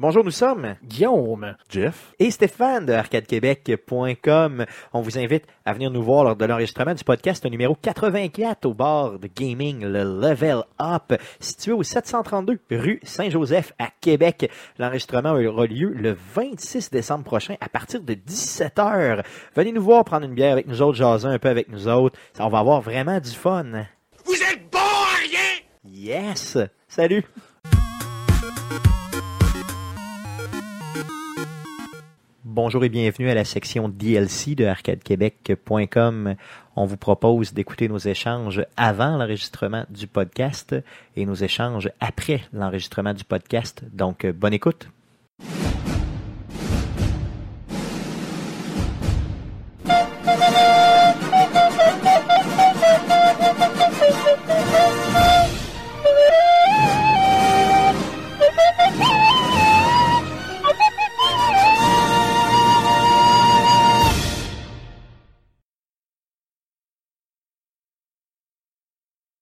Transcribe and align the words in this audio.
Bonjour, 0.00 0.24
nous 0.24 0.32
sommes 0.32 0.74
Guillaume. 0.82 1.54
Jeff. 1.70 2.14
et 2.18 2.32
Stéphane 2.32 2.84
de 2.84 2.92
arcadequebec.com. 2.92 4.66
On 4.92 5.00
vous 5.00 5.18
invite 5.18 5.44
à 5.64 5.72
venir 5.72 5.92
nous 5.92 6.02
voir 6.02 6.24
lors 6.24 6.34
de 6.34 6.44
l'enregistrement 6.44 6.94
du 6.94 7.04
podcast 7.04 7.44
numéro 7.46 7.76
84 7.76 8.66
au 8.66 8.74
bar 8.74 9.20
de 9.20 9.28
gaming, 9.28 9.84
le 9.84 10.02
Level 10.02 10.64
Up, 10.80 11.14
situé 11.38 11.70
au 11.70 11.84
732 11.84 12.58
rue 12.72 12.98
Saint-Joseph 13.04 13.72
à 13.78 13.90
Québec. 14.00 14.50
L'enregistrement 14.80 15.34
aura 15.34 15.66
lieu 15.66 15.90
le 15.90 16.16
26 16.34 16.90
décembre 16.90 17.22
prochain 17.22 17.54
à 17.60 17.68
partir 17.68 18.00
de 18.00 18.14
17h. 18.14 19.24
Venez 19.54 19.70
nous 19.70 19.82
voir, 19.82 20.04
prendre 20.04 20.26
une 20.26 20.34
bière 20.34 20.52
avec 20.52 20.66
nous 20.66 20.82
autres, 20.82 20.98
jaser 20.98 21.28
un 21.28 21.38
peu 21.38 21.48
avec 21.48 21.68
nous 21.68 21.86
autres. 21.86 22.18
Ça, 22.32 22.44
on 22.44 22.48
va 22.50 22.58
avoir 22.58 22.80
vraiment 22.80 23.20
du 23.20 23.30
fun. 23.30 23.86
Vous 24.24 24.34
êtes 24.34 24.68
bon 24.72 24.78
à 24.80 25.20
rien! 25.22 25.60
Yes! 25.84 26.58
Salut! 26.88 27.24
Bonjour 32.54 32.84
et 32.84 32.88
bienvenue 32.88 33.28
à 33.30 33.34
la 33.34 33.44
section 33.44 33.88
DLC 33.88 34.54
de 34.54 34.64
arcadequebec.com. 34.64 36.36
On 36.76 36.86
vous 36.86 36.96
propose 36.96 37.52
d'écouter 37.52 37.88
nos 37.88 37.98
échanges 37.98 38.64
avant 38.76 39.16
l'enregistrement 39.16 39.86
du 39.90 40.06
podcast 40.06 40.76
et 41.16 41.26
nos 41.26 41.34
échanges 41.34 41.90
après 41.98 42.42
l'enregistrement 42.52 43.12
du 43.12 43.24
podcast. 43.24 43.82
Donc, 43.92 44.24
euh, 44.24 44.32
bonne 44.32 44.54
écoute. 44.54 44.88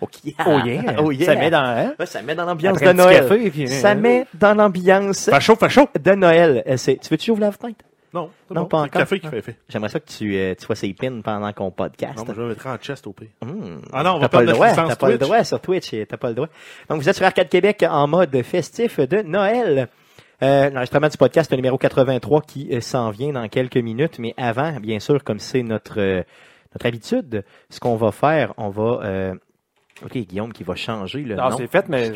Oh 0.00 0.08
yeah! 0.24 0.34
Oh 0.46 0.58
yeah. 0.64 0.94
Oh 0.98 1.10
yeah. 1.12 1.26
Ça 1.26 1.34
met 1.36 1.50
dans, 1.50 1.62
hein? 1.64 1.94
Ouais, 1.98 2.06
ça 2.06 2.22
met 2.22 2.34
dans 2.34 2.44
l'ambiance 2.44 2.76
Après 2.76 2.92
de 2.92 2.98
Noël. 2.98 3.20
café, 3.28 3.50
puis, 3.50 3.68
ça 3.68 3.90
euh, 3.92 3.94
met 3.94 4.26
dans 4.34 4.54
l'ambiance 4.54 5.30
Facho, 5.30 5.54
facho. 5.56 5.88
de 6.00 6.12
Noël. 6.12 6.62
Euh, 6.66 6.76
c'est- 6.76 6.96
Tu 7.00 7.08
veux-tu 7.10 7.30
ouvrir 7.30 7.46
la 7.48 7.52
fenêtre? 7.52 7.84
Non, 8.14 8.28
c'est 8.48 8.54
Non, 8.54 8.62
bon. 8.62 8.66
pas 8.68 8.76
C'est 8.78 8.82
le 8.82 8.88
encore. 8.88 9.00
café 9.02 9.20
qui 9.20 9.26
fait 9.28 9.38
effet. 9.38 9.56
J'aimerais 9.70 9.88
ça 9.88 10.00
que 10.00 10.08
tu, 10.10 10.36
euh, 10.36 10.54
tu 10.58 10.64
sois 10.66 10.74
ses 10.74 10.92
pins 10.92 11.20
pendant 11.22 11.50
qu'on 11.52 11.70
podcast. 11.70 12.18
Non, 12.18 12.24
je 12.28 12.32
vais 12.42 12.48
mettre 12.48 12.66
en 12.66 12.76
chest 12.76 13.06
au 13.06 13.12
pire. 13.12 13.28
Hmm. 13.42 13.78
Ah 13.92 14.02
non, 14.02 14.10
on 14.16 14.18
va 14.18 14.28
T'as 14.28 14.36
pas 14.38 14.42
le 14.42 14.52
droit, 14.52 14.70
t'as 14.72 14.96
pas 14.96 15.08
le 15.08 15.18
droit 15.18 15.44
sur 15.44 15.60
Twitch, 15.60 15.94
t'as 16.08 16.16
pas 16.18 16.28
le 16.28 16.34
droit. 16.34 16.48
Donc 16.90 17.00
vous 17.00 17.08
êtes 17.08 17.16
sur 17.16 17.24
Arcade 17.24 17.48
Québec 17.48 17.84
en 17.88 18.06
mode 18.08 18.42
festif 18.42 19.00
de 19.00 19.22
Noël. 19.22 19.88
Euh, 20.42 20.70
L'enregistrement 20.70 21.08
du 21.08 21.16
podcast 21.16 21.52
numéro 21.52 21.78
83 21.78 22.42
qui 22.42 22.68
euh, 22.72 22.80
s'en 22.80 23.10
vient 23.10 23.32
dans 23.32 23.46
quelques 23.48 23.76
minutes, 23.76 24.18
mais 24.18 24.34
avant, 24.36 24.72
bien 24.80 24.98
sûr, 24.98 25.22
comme 25.22 25.38
c'est 25.38 25.62
notre 25.62 26.00
euh, 26.00 26.22
notre 26.74 26.86
habitude, 26.86 27.44
ce 27.70 27.78
qu'on 27.80 27.96
va 27.96 28.10
faire, 28.12 28.54
on 28.56 28.70
va 28.70 29.34
Ok, 30.04 30.16
Guillaume 30.16 30.52
qui 30.52 30.64
va 30.64 30.74
changer 30.74 31.20
le 31.20 31.36
Non, 31.36 31.50
nom. 31.50 31.56
c'est 31.58 31.66
fait, 31.68 31.88
mais 31.88 32.10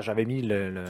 j'avais 0.00 0.24
mis 0.24 0.42
le, 0.42 0.84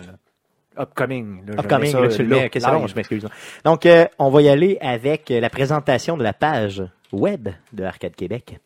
upcoming. 0.79 1.45
là, 1.47 1.55
Upcoming, 1.61 1.93
là, 1.95 2.09
tu 2.09 2.23
le 2.23 2.29
mets. 2.29 2.51
Live. 2.55 2.87
je 2.87 2.95
m'excuse. 2.95 3.27
Donc, 3.65 3.87
euh, 3.87 4.07
on 4.19 4.31
va 4.31 4.43
y 4.43 4.49
aller 4.49 4.79
avec 4.81 5.31
la 5.31 5.51
présentation 5.51 6.17
de 6.17 6.23
la 6.23 6.33
page 6.33 6.83
web 7.13 7.49
de 7.73 7.85
Arcade 7.85 8.15
Québec. 8.17 8.59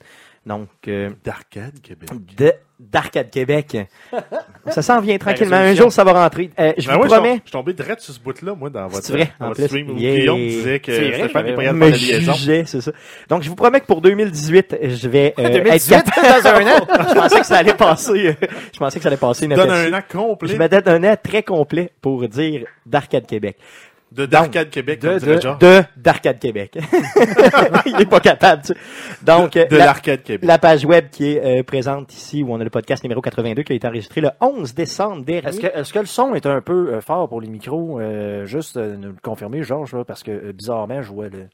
Donc, 0.46 0.69
euh, 0.88 1.10
D'Arcade 1.22 1.80
Québec. 1.83 2.08
de 2.38 2.52
d'Arcade 2.78 3.28
Québec. 3.28 3.77
Ça 4.69 4.80
s'en 4.80 5.00
vient 5.02 5.19
tranquillement. 5.19 5.56
Un 5.56 5.60
résolution. 5.60 5.84
jour, 5.84 5.92
ça 5.92 6.02
va 6.02 6.14
rentrer. 6.14 6.48
Euh, 6.58 6.72
je 6.78 6.86
Ben 6.88 6.94
vous 6.94 7.02
ouais, 7.02 7.08
je 7.10 7.14
promets. 7.14 7.32
suis 7.42 7.50
tombé 7.50 7.72
direct 7.74 8.00
sur 8.00 8.14
ce 8.14 8.20
bout-là, 8.20 8.55
moi, 8.55 8.70
dans 8.70 8.86
votre, 8.88 9.05
C'est 9.05 9.12
vrai, 9.12 9.32
dans 9.38 9.44
en 9.47 9.48
votre 9.48 9.60
plus. 9.60 9.66
stream 9.69 9.91
où 9.91 9.98
Yeah. 9.98 10.19
Guillaume 10.20 10.38
disait 10.38 10.80
que 10.80 10.92
C'est 10.92 11.08
vrai, 11.08 11.19
Stéphane 11.28 11.44
capable 11.47 11.66
de 11.66 11.72
me 11.72 11.91
la 11.91 11.97
liaison. 11.97 12.32
jugeait, 12.32 12.65
c'est 12.66 12.81
ça. 12.81 12.92
Donc, 13.28 13.42
je 13.42 13.50
vous 13.50 13.54
promets 13.54 13.81
que 13.81 13.87
pour 13.87 14.00
2018, 14.00 14.78
je 14.82 15.09
vais 15.10 15.34
euh, 15.38 15.50
2018, 15.50 15.94
être 15.94 16.04
capable- 16.10 16.42
dans 16.42 16.48
un 16.48 16.66
an? 16.78 16.86
je 17.10 17.15
pensais 17.15 17.41
que 17.41 17.47
ça 17.47 17.56
allait 17.59 17.75
passer. 17.75 18.28
euh, 18.28 18.47
je 18.72 18.78
pensais 18.78 18.98
que 18.98 19.03
ça 19.03 19.09
allait 19.09 19.16
passer 19.19 19.47
Donne 19.47 19.59
inaperçu. 19.59 19.94
un 19.94 19.98
an 19.98 20.03
complet 20.10 20.48
Je 20.48 20.56
me 20.56 20.69
donne 20.69 21.04
un 21.04 21.12
an 21.12 21.16
très 21.22 21.42
complet 21.42 21.91
pour 22.00 22.26
dire 22.28 22.65
d'Arcade 22.86 23.26
Québec. 23.26 23.59
De 24.12 24.26
d'Arcade 24.26 24.71
Québec, 24.71 25.00
de- 25.00 25.09
comme 25.09 25.19
dirait 25.19 25.37
de- 25.37 25.41
Jean. 25.41 25.56
De 25.59 25.82
d'Arcade 25.97 26.38
Québec. 26.38 26.76
Il 27.87 28.00
est 28.00 28.09
pas 28.10 28.21
capable. 28.21 28.62
tu 28.62 28.69
sais. 28.75 28.78
Donc, 29.22 29.53
de 29.54 29.66
la, 29.76 29.87
l'Arcade 29.87 30.22
Québec. 30.22 30.47
la 30.48 30.59
page 30.59 30.84
web 30.84 31.06
qui 31.10 31.32
est 31.32 31.60
euh, 31.60 31.62
présente 31.62 32.12
ici, 32.12 32.43
où 32.43 32.53
on 32.53 32.60
a 32.60 32.65
le 32.65 32.71
podcast 32.71 33.03
numéro 33.04 33.21
82 33.21 33.62
qui 33.62 33.72
a 33.72 33.76
été 33.76 33.87
enregistré 33.87 34.21
le 34.21 34.31
11 34.41 34.75
décembre 34.75 35.25
dernier. 35.25 35.48
Est-ce 35.48 35.60
que, 35.60 35.66
est-ce 35.66 35.93
que 35.93 35.98
le 36.00 36.06
son 36.06 36.34
est 36.34 36.47
un 36.47 36.60
peu 36.60 36.94
euh, 36.94 37.00
fort 37.00 37.28
pour 37.28 37.41
les 37.41 37.48
micros? 37.48 38.00
Euh, 38.00 38.47
juste 38.47 38.76
euh, 38.76 38.97
nous 38.97 39.09
le 39.09 39.16
confirmer, 39.22 39.62
Georges, 39.62 39.94
là, 39.94 40.04
parce 40.04 40.22
que 40.22 40.31
euh, 40.31 40.53
bizarrement, 40.53 41.03
je 41.03 41.09
vois 41.12 41.28
le 41.28 41.47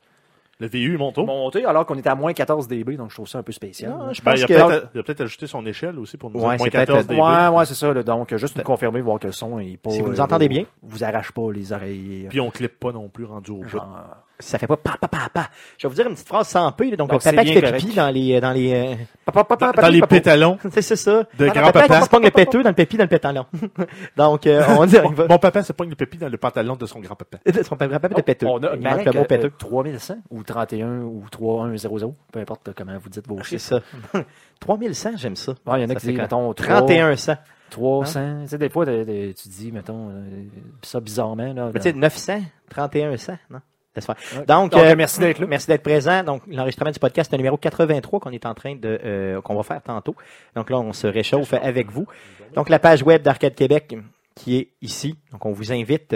Le 0.59 0.69
VU 0.69 0.97
monte 0.97 1.19
monter 1.19 1.65
alors 1.67 1.85
qu'on 1.85 1.99
était 1.99 2.09
à 2.09 2.15
moins 2.15 2.33
14 2.33 2.67
dB, 2.67 2.97
donc 2.97 3.11
je 3.11 3.17
trouve 3.17 3.29
ça 3.29 3.39
un 3.39 3.43
peu 3.43 3.53
spécial. 3.53 3.91
Non, 3.93 4.07
là. 4.07 4.13
je 4.15 4.23
Ben, 4.23 4.31
pense 4.33 4.41
il, 4.41 4.45
a 4.45 4.47
que... 4.47 4.53
peut-être, 4.55 4.89
il 4.95 5.01
a 5.01 5.03
peut-être 5.03 5.21
ajouté 5.21 5.47
son 5.47 5.67
échelle 5.67 5.99
aussi 5.99 6.17
pour 6.17 6.31
nous 6.31 6.37
Ouais, 6.37 6.41
dire 6.41 6.49
moins 6.49 6.59
c'est 6.65 6.71
peut-être 6.71 6.87
14 6.87 7.07
dB. 7.09 7.21
Ouais, 7.21 7.49
ouais, 7.59 7.67
c'est 7.67 7.75
ça. 7.75 7.93
là. 7.93 8.03
donc, 8.03 8.33
euh, 8.33 8.39
juste 8.39 8.57
nous 8.57 8.63
confirmer, 8.63 9.01
voir 9.03 9.19
que 9.19 9.27
le 9.27 9.33
son 9.33 9.59
est 9.59 9.77
pas. 9.77 9.91
Si 9.91 10.01
vous 10.01 10.09
nous 10.09 10.21
euh, 10.21 10.25
entendez 10.25 10.49
bien. 10.49 10.65
Vous 10.83 11.05
arrache 11.05 11.33
pas 11.33 11.53
les 11.53 11.73
oreilles. 11.75 12.27
Puis 12.31 12.41
on 12.41 12.51
clippe 12.51 12.81
pas 12.81 12.93
non 12.93 13.09
plus 13.11 13.25
rendu 13.27 13.51
au 13.51 13.59
bout. 13.59 13.69
genre, 13.69 14.01
Ça 14.39 14.59
fait 14.59 14.67
pas 14.67 14.77
pa 14.77 14.97
pa 15.01 15.09
pa 15.09 15.29
pa. 15.33 15.49
Je 15.79 15.87
vais 15.87 15.89
vous 15.89 15.95
dire 15.95 16.07
une 16.07 16.13
petite 16.15 16.29
phrase 16.29 16.49
sans 16.49 16.71
P. 16.73 16.91
là. 16.91 16.97
Donc, 16.97 17.09
Donc, 17.11 17.25
le 17.25 17.31
papa 17.31 17.41
c'est 17.43 17.47
qui 17.47 17.55
fait 17.55 17.61
correct. 17.63 17.79
pipi 17.81 17.95
dans 17.95 18.11
les... 18.11 18.35
euh, 18.37 18.41
Dans 18.41 18.53
les 18.53 18.75
euh, 18.75 18.95
papa, 19.25 19.45
papa, 19.45 19.67
Dans, 19.67 19.73
papa, 19.73 19.83
dans 19.83 19.89
les 19.89 20.01
papa. 20.01 20.15
pétalons 20.17 20.59
C'est 20.71 20.83
c'est 20.83 20.97
ça. 20.97 21.23
de 21.39 21.47
Ah, 21.49 21.53
Papa 21.55 21.61
grand-papa. 21.63 22.03
se 22.03 22.09
pogne 22.11 22.25
le 22.25 22.31
péteux 22.31 22.63
dans 22.63 22.69
le 22.69 22.75
pépi 22.75 22.97
dans 22.99 23.05
le 23.05 23.09
pétalon. 23.09 23.47
Donc, 24.17 24.47
euh, 24.47 24.63
on 24.79 24.85
dit... 24.85 24.97
va- 24.97 25.27
Mon 25.29 25.39
papa 25.39 25.63
se 25.63 25.73
pogne 25.73 25.89
le 25.91 25.97
pépi 25.97 26.19
dans 26.19 26.29
le 26.29 26.37
pantalon 26.37 26.77
de 26.77 26.85
son 26.85 27.01
grand-papa. 27.01 27.39
Son 27.63 27.77
papa 27.77 28.09
de 28.09 28.21
péteux. 28.23 28.47
On 28.47 28.63
a 28.63 28.75
Il 28.75 28.83
manque 28.83 29.05
le 29.07 29.13
mot 29.13 29.21
euh, 29.21 29.25
péteux. 29.25 29.51
3100 29.59 30.17
ou 30.31 30.43
31 30.43 31.01
ou 31.01 31.25
3100, 31.31 32.15
peu 32.31 32.39
importe 32.41 32.71
comment 32.77 32.97
vous 32.99 33.09
dites 33.09 33.27
vos 33.27 33.39
C'est 33.43 33.59
chiffres. 33.59 33.81
ça. 34.13 34.21
3100, 34.61 35.11
j'aime 35.17 35.37
ça. 35.37 35.53
Ouais, 35.67 35.81
il 35.81 35.83
y 35.83 35.85
en 35.87 35.91
a 35.91 35.95
Ça 35.95 36.01
qui 36.01 36.07
disent, 36.09 36.17
quand- 36.17 36.23
mettons, 36.23 36.53
3, 36.53 36.83
3100. 36.83 37.37
300. 37.71 38.41
Tu 38.43 38.49
sais, 38.49 38.59
des 38.59 38.69
fois, 38.69 38.85
tu 38.87 39.49
dis, 39.49 39.73
mettons, 39.73 40.11
euh, 40.11 40.45
ça 40.83 41.01
bizarrement. 41.01 41.53
Là, 41.55 41.71
Mais 41.73 41.81
tu 41.81 41.89
sais, 41.89 41.93
900, 41.95 42.41
3100, 42.71 43.39
non? 43.51 43.61
Laisse 43.97 44.07
faire. 44.07 44.17
Ouais. 44.35 44.45
Donc, 44.45 44.71
Donc, 44.73 44.81
euh, 44.83 44.95
merci 44.97 45.19
d'être 45.21 45.39
là. 45.41 45.47
Merci 45.47 45.67
d'être 45.67 45.83
présent. 45.83 46.23
Donc, 46.23 46.43
l'enregistrement 46.47 46.91
du 46.91 46.99
podcast 47.01 47.33
est 47.33 47.37
numéro 47.37 47.57
83 47.57 48.21
qu'on 48.21 48.31
est 48.31 48.47
en 48.47 48.55
train 48.55 48.77
de, 48.77 49.01
euh, 49.05 49.41
qu'on 49.41 49.55
va 49.57 49.63
faire 49.63 49.83
tantôt. 49.83 50.15
Donc 50.55 50.71
là, 50.71 50.79
on 50.79 50.93
se 50.93 51.07
réchauffe 51.07 51.53
avec 51.55 51.91
vous. 51.91 52.07
Donc, 52.55 52.69
la 52.69 52.79
page 52.79 53.03
web 53.03 53.23
d'Arcade 53.23 53.55
Québec 53.55 53.97
qui 54.35 54.59
est 54.59 54.69
ici. 54.83 55.17
Donc, 55.33 55.45
on 55.47 55.53
vous 55.53 55.73
invite 55.73 56.15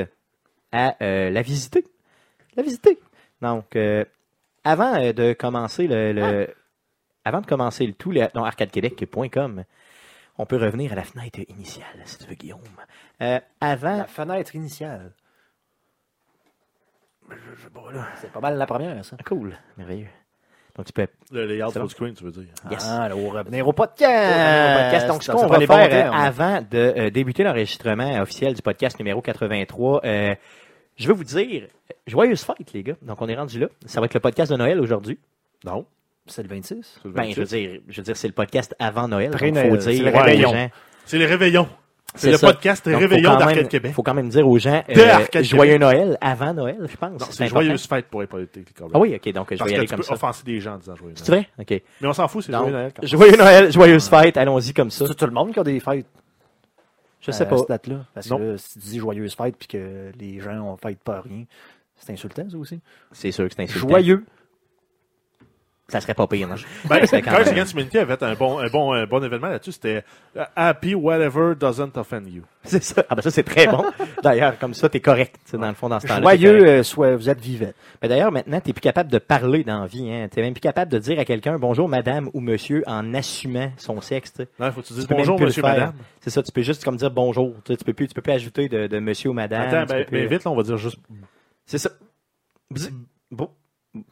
à 0.73 0.95
euh, 1.03 1.31
la 1.31 1.43
visiter. 1.43 1.85
La 2.57 2.63
visiter. 2.63 2.99
Donc, 3.43 3.77
avant 4.65 5.13
de 5.13 5.33
commencer 5.33 5.87
le, 5.87 6.13
le- 6.13 6.55
avant 7.25 7.41
de 7.41 7.47
commencer 7.47 7.87
le 7.87 7.93
tout, 7.93 8.11
le, 8.13 8.29
non, 8.35 8.45
arcadequebec.com, 8.45 9.65
on 10.39 10.47
peut 10.47 10.57
revenir 10.57 10.93
à 10.93 10.95
la 10.97 11.05
fenêtre 11.05 11.39
initiale, 11.49 11.87
si 12.07 12.19
tu 12.19 12.25
veux, 12.27 12.35
Guillaume. 12.35 12.61
Euh, 13.23 13.39
avant, 13.61 13.99
La 13.99 14.05
fenêtre 14.07 14.55
initiale. 14.55 15.13
Je 17.57 17.63
sais 17.63 17.71
pas, 17.71 17.93
là. 17.93 18.07
C'est 18.21 18.31
pas 18.33 18.41
mal 18.41 18.57
la 18.57 18.67
première, 18.67 19.05
ça. 19.05 19.17
cool, 19.27 19.55
merveilleux. 19.77 20.07
Donc, 20.77 20.87
tu 20.87 20.93
peux 20.93 21.07
Le 21.33 21.47
layout 21.47 21.71
C'est 21.73 21.81
bon. 21.81 21.87
full 21.87 21.91
screen, 21.91 22.15
tu 22.15 22.25
veux 22.25 22.31
dire. 22.31 22.45
Yes. 22.71 22.87
Ah, 22.89 23.09
là, 23.09 23.17
on 23.17 23.29
revenir 23.29 23.67
au 23.67 23.73
podcast. 23.73 24.09
au 24.09 24.83
podcast. 24.83 25.07
Donc, 25.09 25.23
ce 25.23 25.33
qu'on 25.33 25.47
va 25.47 25.61
faire 25.61 26.15
avant 26.15 26.61
de 26.63 26.79
euh, 26.97 27.11
débuter 27.11 27.43
l'enregistrement 27.43 28.21
officiel 28.21 28.55
du 28.55 28.63
podcast 28.63 28.99
numéro 28.99 29.21
83, 29.21 30.01
euh, 30.05 30.35
je 30.97 31.09
veux 31.09 31.13
vous 31.15 31.25
dire, 31.25 31.67
joyeuse 32.07 32.43
fête, 32.45 32.73
les 32.73 32.83
gars. 32.85 32.95
Donc, 33.03 33.21
on 33.21 33.29
est 33.29 33.35
rendu 33.35 33.59
là. 33.59 33.67
Ça 33.85 34.01
va 34.01 34.07
être 34.07 34.15
le 34.15 34.21
podcast 34.21 34.51
de 34.53 34.57
Noël 34.57 34.81
aujourd'hui. 34.81 35.19
Non. 35.65 35.85
C'est 36.27 36.43
le 36.43 36.49
26. 36.49 36.99
c'est 37.03 37.05
le 37.09 37.11
Ben, 37.15 37.23
26. 37.23 37.35
je 37.35 37.41
veux 37.41 37.47
dire, 37.47 37.81
je 37.89 37.97
veux 37.97 38.05
dire, 38.05 38.17
c'est 38.17 38.29
le 38.29 38.35
podcast 38.35 38.75
avant 38.79 39.09
Noël. 39.09 39.31
Donc, 39.31 39.39
Pré-Noël, 39.39 39.71
faut 39.75 39.81
c'est 39.81 39.93
dire 39.93 40.05
le 40.05 40.11
aux 40.15 40.19
réveillon. 40.23 40.71
C'est 41.05 41.19
les 41.19 41.27
réveillons. 41.27 41.69
C'est 42.17 42.33
le 42.33 42.37
ça. 42.39 42.49
podcast 42.53 42.89
Donc, 42.89 42.99
Réveillon 43.01 43.37
d'Arcade 43.37 43.69
Québec. 43.69 43.93
faut 43.95 44.03
quand 44.03 44.15
même 44.15 44.29
dire 44.29 44.47
aux 44.47 44.59
gens 44.59 44.83
euh, 44.89 44.95
joyeux 45.43 45.75
Québec. 45.75 45.81
Noël 45.81 46.19
avant 46.21 46.53
Noël, 46.53 46.87
je 46.91 46.97
pense. 46.97 47.21
Non, 47.21 47.27
c'est 47.31 47.47
joyeuse 47.47 47.87
fête 47.87 48.07
pour 48.07 48.23
être 48.23 48.29
politique. 48.31 48.69
Ah 48.93 48.99
oui, 48.99 49.15
ok, 49.15 49.33
donc 49.33 49.49
je 49.55 49.63
vais 49.63 49.71
y 49.71 49.75
que 49.75 49.79
aller 49.79 49.87
comme 49.87 50.03
ça. 50.03 50.15
offenser 50.15 50.43
des 50.45 50.61
gens 50.61 50.75
en 50.75 50.79
disant 50.79 50.97
joyeux 50.97 51.15
C'est 51.17 51.31
vrai? 51.33 51.49
Ok. 51.59 51.83
Mais 52.01 52.09
on 52.09 52.13
s'en 52.13 52.27
fout, 52.29 52.43
c'est 52.45 52.53
joyeux 52.53 52.73
Noël. 52.73 52.93
quand 52.95 53.03
même. 53.03 53.09
Joyeux 53.09 53.37
Noël, 53.37 53.73
joyeuse 53.73 54.09
fête, 54.09 54.37
allons-y 54.37 54.73
comme 54.75 54.91
ça. 54.91 55.07
C'est 55.07 55.15
tout 55.15 55.27
le 55.27 55.31
monde 55.33 55.53
qui 55.53 55.61
a 55.61 55.65
des 55.65 55.79
fêtes. 55.81 56.07
Je 57.21 57.31
sais 57.33 57.43
à 57.43 57.47
pas. 57.47 57.59
cette 57.59 57.69
date-là. 57.69 57.97
Parce 58.15 58.31
Non. 58.31 58.39
que 58.39 58.43
là, 58.43 58.59
si 58.59 58.73
tu 58.73 58.79
dis 58.81 58.99
joyeuse 58.99 59.35
fête 59.35 59.55
puis 59.57 59.69
que 59.69 60.11
les 60.19 60.41
gens 60.41 60.59
ont 60.63 60.77
fête 60.77 60.99
pas 61.05 61.21
rien, 61.21 61.45
c'est 61.97 62.13
insultant, 62.13 62.49
ça 62.51 62.57
aussi. 62.57 62.81
C'est 63.13 63.31
sûr 63.31 63.47
que 63.47 63.55
c'est 63.55 63.63
insultant. 63.63 63.89
Joyeux. 63.89 64.25
Ça 65.91 66.01
serait 66.01 66.15
pas 66.15 66.27
pire, 66.27 66.49
non? 66.49 66.55
Ben, 66.89 67.05
C'est 67.07 67.21
quand 67.23 67.31
Cards 67.33 67.41
même- 67.45 67.49
Against 67.55 67.73
Humanity 67.75 67.99
avait 67.99 68.23
un 68.23 68.35
bon, 68.35 68.59
un 68.59 68.69
bon, 68.69 68.93
un 68.93 69.07
bon 69.07 69.23
événement 69.23 69.49
là-dessus. 69.49 69.73
C'était 69.73 70.05
euh, 70.37 70.45
Happy 70.57 70.95
Whatever 70.95 71.55
Doesn't 71.59 71.97
Offend 71.97 72.23
You. 72.27 72.43
C'est 72.65 72.83
ça. 72.83 73.05
Ah 73.09 73.15
ben 73.15 73.23
ça, 73.23 73.31
c'est 73.31 73.43
très 73.43 73.67
bon. 73.67 73.83
D'ailleurs, 74.23 74.59
comme 74.59 74.75
ça, 74.75 74.89
t'es 74.91 75.01
correct. 75.01 75.37
Dans 75.53 75.67
le 75.69 75.75
fond, 75.75 75.89
dans 75.89 75.99
ce 75.99 76.07
temps-là. 76.07 76.21
Joyeux, 76.21 76.67
euh, 76.67 76.83
soit 76.83 77.17
vous 77.17 77.31
êtes 77.31 77.41
vivant. 77.41 77.73
Mais 78.03 78.09
d'ailleurs, 78.09 78.31
maintenant, 78.31 78.61
t'es 78.61 78.73
plus 78.75 78.83
capable 78.83 79.11
de 79.11 79.19
parler 79.19 79.65
dans 79.65 79.81
la 79.81 79.87
vie. 79.87 80.11
Hein. 80.13 80.29
T'es 80.31 80.43
même 80.43 80.53
plus 80.53 80.61
capable 80.61 80.93
de 80.93 80.99
dire 80.99 81.19
à 81.19 81.25
quelqu'un 81.25 81.59
bonjour, 81.59 81.89
madame 81.89 82.29
ou 82.35 82.41
monsieur 82.41 82.83
en 82.87 83.15
assumant 83.15 83.73
son 83.79 84.01
sexe. 84.03 84.33
tu 84.35 84.43
sais. 84.43 84.49
Non, 84.59 84.71
faut 84.73 84.83
que 84.83 84.87
tu 84.89 84.93
dises 84.93 85.07
bonjour, 85.09 85.41
monsieur, 85.41 85.63
faire. 85.63 85.71
madame. 85.73 85.93
C'est 86.21 86.31
ça, 86.31 86.43
tu 86.43 86.53
peux 86.53 86.63
juste 86.63 86.85
comme 86.85 86.97
dire 86.97 87.11
bonjour. 87.11 87.55
Tu, 87.65 87.75
peux 87.79 87.95
plus, 87.95 88.09
tu 88.09 88.15
peux 88.15 88.21
plus 88.23 88.33
ajouter 88.33 88.69
de, 88.69 88.87
de 88.87 88.99
monsieur 88.99 89.31
ou 89.31 89.33
madame. 89.33 89.63
Attends, 89.63 89.95
ben, 89.95 90.05
plus- 90.05 90.19
ben, 90.21 90.29
vite, 90.29 90.45
là, 90.45 90.51
on 90.51 90.57
va 90.57 90.63
dire 90.63 90.77
juste. 90.77 90.99
C'est 91.65 91.79
ça. 91.79 91.91
Bon. 93.31 93.49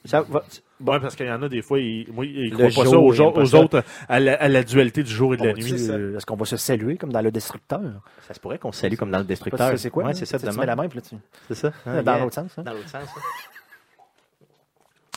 Ça 0.05 0.23
va. 0.23 0.43
Ouais, 0.81 0.99
parce 1.01 1.15
qu'il 1.15 1.27
y 1.27 1.31
en 1.31 1.41
a 1.43 1.49
des 1.49 1.63
fois, 1.63 1.79
ils, 1.79 2.07
moi, 2.13 2.25
ils 2.27 2.51
Le 2.51 2.57
croient 2.69 2.85
pas 2.85 2.91
jour, 2.91 3.15
ça 3.15 3.23
aux, 3.25 3.33
pas 3.33 3.41
aux 3.43 3.47
ça. 3.47 3.59
autres, 3.61 3.85
à 4.09 4.19
la, 4.21 4.35
à 4.35 4.49
la 4.49 4.63
dualité 4.65 5.03
du 5.05 5.11
jour 5.11 5.35
et 5.35 5.37
de 5.37 5.45
la 5.45 5.53
nuit. 5.53 5.73
euh, 5.91 6.17
Est-ce 6.17 6.27
qu'on 6.27 6.37
va 6.37 6.45
se 6.47 6.57
saluer 6.57 6.97
comme 6.97 7.13
dans 7.13 7.21
le 7.23 7.31
destructeur? 7.31 7.81
Ça 8.27 8.35
se 8.35 8.41
pourrait 8.41 8.59
qu'on 8.59 8.73
se 8.73 8.81
salue 8.81 8.95
comme 8.97 9.11
dans 9.13 9.19
le 9.19 9.25
destructeur. 9.25 9.79
C'est 9.79 9.91
quoi? 9.91 10.05
Ouais, 10.05 10.15
c'est 10.15 10.25
ça, 10.27 10.39
Tu 10.39 10.47
de 10.47 10.51
la 10.63 10.75
main, 10.77 10.89
puis 10.89 10.99
là, 10.99 11.05
tu... 11.09 11.15
C'est 11.49 11.55
ça. 11.55 11.73
hein, 11.87 12.03
Dans 12.03 12.13
yeah. 12.15 12.25
l'autre 12.25 12.35
sens. 12.35 12.51
hein? 12.59 12.63
Dans 12.63 12.73
l'autre 12.73 12.89
sens. 12.89 13.09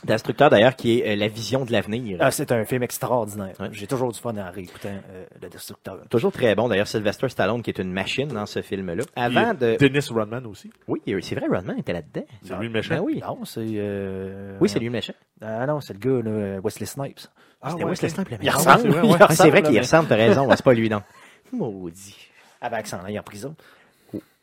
Ça. 0.06 0.12
Destructeur, 0.12 0.50
d'ailleurs, 0.50 0.76
qui 0.76 0.98
est 1.00 1.12
euh, 1.12 1.16
la 1.16 1.28
vision 1.28 1.64
de 1.64 1.72
l'avenir. 1.72 2.18
Ah, 2.20 2.30
c'est 2.30 2.52
un 2.52 2.64
film 2.64 2.82
extraordinaire. 2.82 3.54
Ouais. 3.60 3.68
J'ai 3.72 3.86
toujours 3.86 4.12
du 4.12 4.18
fun 4.18 4.36
en 4.36 4.50
réécoutant 4.50 4.88
euh, 5.12 5.24
Le 5.40 5.48
Destructeur. 5.48 5.98
Toujours 6.10 6.32
très 6.32 6.54
bon. 6.54 6.68
D'ailleurs, 6.68 6.86
Sylvester 6.88 7.28
Stallone, 7.28 7.62
qui 7.62 7.70
est 7.70 7.78
une 7.78 7.92
machine 7.92 8.28
dans 8.28 8.46
ce 8.46 8.62
film-là. 8.62 9.04
Avant 9.16 9.54
de. 9.54 9.76
Dennis 9.78 10.08
Rodman 10.10 10.44
aussi. 10.46 10.70
Oui, 10.88 11.00
c'est 11.22 11.34
vrai, 11.34 11.46
Rodman 11.50 11.78
était 11.78 11.92
là-dedans. 11.92 12.26
C'est 12.44 12.56
lui 12.58 12.66
le 12.68 12.72
méchant. 12.72 12.94
Ben 12.96 13.00
oui. 13.02 13.20
Non, 13.26 13.44
c'est... 13.44 13.60
euh, 13.64 14.56
Oui, 14.60 14.68
c'est 14.68 14.78
lui 14.78 14.86
le 14.86 14.92
méchant. 14.92 15.14
Ah 15.40 15.66
non, 15.66 15.80
c'est 15.80 15.92
le 15.94 15.98
gars, 15.98 16.22
là, 16.30 16.60
Wesley 16.62 16.86
Snipes. 16.86 17.20
Ah, 17.60 17.70
C'était 17.70 17.84
ouais, 17.84 17.90
Wesley. 17.90 18.08
Snipes, 18.08 18.28
le 18.30 18.36
Il 18.40 18.44
méchant. 18.44 18.58
ressemble. 18.58 18.80
c'est 18.82 18.88
vrai, 18.90 19.00
il 19.04 19.10
ouais. 19.12 19.18
Ah, 19.20 19.34
c'est 19.34 19.50
vrai 19.50 19.58
ressemble, 19.60 19.68
qu'il 19.70 19.78
ressemble, 19.80 20.08
t'as 20.08 20.16
raison. 20.16 20.48
C'est 20.50 20.64
pas 20.64 20.74
lui, 20.74 20.88
non. 20.88 21.02
Maudit. 21.52 22.16
Avec 22.60 22.78
accent, 22.80 22.98
là, 23.02 23.10
il 23.10 23.16
est 23.16 23.18
en 23.18 23.22
prison. 23.22 23.54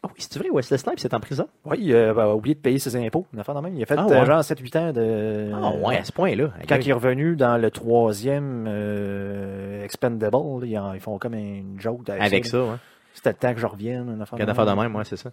Ah 0.01 0.07
oui, 0.07 0.15
c'est 0.19 0.37
vrai, 0.39 0.49
Wesley 0.49 0.77
Snipes, 0.77 0.99
c'est 0.99 1.13
en 1.13 1.19
prison? 1.19 1.47
Oui, 1.65 1.77
il 1.81 1.93
euh, 1.93 2.13
a 2.17 2.33
oublié 2.33 2.55
de 2.55 2.61
payer 2.61 2.79
ses 2.79 2.95
impôts. 2.95 3.25
Une 3.33 3.39
affaire 3.39 3.53
de 3.55 3.59
même. 3.59 3.75
Il 3.75 3.83
a 3.83 3.85
fait 3.85 3.95
Ah, 3.97 4.05
euh, 4.09 4.19
ouais. 4.21 4.25
genre 4.25 4.39
7-8 4.39 4.77
ans 4.77 4.93
de... 4.93 5.51
Ah 5.53 5.71
ouais, 5.85 5.97
à 5.97 6.03
ce 6.05 6.13
point-là. 6.13 6.51
Quand 6.69 6.77
il 6.77 6.89
est 6.89 6.93
revenu 6.93 7.35
dans 7.35 7.57
le 7.57 7.69
troisième 7.69 8.65
euh, 8.67 9.83
Expendable, 9.83 10.65
ils, 10.65 10.77
en- 10.79 10.93
ils 10.93 11.01
font 11.01 11.17
comme 11.17 11.33
une 11.33 11.79
joke 11.81 12.07
avec, 12.09 12.21
Avec 12.23 12.45
ça. 12.45 12.51
ça, 12.51 12.63
ouais. 12.63 12.75
C'était 13.13 13.29
le 13.31 13.35
temps 13.35 13.53
que 13.53 13.59
je 13.59 13.65
revienne. 13.65 14.09
Une 14.15 14.21
affaire 14.21 14.39
une 14.39 14.49
affaire 14.49 14.65
de 14.65 14.71
même, 14.71 14.95
ouais, 14.95 15.03
c'est 15.03 15.17
ça. 15.17 15.31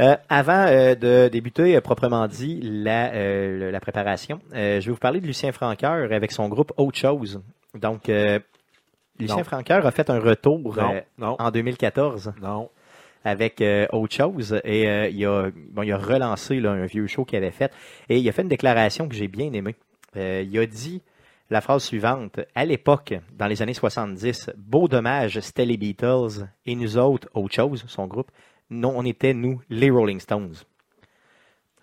Euh, 0.00 0.16
avant 0.28 0.66
euh, 0.66 0.94
de 0.96 1.28
débuter 1.28 1.76
euh, 1.76 1.80
proprement 1.80 2.26
dit 2.26 2.60
la, 2.62 3.12
la 3.70 3.80
préparation, 3.80 4.40
je 4.52 4.80
vais 4.84 4.90
vous 4.90 4.96
parler 4.96 5.20
de 5.20 5.26
Lucien 5.26 5.52
Franqueur 5.52 6.12
avec 6.12 6.32
son 6.32 6.48
groupe 6.48 6.72
Autre 6.76 6.98
chose. 6.98 7.40
Donc, 7.74 8.08
Lucien 8.08 9.36
Non. 9.36 9.44
Franqueur 9.44 9.86
a 9.86 9.90
fait 9.92 10.10
un 10.10 10.18
retour 10.18 10.76
Non, 10.76 11.00
non, 11.18 11.36
en 11.38 11.50
2014 11.52 12.32
non. 12.42 12.68
Avec 13.26 13.60
euh, 13.60 13.86
Autre 13.92 14.14
chose 14.14 14.60
et 14.64 14.88
euh, 14.88 15.08
il, 15.08 15.26
a, 15.26 15.50
bon, 15.72 15.82
il 15.82 15.92
a 15.92 15.98
relancé 15.98 16.64
un 16.64 16.86
vieux 16.86 17.08
show 17.08 17.24
qu'il 17.24 17.36
avait 17.38 17.50
fait 17.50 17.72
et 18.08 18.18
il 18.18 18.28
a 18.28 18.32
fait 18.32 18.42
une 18.42 18.48
déclaration 18.48 19.08
que 19.08 19.16
j'ai 19.16 19.26
bien 19.26 19.52
aimée. 19.52 19.74
Euh, 20.16 20.44
il 20.46 20.56
a 20.58 20.66
dit 20.66 21.02
la 21.50 21.60
phrase 21.60 21.82
suivante 21.82 22.38
À 22.54 22.64
l'époque, 22.64 23.14
dans 23.36 23.48
les 23.48 23.62
années 23.62 23.74
70, 23.74 24.50
beau 24.56 24.86
dommage, 24.86 25.40
c'était 25.40 25.64
les 25.64 25.76
Beatles 25.76 26.46
et 26.66 26.76
nous 26.76 26.98
autres, 26.98 27.28
Autre 27.34 27.54
chose, 27.54 27.84
son 27.88 28.06
groupe. 28.06 28.30
Non, 28.70 28.92
on 28.96 29.04
était 29.04 29.34
nous, 29.34 29.60
les 29.70 29.90
Rolling 29.90 30.20
Stones. 30.20 30.54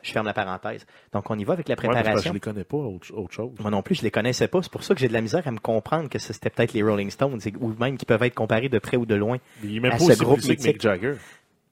Je 0.03 0.11
ferme 0.11 0.25
la 0.27 0.33
parenthèse. 0.33 0.85
Donc, 1.13 1.29
on 1.31 1.39
y 1.39 1.43
va 1.43 1.53
avec 1.53 1.67
la 1.69 1.73
Ouais, 1.73 1.77
préparation. 1.89 2.29
je 2.29 2.33
les 2.33 2.39
connais 2.39 2.63
pas, 2.65 2.77
autre, 2.77 3.11
autre 3.15 3.33
chose. 3.33 3.51
Moi 3.59 3.71
non 3.71 3.81
plus, 3.81 3.95
je 3.95 4.03
les 4.03 4.11
connaissais 4.11 4.47
pas. 4.47 4.61
C'est 4.61 4.71
pour 4.71 4.83
ça 4.83 4.93
que 4.93 4.99
j'ai 4.99 5.07
de 5.07 5.13
la 5.13 5.21
misère 5.21 5.47
à 5.47 5.51
me 5.51 5.59
comprendre 5.59 6.09
que 6.09 6.19
c'était 6.19 6.49
peut-être 6.51 6.73
les 6.73 6.83
Rolling 6.83 7.09
Stones 7.09 7.39
ou 7.59 7.73
même 7.79 7.97
qui 7.97 8.05
peuvent 8.05 8.21
être 8.21 8.35
comparés 8.35 8.69
de 8.69 8.77
près 8.79 8.97
ou 8.97 9.05
de 9.05 9.15
loin. 9.15 9.37
Il 9.63 9.83
à 9.85 9.91
pas 9.91 9.97
ce 9.99 10.11
aussi 10.11 10.19
groupe 10.23 10.37
mythique. 10.43 10.65
Mick 10.65 10.81
Jagger. 10.81 11.13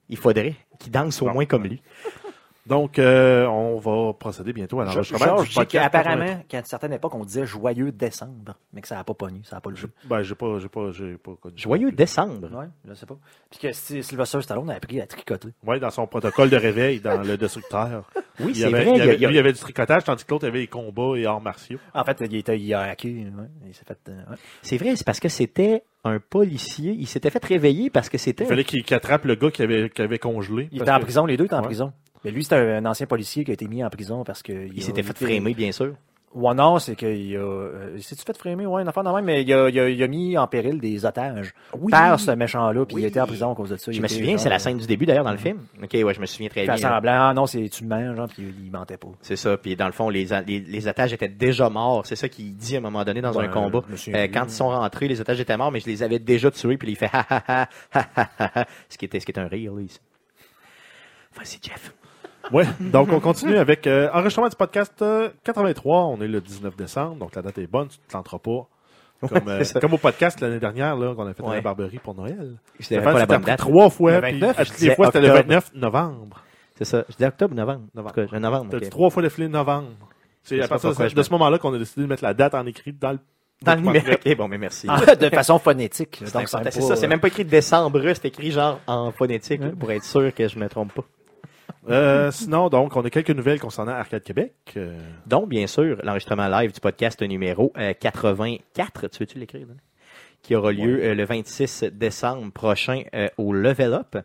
Il 0.09 0.17
faudrait 0.17 0.55
qu'ils 0.79 0.91
dansent 0.91 1.21
au 1.21 1.27
moins 1.29 1.45
comme 1.45 1.63
lui. 1.65 1.81
Donc, 2.67 2.99
euh, 2.99 3.45
on 3.47 3.79
va 3.79 4.13
procéder 4.13 4.53
bientôt 4.53 4.79
à 4.81 4.85
l'enregistrement. 4.85 5.43
Je 5.43 5.49
sais 5.51 5.55
podcast 5.55 5.89
qu'apparemment, 5.91 6.43
qu'à 6.47 6.59
une 6.59 6.65
certaine 6.65 6.93
époque, 6.93 7.15
on 7.15 7.25
disait 7.25 7.45
joyeux 7.45 7.91
décembre, 7.91 8.55
mais 8.71 8.81
que 8.81 8.87
ça 8.87 8.95
n'a 8.95 9.03
pas 9.03 9.15
pogné, 9.15 9.41
ça 9.45 9.55
n'a 9.55 9.61
pas 9.61 9.71
le 9.71 9.75
jeu. 9.75 9.89
Ben, 10.05 10.21
j'ai 10.21 10.35
pas, 10.35 10.59
j'ai 10.59 10.69
pas, 10.69 10.91
j'ai 10.91 11.17
pas 11.17 11.31
connu. 11.41 11.55
Joyeux 11.57 11.91
décembre. 11.91 12.49
Ouais, 12.55 12.67
je 12.87 12.93
sais 12.93 13.07
pas. 13.07 13.17
Puis 13.49 13.59
que 13.59 13.71
Sy- 13.71 14.03
Sylvester 14.03 14.41
Stallone 14.43 14.69
a 14.69 14.75
appris 14.75 15.01
à 15.01 15.07
tricoter. 15.07 15.49
Ouais, 15.65 15.79
dans 15.79 15.89
son 15.89 16.05
protocole 16.05 16.49
de 16.51 16.57
réveil, 16.57 16.99
dans 16.99 17.21
le 17.21 17.37
destructeur. 17.37 18.09
Oui, 18.39 18.55
c'est 18.55 18.65
avait, 18.65 18.85
vrai. 18.85 18.91
il 18.93 18.97
y 18.97 19.01
avait- 19.01 19.17
lui, 19.17 19.25
il 19.27 19.35
y 19.35 19.39
avait 19.39 19.53
du 19.53 19.59
tricotage, 19.59 20.03
tandis 20.03 20.23
que 20.25 20.31
l'autre 20.33 20.47
avait 20.47 20.59
les 20.59 20.67
combats 20.67 21.15
et 21.15 21.25
arts 21.27 21.41
martiaux. 21.41 21.77
En 21.93 22.03
fait, 22.03 22.17
il, 22.21 22.35
était, 22.37 22.57
il 22.59 22.73
a 22.73 22.81
hacké, 22.81 23.09
ouais, 23.09 23.47
il 23.67 23.73
s'est 23.75 23.83
fait... 23.87 23.99
euh, 24.09 24.17
ouais. 24.31 24.37
C'est 24.63 24.77
vrai, 24.77 24.95
c'est 24.95 25.03
parce 25.05 25.19
que 25.19 25.29
c'était 25.29 25.83
un 26.03 26.19
policier. 26.19 26.95
Il 26.97 27.05
s'était 27.07 27.29
fait 27.29 27.43
réveiller 27.43 27.91
parce 27.91 28.09
que 28.09 28.17
c'était. 28.17 28.45
Il 28.45 28.47
fallait 28.47 28.63
qu'il 28.63 28.83
qu'il 28.83 28.95
attrape 28.95 29.25
le 29.25 29.35
gars 29.35 29.51
qui 29.51 29.61
avait, 29.61 29.89
qui 29.91 30.01
avait 30.01 30.17
congelé. 30.17 30.69
Il 30.71 30.81
était 30.81 30.89
en 30.89 30.97
que- 30.97 31.03
prison, 31.03 31.25
les 31.27 31.37
deux 31.37 31.45
étaient 31.45 31.53
en 31.53 31.59
Ouais. 31.59 31.65
prison. 31.65 31.93
Mais 32.23 32.31
lui, 32.31 32.43
c'était 32.43 32.55
un, 32.57 32.85
ancien 32.85 33.07
policier 33.07 33.43
qui 33.43 33.51
a 33.51 33.53
été 33.53 33.67
mis 33.67 33.83
en 33.83 33.89
prison 33.89 34.23
parce 34.23 34.43
que... 34.43 34.67
Il 34.73 34.83
s'était 34.83 35.03
fait 35.03 35.17
frémer, 35.17 35.53
bien 35.53 35.71
sûr. 35.71 35.93
Ouais, 36.33 36.53
non, 36.53 36.79
c'est 36.79 36.95
qu'il 36.95 37.35
a... 37.35 37.39
Euh, 37.39 37.93
il 37.97 38.01
s'est-tu 38.03 38.23
fait 38.23 38.37
frémer? 38.37 38.65
Ouais, 38.65 38.81
une 38.81 38.87
affaire 38.87 39.03
de 39.03 39.09
même, 39.09 39.25
mais 39.25 39.41
il 39.41 39.53
a, 39.53 39.67
il 39.67 39.77
a, 39.77 39.89
il 39.89 40.01
a 40.01 40.07
mis 40.07 40.37
en 40.37 40.47
péril 40.47 40.79
des 40.79 41.03
otages 41.05 41.53
par 41.89 42.17
ce 42.21 42.31
méchant-là, 42.31 42.85
puis 42.85 42.95
Oui. 42.95 43.01
il 43.01 43.05
était 43.07 43.19
en 43.19 43.27
prison 43.27 43.51
à 43.51 43.55
cause 43.55 43.71
de 43.71 43.75
ça. 43.75 43.91
Je 43.91 43.97
Il 43.97 44.01
me 44.01 44.05
était 44.05 44.15
souviens, 44.15 44.37
c'est 44.37 44.47
la 44.47 44.59
scène 44.59 44.77
du 44.77 44.87
début 44.87 45.05
d'ailleurs 45.05 45.25
dans 45.25 45.33
le 45.33 45.37
film. 45.37 45.57
Ok, 45.83 45.89
ouais, 45.93 46.13
je 46.13 46.21
me 46.21 46.25
souviens 46.25 46.47
très 46.47 46.61
Il 46.63 46.67
fait 46.71 46.75
bien. 46.77 46.89
semblant, 46.89 47.11
ah 47.29 47.33
non, 47.33 47.47
c'est 47.47 47.67
tu 47.67 47.83
mens, 47.83 48.15
genre, 48.15 48.29
puis 48.29 48.43
il 48.63 48.71
mentait 48.71 48.95
pas. 48.95 49.09
C'est 49.21 49.35
ça. 49.35 49.57
Puis 49.57 49.75
dans 49.75 49.87
le 49.87 49.91
fond, 49.91 50.07
les, 50.07 50.25
les, 50.47 50.61
les 50.61 50.87
otages 50.87 51.11
étaient 51.11 51.27
déjà 51.27 51.69
morts. 51.69 52.05
C'est 52.05 52.15
ça 52.15 52.29
qu'il 52.29 52.55
dit 52.55 52.75
à 52.75 52.77
un 52.77 52.81
moment 52.81 53.03
donné 53.03 53.19
dans 53.19 53.37
un 53.37 53.49
combat. 53.49 53.81
Euh, 54.07 54.27
quand 54.33 54.45
ils 54.45 54.51
sont 54.51 54.69
rentrés, 54.69 55.09
les 55.09 55.19
otages 55.19 55.41
étaient 55.41 55.57
morts, 55.57 55.71
mais 55.73 55.81
je 55.81 55.87
les 55.87 56.01
avais 56.01 56.19
déjà 56.19 56.49
tués. 56.49 56.77
Puis 56.77 56.91
il 56.91 56.95
fait 56.95 57.09
ha 57.11 57.25
ha 57.29 57.43
ha 57.45 57.69
ha 57.93 58.07
ha 58.15 58.29
ha 58.37 58.51
ha. 58.61 58.65
Ce 58.87 58.97
qui 58.97 59.03
était, 59.03 59.19
ce 59.19 59.25
qui 59.25 59.33
est 59.33 59.39
un 59.39 59.47
rire, 59.49 59.73
là, 59.73 59.81
ici. 59.81 59.99
Vas-y, 61.35 61.59
Jeff. 61.61 61.93
Ouais, 62.51 62.65
donc 62.79 63.09
on 63.11 63.19
continue 63.19 63.57
avec 63.57 63.87
euh, 63.87 64.09
enregistrement 64.13 64.49
du 64.49 64.55
podcast 64.55 64.93
euh, 65.01 65.29
83. 65.43 66.05
On 66.05 66.21
est 66.21 66.27
le 66.27 66.41
19 66.41 66.75
décembre, 66.75 67.15
donc 67.15 67.35
la 67.35 67.41
date 67.41 67.57
est 67.59 67.67
bonne, 67.67 67.87
tu 67.87 67.97
te 67.97 68.07
planteras 68.09 68.39
pas. 68.39 68.67
Comme, 69.29 69.47
euh, 69.49 69.63
comme 69.79 69.93
au 69.93 69.97
podcast 69.99 70.39
l'année 70.41 70.59
dernière, 70.59 70.95
là, 70.95 71.13
qu'on 71.13 71.27
a 71.27 71.33
fait 71.35 71.43
à 71.43 71.45
Ouais. 71.45 71.55
la 71.57 71.61
Barberie 71.61 71.99
pour 71.99 72.15
Noël. 72.15 72.57
Je 72.79 72.85
Stéphane 72.85 73.13
pas 73.13 73.19
la 73.19 73.25
bonne 73.27 73.41
date. 73.41 73.59
trois 73.59 73.89
fois, 73.91 74.13
Le 74.13 74.21
puis 74.21 74.31
29, 74.39 74.59
à 74.59 74.63
je 74.63 74.69
toutes 74.69 74.79
les 74.79 74.83
disais 74.85 74.95
fois, 74.95 75.05
c'était 75.07 75.21
le 75.21 75.27
octobre. 75.27 75.47
29 75.47 75.71
novembre. 75.75 76.43
C'est 76.75 76.85
ça. 76.85 77.03
Je 77.07 77.15
dis 77.15 77.25
octobre, 77.25 77.53
novembre. 77.53 77.81
Novembre. 77.93 78.15
En 78.17 78.23
tout 78.25 78.31
cas, 78.31 78.39
novembre. 78.39 78.67
T'as 78.71 78.77
ok. 78.77 78.83
dit 78.83 78.89
trois 78.89 79.09
fois 79.11 79.21
défilé 79.21 79.47
novembre. 79.47 79.89
C'est 80.41 80.55
Je 80.57 80.61
à 80.61 80.63
sais 80.63 80.67
pas 80.69 80.73
partir 80.75 80.89
pourquoi 80.89 81.05
de, 81.05 81.09
je 81.11 81.15
de 81.15 81.19
me- 81.19 81.23
ce 81.23 81.29
moment-là 81.33 81.57
qu'on 81.59 81.73
a 81.73 81.77
décidé 81.77 82.01
de 82.01 82.07
mettre 82.07 82.23
la 82.23 82.33
date 82.33 82.55
en 82.55 82.65
écrit 82.65 82.93
dans 82.93 83.11
le 83.11 83.19
Dans 83.61 83.75
le 83.75 83.81
numéro. 83.81 84.07
Ok, 84.11 84.35
bon, 84.35 84.47
mais 84.47 84.57
merci. 84.57 84.87
Ah, 84.89 85.15
de 85.15 85.29
façon 85.29 85.59
phonétique. 85.59 86.17
C'est 86.25 86.33
Donc, 86.33 86.43
important. 86.45 86.63
pas, 86.63 86.71
C'est 86.71 86.81
ça, 86.81 86.95
c'est 86.95 87.07
même 87.07 87.19
pas 87.19 87.27
écrit 87.27 87.45
décembre, 87.45 88.01
c'est 88.15 88.25
écrit 88.25 88.49
genre 88.49 88.79
en 88.87 89.11
phonétique, 89.11 89.61
là, 89.61 89.69
pour 89.79 89.91
être 89.91 90.03
sûr 90.03 90.33
que 90.33 90.47
je 90.47 90.57
me 90.57 90.67
trompe 90.67 90.93
pas. 90.95 91.03
Euh, 91.89 92.29
sinon, 92.31 92.69
donc, 92.69 92.95
on 92.95 93.01
a 93.03 93.09
quelques 93.09 93.31
nouvelles 93.31 93.59
concernant 93.59 93.93
Arcade 93.93 94.23
Québec. 94.23 94.53
Euh, 94.77 94.97
Donc, 95.25 95.49
bien 95.49 95.65
sûr, 95.67 95.97
l'enregistrement 96.03 96.47
live 96.47 96.71
du 96.73 96.79
podcast 96.79 97.21
numéro 97.23 97.73
euh, 97.77 97.93
84, 97.93 99.07
tu 99.09 99.19
veux-tu 99.19 99.39
l'écrire? 99.39 99.65
Qui 100.43 100.55
aura 100.55 100.71
lieu 100.71 101.03
euh, 101.03 101.13
le 101.15 101.23
26 101.23 101.85
décembre 101.93 102.51
prochain 102.51 103.03
euh, 103.13 103.27
au 103.37 103.53
Level 103.53 103.93
Up. 103.93 104.17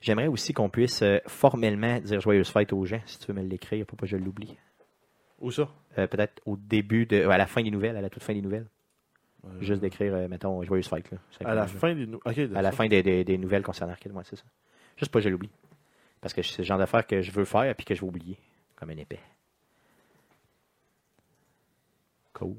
J'aimerais 0.00 0.28
aussi 0.28 0.52
qu'on 0.52 0.68
puisse 0.68 1.02
euh, 1.02 1.18
formellement 1.26 1.98
dire 2.00 2.20
joyeuse 2.20 2.48
fête 2.48 2.72
aux 2.72 2.84
gens, 2.84 3.00
si 3.06 3.18
tu 3.18 3.32
veux 3.32 3.40
me 3.40 3.46
l'écrire, 3.48 3.84
pour 3.86 3.96
pas 3.98 4.06
que 4.06 4.10
je 4.10 4.16
l'oublie. 4.16 4.56
où 5.40 5.50
ça? 5.50 5.68
Euh, 5.98 6.06
Peut-être 6.06 6.40
au 6.46 6.56
début, 6.56 7.06
de, 7.06 7.26
à 7.28 7.38
la 7.38 7.46
fin 7.46 7.62
des 7.62 7.70
nouvelles, 7.70 7.96
à 7.96 8.00
la 8.00 8.08
toute 8.10 8.22
fin 8.22 8.34
des 8.34 8.42
nouvelles. 8.42 8.66
Euh, 9.44 9.48
Juste 9.60 9.80
d'écrire, 9.82 10.14
euh, 10.14 10.28
mettons, 10.28 10.62
joyeuse 10.62 10.88
fête. 10.88 11.10
Là, 11.10 11.18
À 11.44 11.54
la 11.54 11.66
fin 11.66 11.94
des... 11.94 12.06
nou- 12.06 12.20
Ok, 12.24 12.36
là. 12.36 12.58
À 12.58 12.62
la 12.62 12.72
fin 12.72 12.86
des, 12.86 13.02
des- 13.02 13.24
des 13.24 13.36
nouvelles 13.38 13.62
concernant 13.62 13.92
Arcade, 13.92 14.12
moi, 14.12 14.22
c'est 14.24 14.36
ça. 14.36 14.44
Juste 14.96 15.10
pas 15.12 15.18
que 15.18 15.24
je 15.24 15.28
l'oublie. 15.28 15.50
Parce 16.24 16.32
que 16.32 16.40
c'est 16.40 16.56
le 16.60 16.64
genre 16.64 16.78
d'affaires 16.78 17.06
que 17.06 17.20
je 17.20 17.30
veux 17.32 17.44
faire 17.44 17.64
et 17.64 17.74
que 17.74 17.94
je 17.94 18.00
vais 18.00 18.06
oublier, 18.06 18.38
comme 18.76 18.88
un 18.88 18.96
épais. 18.96 19.20
Cool. 22.32 22.56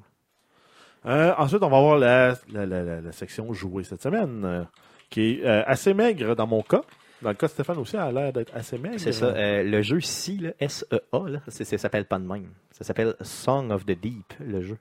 Euh, 1.07 1.33
ensuite, 1.39 1.63
on 1.63 1.69
va 1.69 1.79
voir 1.81 1.97
la, 1.97 2.35
la, 2.51 2.65
la, 2.67 2.83
la- 2.83 3.01
la 3.01 3.11
section 3.11 3.51
jouer 3.53 3.83
cette 3.83 4.03
semaine, 4.03 4.45
euh, 4.45 4.63
qui 5.09 5.31
est 5.39 5.45
euh, 5.45 5.63
assez 5.65 5.95
maigre 5.95 6.35
dans 6.35 6.45
mon 6.45 6.61
cas. 6.61 6.83
Dans 7.23 7.29
le 7.29 7.35
cas 7.35 7.47
de 7.47 7.53
Stéphane 7.53 7.79
aussi, 7.79 7.95
elle 7.95 8.01
a 8.03 8.11
l'air 8.11 8.33
d'être 8.33 8.55
assez 8.55 8.77
maigre. 8.77 8.99
C'est 8.99 9.13
ça. 9.13 9.31
le 9.63 9.81
jeu 9.81 9.99
ci, 9.99 10.37
là, 10.37 10.51
S-E-A, 10.59 11.27
là, 11.29 11.39
c'est- 11.47 11.63
ça 11.65 11.77
s'appelle 11.79 12.05
pas 12.05 12.19
de 12.19 12.25
même. 12.27 12.51
Ça 12.71 12.83
s'appelle 12.83 13.15
Song 13.21 13.71
of 13.71 13.83
the 13.85 13.99
Deep, 13.99 14.31
le 14.41 14.61
jeu. 14.61 14.77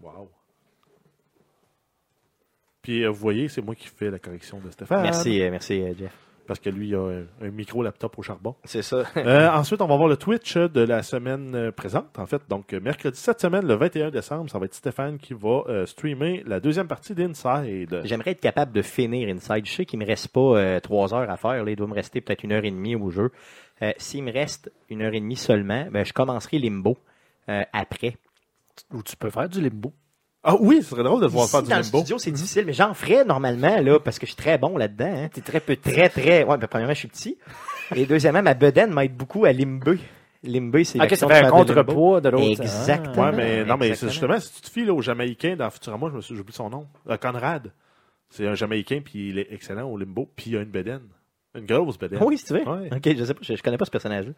Wow. 0.00 0.30
Puis, 2.80 3.04
vous 3.04 3.12
voyez, 3.14 3.48
c'est 3.48 3.60
moi 3.60 3.74
qui 3.74 3.88
fais 3.88 4.10
la 4.10 4.18
correction 4.18 4.58
de 4.60 4.70
Stéphane. 4.70 5.02
Merci, 5.02 5.38
merci, 5.50 5.82
Jeff. 5.98 6.16
Parce 6.46 6.60
que 6.60 6.70
lui, 6.70 6.88
il 6.88 6.94
a 6.94 7.00
un, 7.00 7.46
un 7.46 7.50
micro-laptop 7.50 8.18
au 8.18 8.22
charbon. 8.22 8.54
C'est 8.64 8.82
ça. 8.82 9.04
Euh, 9.16 9.48
ensuite, 9.52 9.80
on 9.80 9.86
va 9.86 9.96
voir 9.96 10.08
le 10.08 10.16
Twitch 10.16 10.56
de 10.56 10.80
la 10.80 11.02
semaine 11.02 11.54
euh, 11.54 11.72
présente. 11.72 12.18
En 12.18 12.26
fait, 12.26 12.42
donc, 12.48 12.72
euh, 12.72 12.80
mercredi 12.80 13.18
cette 13.18 13.40
semaine, 13.40 13.66
le 13.66 13.74
21 13.74 14.10
décembre, 14.10 14.50
ça 14.50 14.58
va 14.58 14.66
être 14.66 14.74
Stéphane 14.74 15.18
qui 15.18 15.32
va 15.34 15.62
euh, 15.68 15.86
streamer 15.86 16.42
la 16.46 16.60
deuxième 16.60 16.86
partie 16.86 17.14
d'Inside. 17.14 18.02
J'aimerais 18.04 18.32
être 18.32 18.40
capable 18.40 18.72
de 18.72 18.82
finir 18.82 19.28
Inside. 19.34 19.66
Je 19.66 19.72
sais 19.72 19.86
qu'il 19.86 19.98
me 19.98 20.06
reste 20.06 20.28
pas 20.28 20.40
euh, 20.40 20.80
trois 20.80 21.14
heures 21.14 21.30
à 21.30 21.36
faire. 21.36 21.64
Là. 21.64 21.70
Il 21.70 21.76
doit 21.76 21.86
me 21.86 21.94
rester 21.94 22.20
peut-être 22.20 22.42
une 22.44 22.52
heure 22.52 22.64
et 22.64 22.70
demie 22.70 22.96
au 22.96 23.10
jeu. 23.10 23.30
Euh, 23.82 23.92
S'il 23.96 24.22
me 24.22 24.32
reste 24.32 24.70
une 24.88 25.02
heure 25.02 25.14
et 25.14 25.20
demie 25.20 25.36
seulement, 25.36 25.86
ben, 25.90 26.04
je 26.04 26.12
commencerai 26.12 26.58
Limbo 26.58 26.96
euh, 27.48 27.62
après. 27.72 28.16
Ou 28.92 29.02
tu 29.02 29.16
peux 29.16 29.30
faire 29.30 29.48
du 29.48 29.60
limbo. 29.60 29.92
Ah 30.44 30.56
oui, 30.60 30.82
ce 30.82 30.90
serait 30.90 31.02
drôle 31.02 31.20
de 31.20 31.24
le 31.26 31.30
voir 31.32 31.44
Ici, 31.44 31.52
faire 31.52 31.62
du 31.62 31.70
dans 31.70 31.76
le 31.76 31.82
limbo. 31.82 31.98
studio, 31.98 32.18
c'est 32.18 32.30
difficile, 32.30 32.64
mais 32.66 32.74
j'en 32.74 32.92
ferais 32.92 33.24
normalement, 33.24 33.80
là, 33.80 33.98
parce 33.98 34.18
que 34.18 34.26
je 34.26 34.32
suis 34.32 34.36
très 34.36 34.58
bon 34.58 34.76
là-dedans. 34.76 35.10
Hein. 35.24 35.28
T'es 35.32 35.40
très 35.40 35.60
petit. 35.60 35.90
Très, 35.90 36.08
très. 36.10 36.44
Ouais, 36.44 36.58
ben, 36.58 36.66
premièrement, 36.66 36.92
je 36.94 36.98
suis 36.98 37.08
petit. 37.08 37.38
Et 37.96 38.04
deuxièmement, 38.06 38.42
ma 38.42 38.52
bedaine 38.54 38.92
m'aide 38.92 39.16
beaucoup 39.16 39.46
à 39.46 39.52
limber. 39.52 39.98
Limber, 40.42 40.84
c'est 40.84 40.98
ça 41.16 41.26
fait 41.26 41.44
un 41.44 41.50
contrepoids 41.50 42.20
de 42.20 42.28
l'autre. 42.28 42.60
Exactement. 42.60 43.24
Ouais, 43.30 43.32
mais 43.32 43.64
non, 43.64 43.78
mais 43.78 43.94
c'est 43.94 44.06
Exactement. 44.06 44.34
justement, 44.36 44.40
si 44.40 44.52
tu 44.52 44.60
te 44.60 44.70
fies 44.70 44.84
là, 44.84 44.92
au 44.92 45.00
Jamaïcain 45.00 45.56
dans 45.56 45.70
Futurama, 45.70 46.08
je 46.10 46.16
me 46.16 46.20
suis, 46.20 46.34
j'ai 46.34 46.40
oublié 46.42 46.54
son 46.56 46.68
nom. 46.68 46.86
Euh, 47.08 47.16
Conrad. 47.16 47.72
C'est 48.28 48.46
un 48.46 48.54
Jamaïcain, 48.54 49.00
puis 49.02 49.30
il 49.30 49.38
est 49.38 49.46
excellent 49.50 49.88
au 49.88 49.96
limbo, 49.96 50.28
puis 50.36 50.50
il 50.50 50.56
a 50.58 50.60
une 50.60 50.70
bedaine. 50.70 51.00
Une 51.54 51.64
grosse 51.64 51.96
bedaine. 51.98 52.18
Oui, 52.22 52.36
si 52.36 52.44
tu 52.44 52.52
veux. 52.52 52.68
Ouais. 52.68 52.90
Ok, 52.94 53.16
je 53.16 53.24
sais 53.24 53.32
pas, 53.32 53.40
je, 53.42 53.54
je 53.56 53.62
connais 53.62 53.78
pas 53.78 53.84
ce 53.86 53.90
personnage-là. 53.90 54.32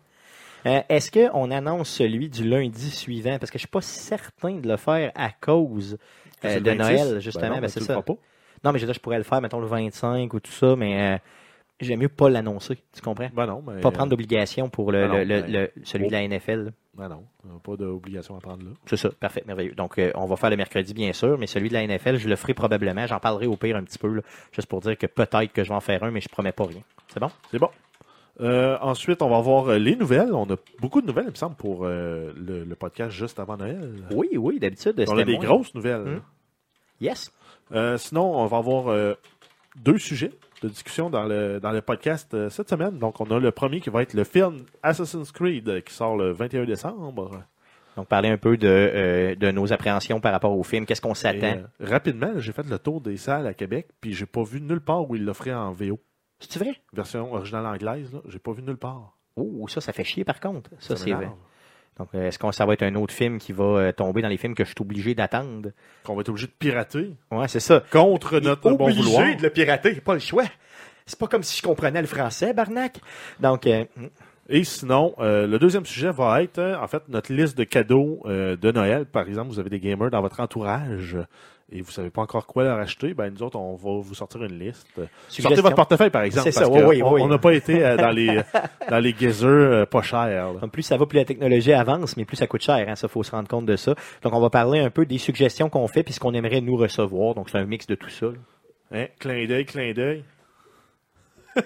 Euh, 0.66 0.82
Est-ce 0.88 1.10
qu'on 1.10 1.50
annonce 1.50 1.88
celui 1.88 2.28
du 2.28 2.48
lundi 2.48 2.90
suivant? 2.90 3.38
Parce 3.38 3.50
que 3.50 3.58
je 3.58 3.60
suis 3.60 3.68
pas 3.68 3.80
certain 3.80 4.56
de 4.56 4.68
le 4.68 4.76
faire 4.76 5.12
à 5.14 5.30
cause 5.30 5.96
euh, 6.44 6.54
C'est 6.54 6.60
de 6.60 6.70
le 6.70 6.76
26? 6.76 6.92
Noël, 7.04 7.20
justement. 7.20 7.42
Ben 7.42 7.48
non, 7.48 7.54
Ben, 7.56 7.60
ben, 7.62 7.68
c'est 7.68 7.80
le 7.80 8.02
pas. 8.02 8.14
Non, 8.64 8.72
mais 8.72 8.78
je 8.78 8.92
je 8.92 8.98
pourrais 8.98 9.18
le 9.18 9.24
faire, 9.24 9.40
mettons, 9.40 9.60
le 9.60 9.66
25 9.66 10.32
ou 10.34 10.40
tout 10.40 10.50
ça, 10.50 10.74
mais 10.74 11.14
euh, 11.14 11.18
j'aime 11.80 12.00
mieux 12.00 12.08
pas 12.08 12.28
l'annoncer. 12.28 12.78
Tu 12.92 13.00
comprends? 13.00 13.28
Ben 13.32 13.46
non, 13.46 13.62
mais. 13.66 13.80
Pas 13.80 13.90
prendre 13.92 14.10
d'obligation 14.10 14.68
pour 14.68 14.90
le, 14.90 15.06
Ben 15.08 15.68
celui 15.84 16.08
de 16.08 16.12
la 16.12 16.26
NFL. 16.26 16.72
Ben 16.94 17.08
non, 17.10 17.24
pas 17.62 17.76
d'obligation 17.76 18.36
à 18.36 18.40
prendre 18.40 18.64
là. 18.64 18.70
C'est 18.86 18.96
ça, 18.96 19.10
parfait, 19.20 19.44
merveilleux. 19.46 19.74
Donc, 19.74 19.98
euh, 19.98 20.10
on 20.14 20.24
va 20.24 20.36
faire 20.36 20.48
le 20.48 20.56
mercredi, 20.56 20.94
bien 20.94 21.12
sûr, 21.12 21.36
mais 21.38 21.46
celui 21.46 21.68
de 21.68 21.74
la 21.74 21.86
NFL, 21.86 22.16
je 22.16 22.26
le 22.26 22.36
ferai 22.36 22.54
probablement. 22.54 23.06
J'en 23.06 23.20
parlerai 23.20 23.46
au 23.46 23.56
pire 23.56 23.76
un 23.76 23.84
petit 23.84 23.98
peu, 23.98 24.08
là, 24.08 24.22
juste 24.50 24.66
pour 24.66 24.80
dire 24.80 24.96
que 24.96 25.06
peut-être 25.06 25.52
que 25.52 25.62
je 25.62 25.68
vais 25.68 25.74
en 25.74 25.80
faire 25.80 26.02
un, 26.02 26.10
mais 26.10 26.22
je 26.22 26.28
promets 26.30 26.52
pas 26.52 26.64
rien. 26.64 26.80
C'est 27.08 27.20
bon? 27.20 27.30
C'est 27.50 27.58
bon. 27.58 27.68
Euh, 28.40 28.76
ensuite, 28.82 29.22
on 29.22 29.30
va 29.30 29.40
voir 29.40 29.68
euh, 29.70 29.78
les 29.78 29.96
nouvelles. 29.96 30.32
On 30.34 30.44
a 30.50 30.56
beaucoup 30.80 31.00
de 31.00 31.06
nouvelles, 31.06 31.26
il 31.28 31.30
me 31.30 31.36
semble, 31.36 31.56
pour 31.56 31.84
euh, 31.84 32.32
le, 32.36 32.64
le 32.64 32.74
podcast 32.74 33.10
juste 33.12 33.38
avant 33.38 33.56
Noël. 33.56 33.92
Oui, 34.10 34.28
oui, 34.36 34.58
d'habitude. 34.58 35.02
On 35.08 35.16
a 35.18 35.24
des 35.24 35.36
moins. 35.36 35.44
grosses 35.44 35.74
nouvelles. 35.74 36.00
Hum. 36.06 36.20
Yes. 37.00 37.30
Euh, 37.72 37.96
sinon, 37.98 38.36
on 38.38 38.46
va 38.46 38.58
avoir 38.58 38.94
deux 39.76 39.98
sujets 39.98 40.32
de 40.62 40.68
discussion 40.68 41.10
dans 41.10 41.24
le, 41.24 41.60
dans 41.60 41.72
le 41.72 41.82
podcast 41.82 42.48
cette 42.48 42.70
semaine. 42.70 42.98
Donc, 42.98 43.20
on 43.20 43.24
a 43.30 43.38
le 43.38 43.50
premier 43.50 43.80
qui 43.80 43.90
va 43.90 44.02
être 44.02 44.14
le 44.14 44.24
film 44.24 44.64
Assassin's 44.82 45.30
Creed 45.32 45.82
qui 45.84 45.92
sort 45.94 46.16
le 46.16 46.32
21 46.32 46.64
décembre. 46.64 47.42
Donc, 47.96 48.08
parler 48.08 48.28
un 48.28 48.36
peu 48.36 48.56
de, 48.58 48.68
euh, 48.68 49.34
de 49.34 49.50
nos 49.50 49.72
appréhensions 49.72 50.20
par 50.20 50.32
rapport 50.32 50.56
au 50.56 50.62
film. 50.62 50.84
Qu'est-ce 50.84 51.00
qu'on 51.00 51.14
s'attend? 51.14 51.46
euh, 51.56 51.62
rapidement, 51.80 52.32
j'ai 52.36 52.52
fait 52.52 52.66
le 52.68 52.78
tour 52.78 53.00
des 53.00 53.16
salles 53.16 53.46
à 53.46 53.54
Québec, 53.54 53.88
puis 54.02 54.12
j'ai 54.12 54.26
pas 54.26 54.42
vu 54.42 54.60
nulle 54.60 54.82
part 54.82 55.08
où 55.08 55.16
ils 55.16 55.24
l'offraient 55.24 55.54
en 55.54 55.72
VO. 55.72 55.98
C'est 56.40 56.58
vrai? 56.58 56.76
Version 56.92 57.32
originale 57.32 57.66
anglaise, 57.66 58.12
là, 58.12 58.20
j'ai 58.28 58.38
pas 58.38 58.52
vu 58.52 58.62
nulle 58.62 58.76
part. 58.76 59.16
Oh, 59.36 59.66
ça, 59.68 59.80
ça 59.80 59.92
fait 59.92 60.04
chier 60.04 60.24
par 60.24 60.40
contre. 60.40 60.70
Ça, 60.78 60.96
c'est 60.96 61.10
vrai. 61.10 61.20
m'énerve. 61.26 61.34
Donc, 61.98 62.08
euh, 62.14 62.28
est-ce 62.28 62.38
que 62.38 62.52
ça 62.52 62.66
va 62.66 62.74
être 62.74 62.82
un 62.82 62.94
autre 62.96 63.14
film 63.14 63.38
qui 63.38 63.52
va 63.52 63.64
euh, 63.64 63.92
tomber 63.92 64.20
dans 64.20 64.28
les 64.28 64.36
films 64.36 64.54
que 64.54 64.64
je 64.64 64.68
suis 64.68 64.76
obligé 64.80 65.14
d'attendre? 65.14 65.70
Qu'on 66.04 66.14
va 66.14 66.20
être 66.20 66.28
obligé 66.28 66.46
de 66.46 66.52
pirater 66.52 67.12
Ouais, 67.30 67.48
c'est 67.48 67.60
ça. 67.60 67.82
contre 67.90 68.38
notre 68.40 68.70
bon 68.70 68.84
obligé 68.84 69.00
vouloir. 69.02 69.36
de 69.36 69.42
le 69.42 69.50
pirater, 69.50 69.94
pas 70.02 70.12
le 70.14 70.20
choix. 70.20 70.44
C'est 71.06 71.18
pas 71.18 71.26
comme 71.26 71.42
si 71.42 71.56
je 71.56 71.62
comprenais 71.62 72.00
le 72.02 72.06
français, 72.06 72.52
Barnac. 72.52 73.00
Donc, 73.40 73.66
euh, 73.66 73.84
Et 74.48 74.62
sinon, 74.64 75.14
euh, 75.20 75.46
le 75.46 75.58
deuxième 75.58 75.86
sujet 75.86 76.10
va 76.10 76.42
être, 76.42 76.58
euh, 76.58 76.76
en 76.78 76.86
fait, 76.86 77.02
notre 77.08 77.32
liste 77.32 77.56
de 77.56 77.64
cadeaux 77.64 78.20
euh, 78.26 78.56
de 78.56 78.70
Noël. 78.72 79.06
Par 79.06 79.26
exemple, 79.26 79.48
vous 79.48 79.58
avez 79.58 79.70
des 79.70 79.80
gamers 79.80 80.10
dans 80.10 80.20
votre 80.20 80.40
entourage 80.40 81.16
et 81.72 81.80
vous 81.80 81.90
savez 81.90 82.10
pas 82.10 82.22
encore 82.22 82.46
quoi 82.46 82.62
leur 82.64 82.78
acheter. 82.78 83.12
Ben, 83.12 83.28
nous 83.32 83.42
autres, 83.42 83.56
on 83.58 83.74
va 83.74 84.00
vous 84.00 84.14
sortir 84.14 84.42
une 84.44 84.58
liste. 84.58 84.86
Sortez 85.28 85.60
votre 85.60 85.74
portefeuille, 85.74 86.10
par 86.10 86.22
exemple. 86.22 86.50
Parce 86.54 86.68
oui, 86.70 86.80
oui, 86.86 87.02
on- 87.02 87.12
oui. 87.14 87.20
on 87.22 87.28
n'a 87.28 87.38
pas 87.38 87.52
été 87.54 87.84
euh, 87.84 87.96
dans 87.96 88.10
les 88.10 88.40
dans 88.90 88.98
les 89.00 89.12
gazers 89.12 89.48
euh, 89.48 89.84
pas 89.86 90.02
chers. 90.02 90.26
là. 90.52 90.60
Comme 90.60 90.70
plus 90.70 90.82
ça 90.84 90.96
va, 90.96 91.06
plus 91.06 91.16
la 91.18 91.24
technologie 91.24 91.72
avance, 91.72 92.16
mais 92.16 92.24
plus 92.24 92.36
ça 92.36 92.46
coûte 92.46 92.62
cher. 92.62 92.86
Hein, 92.88 92.94
ça, 92.94 93.08
faut 93.08 93.22
se 93.24 93.32
rendre 93.32 93.48
compte 93.48 93.66
de 93.66 93.74
ça. 93.76 93.94
Donc, 94.22 94.32
on 94.32 94.40
va 94.40 94.48
parler 94.50 94.78
un 94.78 94.90
peu 94.90 95.06
des 95.06 95.18
suggestions 95.18 95.68
qu'on 95.68 95.88
fait 95.88 96.02
puis 96.04 96.14
ce 96.14 96.20
qu'on 96.20 96.34
aimerait 96.34 96.60
nous 96.60 96.76
recevoir. 96.76 97.34
Donc, 97.34 97.50
c'est 97.50 97.58
un 97.58 97.66
mix 97.66 97.86
de 97.88 97.96
tout 97.96 98.10
ça. 98.10 98.26
là. 98.26 98.32
Hein? 98.92 99.06
Clin 99.18 99.46
d'œil, 99.46 99.64
clin 99.66 99.92
d'œil. 99.92 100.22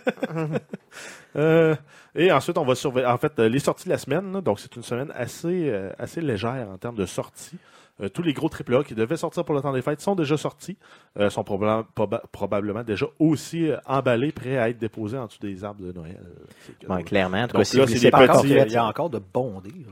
Euh, 1.36 1.76
et 2.16 2.32
ensuite, 2.32 2.58
on 2.58 2.64
va 2.64 2.74
surveiller. 2.74 3.06
En 3.06 3.16
fait, 3.16 3.38
les 3.38 3.60
sorties 3.60 3.84
de 3.84 3.90
la 3.90 3.98
semaine, 3.98 4.32
là, 4.32 4.40
donc 4.40 4.58
c'est 4.58 4.74
une 4.74 4.82
semaine 4.82 5.12
assez, 5.14 5.68
euh, 5.68 5.90
assez 5.96 6.20
légère 6.20 6.66
en 6.72 6.76
termes 6.76 6.96
de 6.96 7.06
sorties. 7.06 7.56
Euh, 8.02 8.08
tous 8.08 8.22
les 8.22 8.32
gros 8.32 8.48
AAA 8.48 8.84
qui 8.84 8.94
devaient 8.94 9.16
sortir 9.18 9.44
pour 9.44 9.54
le 9.54 9.60
temps 9.60 9.72
des 9.72 9.82
fêtes 9.82 10.00
sont 10.00 10.14
déjà 10.14 10.36
sortis, 10.38 10.78
euh, 11.18 11.28
sont 11.28 11.44
probablement, 11.44 11.84
proba- 11.94 12.22
probablement 12.32 12.82
déjà 12.82 13.06
aussi 13.18 13.70
euh, 13.70 13.76
emballés, 13.86 14.32
prêts 14.32 14.56
à 14.56 14.70
être 14.70 14.78
déposés 14.78 15.18
en 15.18 15.26
dessous 15.26 15.38
des 15.40 15.62
arbres 15.64 15.82
de 15.84 15.92
Noël. 15.92 16.18
Ouais, 16.88 17.02
clairement. 17.02 17.38
En 17.42 17.46
tout 17.46 17.52
Donc 17.54 17.60
cas, 17.60 17.64
si 17.64 17.76
là, 17.76 17.84
vous 17.84 17.88
c'est 17.90 17.96
êtes 17.96 18.02
des 18.04 18.10
pas 18.10 18.22
encore 18.24 18.42
petits- 18.42 18.54
fait, 18.54 18.64
Il 18.66 18.72
y 18.72 18.76
a 18.76 18.86
encore 18.86 19.10
de 19.10 19.18
bons 19.18 19.60
deals. 19.60 19.84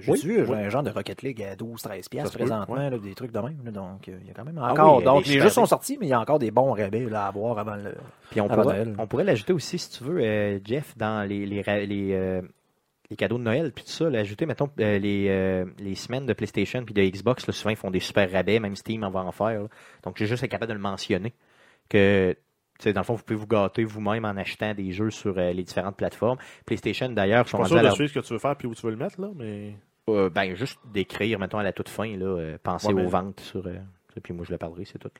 J'ai 0.00 0.12
Oui, 0.12 0.20
vu 0.22 0.42
oui. 0.44 0.54
un 0.54 0.68
genre 0.68 0.82
de 0.84 0.90
Rocket 0.90 1.22
League 1.22 1.42
à 1.42 1.56
12-13$ 1.56 2.08
piastres 2.08 2.12
Ça 2.12 2.32
se 2.32 2.38
peut, 2.38 2.44
présentement, 2.44 2.76
là, 2.76 2.90
des 2.98 3.14
trucs 3.14 3.32
de 3.32 3.38
même. 3.40 3.56
là. 3.64 3.70
donc, 3.72 4.06
il 4.06 4.26
y 4.26 4.30
a 4.30 4.34
quand 4.34 4.44
même 4.44 4.60
Ah 4.62 4.70
encore. 4.72 4.98
oui, 4.98 5.04
donc, 5.04 5.26
les 5.26 5.40
jeux 5.40 5.48
sont 5.50 5.66
sortis, 5.66 5.96
mais 6.00 6.06
il 6.06 6.10
y 6.10 6.12
a 6.12 6.20
encore 6.20 6.38
des 6.38 6.50
bons 6.52 6.72
rabais 6.72 7.06
là, 7.10 7.24
à 7.24 7.28
avoir 7.28 7.58
avant 7.58 7.74
le. 7.74 7.94
Puis 8.30 8.40
on 8.40 8.48
pourrait, 8.48 8.64
Noël. 8.84 8.94
on 8.98 9.06
pourrait 9.06 9.24
l'ajouter 9.24 9.52
aussi, 9.52 9.78
si 9.78 9.90
tu 9.90 10.04
veux, 10.04 10.20
euh, 10.20 10.58
Jeff, 10.64 10.96
dans 10.96 11.28
les, 11.28 11.46
les, 11.46 11.62
ra- 11.62 11.78
les, 11.80 12.12
euh, 12.12 12.42
les 13.10 13.16
cadeaux 13.16 13.38
de 13.38 13.42
Noël, 13.44 13.72
puis 13.72 13.84
tout 13.84 13.90
ça, 13.90 14.10
l'ajouter, 14.10 14.46
mettons, 14.46 14.68
euh, 14.80 14.98
les, 14.98 15.26
euh, 15.28 15.64
les 15.78 15.94
semaines 15.94 16.26
de 16.26 16.32
PlayStation 16.32 16.84
puis 16.84 16.92
de 16.94 17.02
Xbox, 17.02 17.46
là, 17.46 17.52
souvent, 17.52 17.70
ils 17.70 17.76
font 17.76 17.90
des 17.90 18.00
super 18.00 18.30
rabais, 18.30 18.58
même 18.58 18.74
Steam 18.76 19.04
en 19.04 19.10
va 19.10 19.20
en 19.20 19.32
faire. 19.32 19.62
là. 19.62 19.68
Donc, 20.02 20.16
j'ai 20.18 20.26
juste 20.26 20.42
être 20.42 20.50
capable 20.50 20.70
de 20.70 20.74
le 20.76 20.80
mentionner. 20.82 21.32
Que, 21.88 22.32
tu 22.78 22.82
sais, 22.84 22.92
dans 22.92 23.00
le 23.02 23.04
fond, 23.04 23.14
vous 23.14 23.22
pouvez 23.22 23.38
vous 23.38 23.46
gâter 23.46 23.84
vous-même 23.84 24.24
en 24.24 24.36
achetant 24.36 24.74
des 24.74 24.90
jeux 24.92 25.10
sur 25.10 25.38
euh, 25.38 25.52
les 25.52 25.62
différentes 25.62 25.96
plateformes. 25.96 26.38
PlayStation, 26.64 27.08
d'ailleurs, 27.08 27.44
Je 27.46 27.50
sont 27.50 27.58
suis 27.58 27.62
pas 27.62 27.68
sûr 27.68 27.76
de 27.78 27.82
leur- 27.84 27.94
suivre 27.94 28.10
ce 28.10 28.18
que 28.18 28.26
tu 28.26 28.32
veux 28.32 28.38
faire 28.40 28.56
puis 28.56 28.66
où 28.66 28.74
tu 28.74 28.82
veux 28.84 28.90
le 28.92 28.98
mettre, 28.98 29.20
là, 29.20 29.30
mais. 29.36 29.74
ben, 30.08 30.54
juste 30.56 30.78
d'écrire, 30.92 31.38
mettons, 31.38 31.58
à 31.58 31.62
la 31.62 31.72
toute 31.72 31.88
fin, 31.88 32.16
là, 32.16 32.56
penser 32.62 32.88
Ouais, 32.88 32.94
mais- 32.94 33.04
aux 33.04 33.08
ventes 33.08 33.40
sur... 33.40 33.68
puis 34.22 34.34
moi, 34.34 34.44
je 34.46 34.52
le 34.52 34.58
parlerai, 34.58 34.84
c'est 34.84 34.98
tout. 34.98 35.10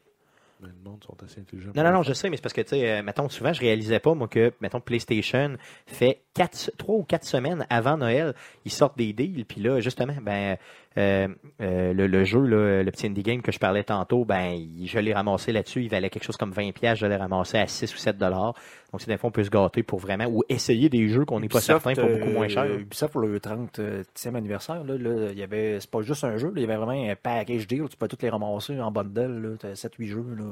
Mais 0.60 0.68
le 0.68 0.90
monde 0.90 1.04
sont 1.04 1.16
assez 1.22 1.40
intelligents. 1.40 1.72
Non, 1.74 1.82
non, 1.84 1.92
non, 1.92 2.02
je 2.02 2.12
sais, 2.12 2.30
mais 2.30 2.36
c'est 2.36 2.42
parce 2.42 2.54
que, 2.54 2.62
tu 2.62 2.70
sais, 2.70 2.90
euh, 2.90 3.02
mettons, 3.02 3.28
souvent, 3.28 3.52
je 3.52 3.60
réalisais 3.60 4.00
pas, 4.00 4.14
moi, 4.14 4.28
que, 4.28 4.52
mettons, 4.60 4.80
PlayStation 4.80 5.56
fait 5.86 6.22
quatre, 6.34 6.70
trois 6.78 6.96
ou 6.96 7.02
quatre 7.02 7.24
semaines 7.24 7.66
avant 7.70 7.96
Noël, 7.96 8.34
ils 8.64 8.72
sortent 8.72 8.96
des 8.96 9.12
deals, 9.12 9.44
puis 9.44 9.60
là, 9.60 9.80
justement, 9.80 10.14
ben, 10.22 10.56
euh, 10.98 11.28
euh, 11.60 11.92
le, 11.92 12.06
le 12.06 12.24
jeu, 12.24 12.40
là, 12.40 12.82
le 12.82 12.90
petit 12.90 13.06
indie 13.06 13.22
game 13.22 13.42
que 13.42 13.52
je 13.52 13.58
parlais 13.58 13.84
tantôt, 13.84 14.24
ben, 14.24 14.58
je 14.84 14.98
l'ai 14.98 15.12
ramassé 15.12 15.52
là-dessus, 15.52 15.82
il 15.82 15.90
valait 15.90 16.08
quelque 16.10 16.24
chose 16.24 16.36
comme 16.36 16.52
20$, 16.52 16.72
piastres, 16.72 17.00
je 17.00 17.06
l'ai 17.06 17.16
ramassé 17.16 17.58
à 17.58 17.66
6 17.66 17.94
ou 17.94 17.98
7 17.98 18.16
dollars. 18.16 18.54
Donc, 18.92 19.00
c'est 19.00 19.08
des 19.08 19.18
fois, 19.18 19.28
on 19.28 19.30
peut 19.32 19.44
se 19.44 19.50
gâter 19.50 19.82
pour 19.82 19.98
vraiment, 19.98 20.26
ou 20.26 20.42
essayer 20.48 20.88
des 20.88 21.08
jeux 21.08 21.24
qu'on 21.24 21.40
n'est 21.40 21.48
pas 21.48 21.60
certain 21.60 21.92
pour 21.94 22.08
beaucoup 22.08 22.30
moins 22.30 22.46
euh, 22.46 22.48
cher. 22.48 22.64
Ubisoft, 22.64 23.12
pour 23.12 23.20
le 23.20 23.38
30e 23.38 24.34
anniversaire, 24.34 24.84
là, 24.84 24.96
là, 24.96 25.28
il 25.32 25.38
y 25.38 25.42
avait, 25.42 25.80
c'est 25.80 25.90
pas 25.90 26.02
juste 26.02 26.24
un 26.24 26.36
jeu, 26.38 26.48
là, 26.48 26.54
il 26.56 26.62
y 26.62 26.64
avait 26.64 26.76
vraiment 26.76 27.10
un 27.10 27.14
package 27.14 27.66
deal, 27.66 27.88
tu 27.90 27.96
peux 27.96 28.08
tous 28.08 28.22
les 28.22 28.30
ramasser 28.30 28.80
en 28.80 28.90
bundle, 28.90 29.42
là, 29.42 29.48
t'as 29.58 29.72
7-8 29.72 30.06
jeux, 30.06 30.24
là. 30.38 30.44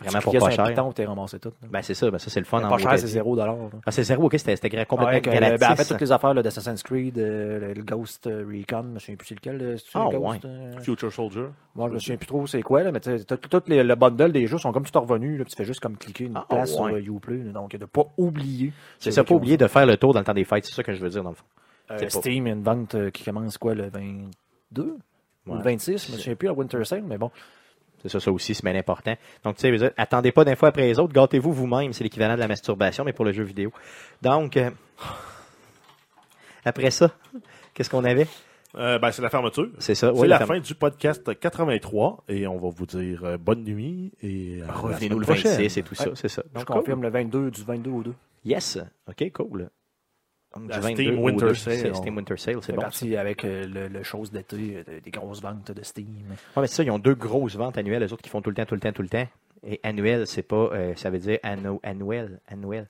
Vraiment 0.00 0.18
tu 0.18 0.24
pour 0.24 0.38
pas 0.38 0.50
cher. 0.50 0.64
piton, 0.66 0.92
t'es 0.92 1.06
ramassé 1.06 1.38
tout. 1.38 1.48
là. 1.62 1.68
Ben, 1.70 1.80
c'est 1.82 1.94
ça, 1.94 2.10
ben, 2.10 2.18
ça, 2.18 2.28
c'est 2.28 2.40
le 2.40 2.44
fun. 2.44 2.62
en 2.62 2.68
pas 2.68 2.76
cher, 2.76 2.98
c'est 2.98 3.06
0 3.06 3.34
là. 3.34 3.56
Ah, 3.86 3.90
c'est 3.90 4.02
zéro, 4.02 4.24
ok, 4.24 4.38
c'était 4.38 4.54
complètement 4.84 5.06
Ouais, 5.14 5.20
gratis. 5.22 5.58
ben, 5.60 5.70
en 5.72 5.76
fait, 5.76 5.84
toutes 5.86 6.00
les 6.02 6.12
affaires 6.12 6.34
là, 6.34 6.42
d'Assassin's 6.42 6.82
Creed, 6.82 7.18
euh, 7.18 7.72
le 7.74 7.82
Ghost 7.82 8.26
euh, 8.26 8.44
Recon, 8.46 8.82
je 8.82 8.88
me 8.94 8.98
souviens 8.98 9.16
plus 9.16 9.26
c'est 9.28 9.34
lequel. 9.36 9.62
euh, 9.62 9.76
Ah, 9.94 10.08
le 10.12 10.18
Ghost, 10.18 10.44
ouais. 10.44 10.50
euh? 10.50 10.80
Future 10.80 11.10
Soldier. 11.12 11.46
Moi, 11.74 11.88
je 11.88 11.94
me 11.94 11.98
souviens 11.98 12.16
plus 12.18 12.26
trop 12.26 12.46
c'est 12.46 12.62
quoi, 12.62 12.82
là, 12.82 12.92
mais 12.92 13.00
tu 13.00 13.16
sais, 13.18 13.24
tout 13.24 13.62
les- 13.68 13.82
le 13.82 13.94
bundle 13.94 14.32
des 14.32 14.46
jeux 14.46 14.58
sont 14.58 14.70
comme 14.72 14.84
tout 14.84 15.00
revenus, 15.00 15.42
tu 15.46 15.56
fais 15.56 15.64
juste 15.64 15.80
comme 15.80 15.96
cliquer 15.96 16.24
une 16.24 16.36
Ah, 16.36 16.44
place 16.48 16.78
ouais. 16.78 17.02
sur 17.02 17.14
Uplay, 17.14 17.38
là, 17.38 17.52
donc 17.52 17.74
de 17.74 17.84
pas 17.86 18.04
oublier. 18.18 18.72
C'est 18.98 19.10
ça, 19.12 19.24
pas 19.24 19.34
oublier 19.34 19.56
de 19.56 19.66
faire 19.66 19.86
le 19.86 19.96
tour 19.96 20.12
dans 20.12 20.20
le 20.20 20.26
temps 20.26 20.34
des 20.34 20.44
fêtes, 20.44 20.66
c'est 20.66 20.74
ça 20.74 20.82
que 20.82 20.92
je 20.92 21.00
veux 21.00 21.08
dire, 21.10 21.22
dans 21.22 21.30
le 21.30 21.36
fond. 21.36 21.44
Euh, 21.92 22.08
Steam, 22.10 22.46
une 22.48 22.62
vente 22.62 23.10
qui 23.12 23.24
commence 23.24 23.56
quoi, 23.56 23.74
le 23.74 23.88
22 23.88 24.96
ou 25.46 25.54
le 25.54 25.62
26, 25.62 26.06
je 26.08 26.12
me 26.12 26.18
souviens 26.18 26.34
plus, 26.34 26.46
la 26.48 26.52
Winter 26.54 26.84
Sale, 26.84 27.04
mais 27.06 27.16
bon. 27.18 27.30
C'est 28.02 28.08
ça, 28.08 28.20
ça 28.20 28.30
aussi, 28.30 28.54
c'est 28.54 28.64
bien 28.64 28.74
important. 28.76 29.14
Donc, 29.44 29.56
tu 29.56 29.62
sais, 29.62 29.76
je 29.76 29.86
attendez 29.96 30.32
pas 30.32 30.44
d'un 30.44 30.54
fois 30.56 30.68
après 30.68 30.82
les 30.86 30.98
autres, 30.98 31.12
gâtez-vous 31.12 31.52
vous-même, 31.52 31.92
c'est 31.92 32.04
l'équivalent 32.04 32.34
de 32.34 32.40
la 32.40 32.48
masturbation, 32.48 33.04
mais 33.04 33.12
pour 33.12 33.24
le 33.24 33.32
jeu 33.32 33.42
vidéo. 33.42 33.72
Donc, 34.22 34.56
euh, 34.56 34.70
après 36.64 36.90
ça, 36.90 37.10
qu'est-ce 37.74 37.90
qu'on 37.90 38.04
avait? 38.04 38.26
Euh, 38.76 38.98
ben, 38.98 39.10
c'est 39.10 39.22
la 39.22 39.30
fermeture. 39.30 39.68
C'est 39.78 39.94
ça, 39.94 40.12
C'est 40.14 40.20
oui, 40.20 40.28
la 40.28 40.44
fin 40.44 40.60
du 40.60 40.74
podcast 40.74 41.38
83 41.38 42.24
et 42.28 42.46
on 42.46 42.58
va 42.58 42.68
vous 42.68 42.84
dire 42.86 43.24
euh, 43.24 43.38
bonne 43.38 43.64
nuit 43.64 44.12
et 44.22 44.60
Revenez-nous 44.68 45.18
le 45.18 45.24
semaine 45.24 45.40
prochaine. 45.40 45.62
26 45.62 45.78
et 45.78 45.82
tout 45.82 45.94
ça, 45.94 46.10
c'est 46.14 46.28
ça. 46.28 46.42
Je 46.52 46.58
Donc, 46.58 46.66
confirme 46.66 47.02
le 47.02 47.08
22, 47.08 47.50
du 47.50 47.62
22 47.62 47.90
au 47.90 48.02
2. 48.02 48.14
Yes, 48.44 48.78
ok, 49.08 49.32
cool. 49.32 49.70
Donc, 50.60 50.68
La 50.70 50.76
du 50.76 50.82
22 50.82 50.94
Steam 51.04 51.18
Winter 51.22 51.46
2, 51.46 51.54
Sale, 51.54 51.94
Steam 51.94 52.16
Winter 52.16 52.36
Sale, 52.36 52.56
c'est 52.62 52.72
bon. 52.72 52.80
parti 52.82 53.16
avec 53.16 53.44
euh, 53.44 53.64
le, 53.66 53.88
le 53.88 54.02
chose 54.02 54.30
d'été, 54.32 54.82
euh, 54.88 55.00
des 55.02 55.10
grosses 55.10 55.42
ventes 55.42 55.70
de 55.72 55.82
Steam. 55.82 56.06
Ouais, 56.56 56.62
mais 56.62 56.66
c'est 56.66 56.76
ça, 56.76 56.82
ils 56.82 56.90
ont 56.90 56.98
deux 56.98 57.14
grosses 57.14 57.56
ventes 57.56 57.78
annuelles, 57.78 58.02
les 58.02 58.12
autres 58.12 58.22
qui 58.22 58.30
font 58.30 58.40
tout 58.42 58.50
le 58.50 58.56
temps, 58.56 58.64
tout 58.66 58.74
le 58.74 58.80
temps, 58.80 58.92
tout 58.92 59.02
le 59.02 59.08
temps. 59.08 59.26
Et 59.66 59.80
annuel, 59.82 60.26
c'est 60.26 60.42
pas, 60.42 60.56
euh, 60.72 60.92
ça 60.96 61.10
veut 61.10 61.18
dire 61.18 61.38
anno, 61.42 61.80
annuel, 61.82 62.40
annuel. 62.48 62.88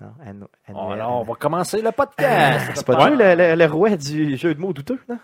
Non, 0.00 0.08
anno, 0.26 0.48
annuel. 0.66 0.92
Alors, 1.00 1.20
on 1.20 1.24
va 1.24 1.34
commencer 1.34 1.80
le 1.80 1.92
podcast. 1.92 2.70
c'est 2.74 2.86
pas 2.86 2.94
toi 2.96 3.10
le, 3.10 3.34
le- 3.34 3.54
le 3.54 3.64
roi 3.66 3.96
du 3.96 4.36
jeu 4.36 4.54
de 4.54 4.60
mots 4.60 4.72
douteux, 4.72 4.98
non? 5.08 5.18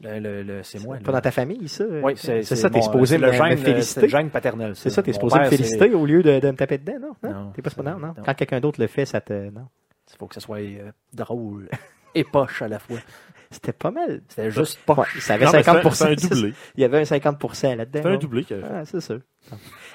Le, 0.00 0.20
le, 0.20 0.42
le- 0.42 0.62
c'est 0.62 0.78
moi. 0.80 0.96
Pas 1.02 1.10
dans 1.12 1.20
ta 1.20 1.30
famille, 1.32 1.68
ça? 1.68 1.84
Oui, 2.02 2.12
c'est 2.16 2.42
c'est 2.42 2.54
ça, 2.56 2.70
t'es 2.70 2.82
supposé 2.82 3.18
le 3.18 3.28
me 3.28 3.32
gène, 3.32 3.52
euh, 3.52 3.56
féliciter. 3.56 4.00
le 4.02 4.08
gène 4.08 4.30
paternel. 4.30 4.76
C'est 4.76 4.90
ça, 4.90 5.02
t'es 5.02 5.12
supposé 5.12 5.38
me 5.40 5.44
féliciter 5.46 5.92
au 5.94 6.06
lieu 6.06 6.22
de, 6.22 6.38
de 6.38 6.50
me 6.50 6.56
taper 6.56 6.78
dedans, 6.78 6.98
non? 7.00 7.16
non? 7.30 7.30
Non, 7.44 7.50
T'es 7.52 7.62
pas 7.62 7.70
non. 7.82 7.98
non? 7.98 8.14
Quand 8.24 8.34
quelqu'un 8.34 8.60
d'autre 8.60 8.80
le 8.80 8.86
fait, 8.86 9.06
ça 9.06 9.20
te. 9.20 9.32
Non? 9.32 9.66
Il 10.12 10.16
faut 10.18 10.26
que 10.26 10.34
ça 10.34 10.40
soit 10.40 10.58
euh, 10.60 10.90
drôle 11.12 11.68
et 12.14 12.24
poche 12.24 12.62
à 12.62 12.68
la 12.68 12.78
fois. 12.78 12.98
C'était 13.50 13.72
pas 13.72 13.90
mal. 13.90 14.20
C'était 14.28 14.50
juste 14.50 14.78
Ouais, 14.88 14.94
pas. 14.94 15.04
ça 15.20 15.34
avait 15.34 15.46
Non, 15.46 15.52
mais 15.52 15.62
50 15.62 15.94
c'est 15.94 16.04
un- 16.04 16.16
c'est 16.16 16.26
un 16.26 16.28
doublé. 16.28 16.54
Il 16.76 16.80
y 16.80 16.84
avait 16.84 16.98
un 16.98 17.02
50% 17.02 17.76
là-dedans. 17.76 18.00
C'est 18.02 18.08
un 18.08 18.16
doublé. 18.18 18.46
avait. 18.50 18.62
Ah, 18.64 18.84
c'est 18.84 19.00
sûr. 19.00 19.20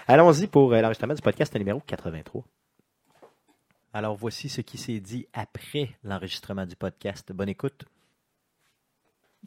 Allons-y 0.08 0.48
pour 0.48 0.74
euh, 0.74 0.82
l'enregistrement 0.82 1.14
du 1.14 1.22
podcast 1.22 1.56
numéro 1.56 1.80
83. 1.80 2.44
Alors, 3.94 4.16
voici 4.16 4.50
ce 4.50 4.62
qui 4.62 4.80
s'est 4.80 5.00
dit 5.00 5.28
après 5.34 5.92
l'enregistrement 6.04 6.66
du 6.66 6.76
podcast. 6.76 7.32
Bonne 7.32 7.50
écoute. 7.50 7.86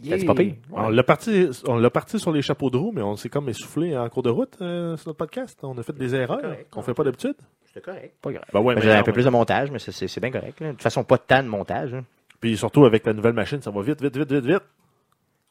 Yeah. 0.03 0.19
C'est 0.19 0.27
pas 0.27 0.35
pire? 0.35 0.55
On 0.73 0.89
l'a 0.91 1.03
parti, 1.03 1.49
on 1.67 1.77
l'a 1.77 1.89
parti 1.91 2.19
sur 2.19 2.31
les 2.31 2.43
chapeaux 2.43 2.69
de 2.71 2.77
roue, 2.77 2.93
mais 2.95 3.01
on 3.03 3.17
s'est 3.17 3.31
comme 3.31 3.49
essoufflé 3.49 3.97
en 3.97 4.09
cours 4.11 4.23
de 4.23 4.29
route 4.31 4.57
euh, 4.61 4.97
sur 4.99 5.09
notre 5.09 5.17
podcast. 5.19 5.59
On 5.63 5.77
a 5.79 5.83
fait 5.83 5.95
des 5.97 6.15
erreurs 6.15 6.43
qu'on 6.71 6.83
fait 6.83 6.93
pas 6.95 7.03
d'habitude. 7.05 7.35
C'était 7.65 7.81
correct. 7.81 8.15
Pas 8.21 8.33
grave. 8.33 8.45
Ben 8.53 8.61
ouais, 8.61 8.75
J'ai 8.81 8.89
mais 8.89 8.95
un 8.95 9.03
peu 9.03 9.13
plus 9.13 9.25
de 9.25 9.31
montage, 9.31 9.71
mais 9.71 9.79
c'est- 9.79 9.93
c'est 9.93 10.07
c'est 10.09 10.21
bien 10.21 10.31
correct. 10.31 10.61
là. 10.61 10.67
De 10.69 10.73
toute 10.73 10.83
façon, 10.83 11.03
pas 11.03 11.17
de 11.17 11.23
temps 11.23 11.43
de 11.43 11.49
montage. 11.49 11.95
hein. 11.95 12.05
Puis 12.41 12.57
surtout 12.59 12.85
avec 12.85 13.07
la 13.07 13.15
nouvelle 13.15 13.33
machine, 13.33 13.63
ça 13.63 13.71
va 13.71 13.81
vite, 13.81 14.03
vite, 14.03 14.17
vite, 14.17 14.31
vite, 14.31 14.45
vite. 14.45 14.63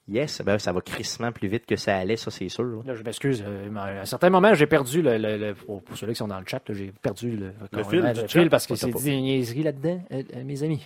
Yes, 0.08 0.44
ben, 0.46 0.60
ça 0.60 0.72
va 0.72 0.82
crissement 0.82 1.32
plus 1.32 1.48
vite 1.48 1.66
que 1.66 1.76
ça 1.76 1.98
allait, 1.98 2.16
ça 2.16 2.30
c'est 2.30 2.48
sûr. 2.48 2.64
là. 2.64 2.82
Là, 2.86 2.94
je 2.94 3.02
m'excuse. 3.02 3.44
euh, 3.46 3.68
mais 3.72 3.80
à 3.80 4.02
un 4.02 4.06
certain 4.06 4.30
moment, 4.30 4.54
j'ai 4.54 4.68
perdu 4.68 5.02
le. 5.02 5.18
le- 5.18 5.38
le- 5.38 5.54
pour 5.56 5.82
pour 5.82 5.98
ceux-là 5.98 6.14
qui 6.14 6.18
sont 6.20 6.28
dans 6.28 6.40
le 6.40 6.46
chat, 6.46 6.62
j'ai 6.70 6.94
perdu 7.02 7.32
le, 7.32 7.52
Le 7.72 7.84
fil 7.84 8.02
le 8.02 8.14
du 8.14 8.20
fil 8.20 8.44
chat. 8.44 8.50
parce 8.50 8.68
que 8.68 8.76
c'est 8.76 8.92
des 8.92 9.20
niaiseries 9.20 9.64
là-dedans, 9.64 10.00
euh, 10.12 10.22
euh, 10.36 10.44
mes 10.44 10.62
amis. 10.62 10.86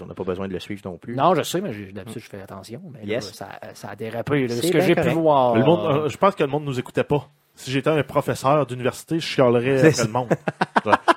On 0.00 0.06
n'a 0.06 0.14
pas 0.14 0.24
besoin 0.24 0.48
de 0.48 0.52
le 0.52 0.58
suivre 0.60 0.80
non 0.84 0.96
plus. 0.98 1.14
Non, 1.14 1.34
je 1.34 1.42
sais, 1.42 1.60
mais 1.60 1.72
j'ai- 1.72 1.92
d'habitude, 1.92 2.22
je 2.22 2.28
fais 2.28 2.40
attention. 2.40 2.80
Mais 2.92 3.00
là, 3.00 3.14
Yes. 3.14 3.32
ça, 3.32 3.48
ça 3.74 3.90
a 3.90 3.96
dérapé. 3.96 4.48
là. 4.48 4.54
Ce 4.54 4.70
que 4.72 4.80
j'ai 4.80 4.94
pu 4.94 5.08
voir. 5.10 5.54
Le 5.56 5.64
monde, 5.64 5.80
euh, 5.84 6.08
je 6.08 6.16
pense 6.16 6.34
que 6.34 6.42
le 6.42 6.48
monde 6.48 6.64
nous 6.64 6.78
écoutait 6.78 7.04
pas. 7.04 7.28
Si 7.56 7.70
j'étais 7.70 7.90
un 7.90 8.02
professeur 8.02 8.66
d'université, 8.66 9.20
je 9.20 9.24
chialerais 9.26 9.86
après 9.86 10.04
le 10.04 10.10
monde. 10.10 10.28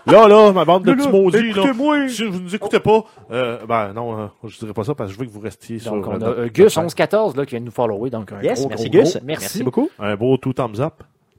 là, 0.05 0.27
là, 0.27 0.51
ma 0.51 0.65
bande 0.65 0.83
de 0.83 0.91
Là, 0.91 0.95
petits 0.97 1.05
là, 1.07 1.11
maudits, 1.11 1.41
là. 1.41 1.49
écoutez-moi. 1.63 2.09
Si 2.09 2.23
vous 2.25 2.39
nous 2.39 2.53
écoutez 2.55 2.79
pas, 2.79 3.03
euh, 3.31 3.65
ben 3.65 3.93
non, 3.93 4.19
euh, 4.19 4.27
je 4.43 4.59
dirais 4.59 4.73
pas 4.73 4.83
ça 4.83 4.93
parce 4.93 5.09
que 5.09 5.15
je 5.15 5.19
veux 5.19 5.25
que 5.25 5.31
vous 5.31 5.39
restiez 5.39 5.79
sur 5.79 5.93
Donc, 5.93 6.05
on 6.07 6.11
a 6.11 6.17
notre- 6.19 6.39
euh, 6.41 6.47
Gus 6.49 6.71
chaîne. 6.73 6.83
1114 6.83 7.35
là, 7.35 7.45
qui 7.45 7.51
vient 7.51 7.61
de 7.61 7.65
nous 7.65 7.71
follower. 7.71 8.09
Donc, 8.11 8.31
un 8.31 8.41
Yes, 8.43 8.59
gros, 8.59 8.69
merci 8.69 8.89
gros, 8.91 8.99
Gus. 9.01 9.15
gros 9.15 9.25
Merci 9.25 9.63
beaucoup. 9.63 9.89
Un 9.97 10.15
beau 10.15 10.37
two 10.37 10.53
thumbs 10.53 10.79
up. 10.79 10.93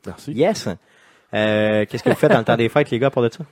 Merci. 0.05 0.33
Yes. 0.33 0.69
Euh, 1.35 1.85
Qu'est-ce 1.89 2.03
que 2.03 2.09
vous 2.11 2.17
faites 2.17 2.33
dans 2.33 2.39
le 2.39 2.45
temps 2.45 2.57
des 2.57 2.69
fêtes, 2.69 2.91
les 2.91 2.99
gars, 2.99 3.11
pour 3.11 3.23
de 3.23 3.29
ça? 3.31 3.45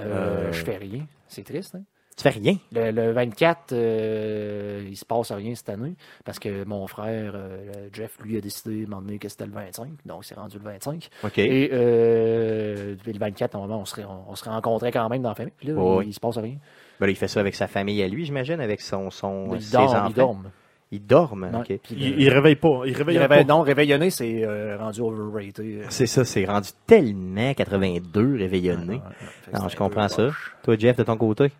Euh, 0.00 0.02
Euh, 0.48 0.52
Je 0.52 0.64
fais 0.64 0.76
rien. 0.76 1.04
C'est 1.28 1.42
triste, 1.44 1.74
hein? 1.74 1.82
Tu 2.16 2.22
fais 2.24 2.28
rien. 2.30 2.56
Le, 2.72 2.90
le 2.90 3.12
24, 3.12 3.72
euh, 3.72 4.86
il 4.88 4.96
se 4.96 5.04
passe 5.04 5.32
rien 5.32 5.54
cette 5.54 5.70
année 5.70 5.94
parce 6.24 6.38
que 6.38 6.64
mon 6.64 6.86
frère, 6.86 7.32
euh, 7.34 7.88
Jeff, 7.92 8.18
lui, 8.22 8.36
a 8.36 8.40
décidé 8.40 8.84
de 8.84 8.90
m'emmener 8.90 9.18
que 9.18 9.28
c'était 9.28 9.46
le 9.46 9.52
25. 9.52 9.88
Donc, 10.04 10.24
c'est 10.24 10.34
rendu 10.34 10.58
le 10.58 10.64
25. 10.64 11.08
OK. 11.24 11.38
Et 11.38 11.70
euh, 11.72 12.96
le 13.06 13.18
24, 13.18 13.54
normalement, 13.54 13.80
on 13.80 13.84
serait, 13.86 14.04
on, 14.04 14.30
on 14.30 14.36
se 14.36 14.44
rencontrait 14.44 14.92
quand 14.92 15.08
même 15.08 15.22
dans 15.22 15.30
la 15.30 15.34
famille. 15.34 15.54
Puis 15.56 15.68
là, 15.68 15.74
Oh, 15.78 16.02
il, 16.02 16.08
oui. 16.08 16.12
se 16.12 16.20
passe 16.20 16.36
rien. 16.38 16.56
Ben 17.00 17.06
là, 17.06 17.12
il 17.12 17.16
fait 17.16 17.28
ça 17.28 17.40
avec 17.40 17.54
sa 17.54 17.66
famille 17.66 18.02
à 18.02 18.08
lui, 18.08 18.24
j'imagine, 18.26 18.60
avec 18.60 18.80
son, 18.82 19.10
son 19.10 19.54
il, 19.54 19.62
ses 19.62 19.72
dort, 19.72 19.94
enfants. 19.94 20.06
il 20.08 20.14
dorme. 20.14 20.50
Il 20.94 21.06
dorme, 21.06 21.44
Ouais. 21.50 21.58
OK. 21.60 21.80
Puis 21.82 21.94
Il, 21.96 22.20
il 22.20 22.28
réveille 22.28 22.56
pas. 22.56 22.82
Il 22.84 22.90
il 22.90 22.96
réveille 22.96 23.16
réveille- 23.18 23.46
pas. 23.46 23.54
non, 23.54 23.62
réveillonner, 23.62 24.10
c'est 24.10 24.44
euh, 24.44 24.76
rendu 24.76 25.00
overrated. 25.00 25.86
C'est 25.88 26.04
ça, 26.06 26.26
c'est 26.26 26.44
rendu 26.44 26.68
tellement 26.86 27.54
82 27.54 28.36
réveillonné. 28.36 28.96
Non, 28.96 29.60
c'est 29.62 29.70
je 29.70 29.76
comprends 29.76 30.08
ça. 30.08 30.26
poche. 30.26 30.54
Toi, 30.62 30.76
Jeff, 30.78 30.96
de 30.98 31.02
ton 31.04 31.16
côté? 31.16 31.50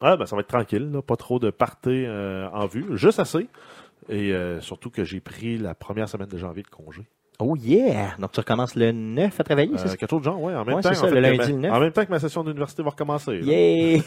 Ah, 0.00 0.16
ben, 0.16 0.26
ça 0.26 0.36
va 0.36 0.40
être 0.40 0.48
tranquille. 0.48 0.90
Pas 1.06 1.16
trop 1.16 1.38
de 1.38 1.50
party 1.50 2.04
euh, 2.04 2.48
en 2.50 2.66
vue. 2.66 2.96
Juste 2.96 3.18
assez. 3.18 3.48
Et 4.08 4.32
euh, 4.32 4.60
surtout 4.60 4.90
que 4.90 5.04
j'ai 5.04 5.20
pris 5.20 5.58
la 5.58 5.74
première 5.74 6.08
semaine 6.08 6.28
de 6.28 6.38
janvier 6.38 6.62
de 6.62 6.68
congé. 6.68 7.02
Oh 7.38 7.54
yeah! 7.54 8.14
Donc, 8.18 8.32
tu 8.32 8.40
recommences 8.40 8.74
le 8.76 8.92
9 8.92 9.38
à 9.40 9.44
travailler, 9.44 9.72
c'est 9.76 9.84
Euh, 9.84 9.88
ça? 9.88 9.96
quelque 9.98 10.08
chose 10.08 10.20
de 10.20 10.24
genre, 10.24 10.40
ouais. 10.40 10.54
En 10.54 10.64
même 10.64 10.76
Ouais, 10.76 10.82
temps, 10.82 10.88
c'est 10.88 10.94
ça, 10.94 11.06
en, 11.06 11.10
le 11.10 11.20
lundi, 11.20 11.52
le 11.52 11.56
ma- 11.58 11.68
9. 11.68 11.72
en 11.76 11.80
même 11.80 11.92
temps 11.92 12.04
que 12.06 12.10
ma 12.10 12.18
session 12.18 12.42
d'université 12.44 12.82
va 12.82 12.90
recommencer. 12.90 13.40
Yay! 13.42 14.02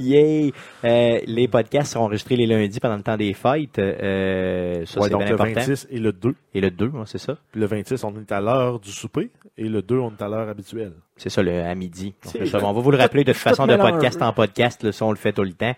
Yay! 0.00 0.52
Euh, 0.82 1.18
les 1.26 1.46
podcasts 1.48 1.92
seront 1.92 2.04
enregistrés 2.06 2.36
les 2.36 2.46
lundis 2.46 2.80
pendant 2.80 2.96
le 2.96 3.02
temps 3.02 3.16
des 3.18 3.34
fêtes. 3.34 3.78
Euh, 3.78 4.84
ça, 4.86 4.98
Ouais, 5.00 5.04
c'est 5.06 5.10
donc 5.12 5.20
bien 5.20 5.28
le 5.28 5.34
important. 5.34 5.52
26 5.60 5.86
et 5.90 5.98
le 5.98 6.12
2. 6.12 6.34
Et 6.54 6.60
le 6.62 6.70
2, 6.70 6.86
ouais, 6.86 7.02
c'est 7.04 7.18
ça. 7.18 7.36
Puis 7.52 7.60
le 7.60 7.66
26, 7.66 8.02
on 8.04 8.14
est 8.18 8.32
à 8.32 8.40
l'heure 8.40 8.80
du 8.80 8.90
souper. 8.90 9.30
Et 9.58 9.68
le 9.68 9.82
2, 9.82 9.98
on 9.98 10.10
est 10.10 10.22
à 10.22 10.28
l'heure 10.28 10.48
habituelle. 10.48 10.92
C'est 11.16 11.28
ça, 11.28 11.42
le, 11.42 11.62
à 11.62 11.74
midi. 11.74 12.14
Donc, 12.24 12.32
C'est- 12.32 12.46
ça, 12.46 12.58
on 12.64 12.72
va 12.72 12.80
vous 12.80 12.90
le 12.90 12.96
rappeler 12.96 13.24
de 13.24 13.32
toute 13.32 13.40
façon 13.42 13.66
de 13.66 13.76
podcast 13.76 14.22
en 14.22 14.32
podcast. 14.32 14.82
Là, 14.82 14.92
ça, 14.92 15.04
on 15.04 15.10
le 15.10 15.16
fait 15.18 15.32
tout 15.32 15.42
le 15.44 15.52
temps. 15.52 15.74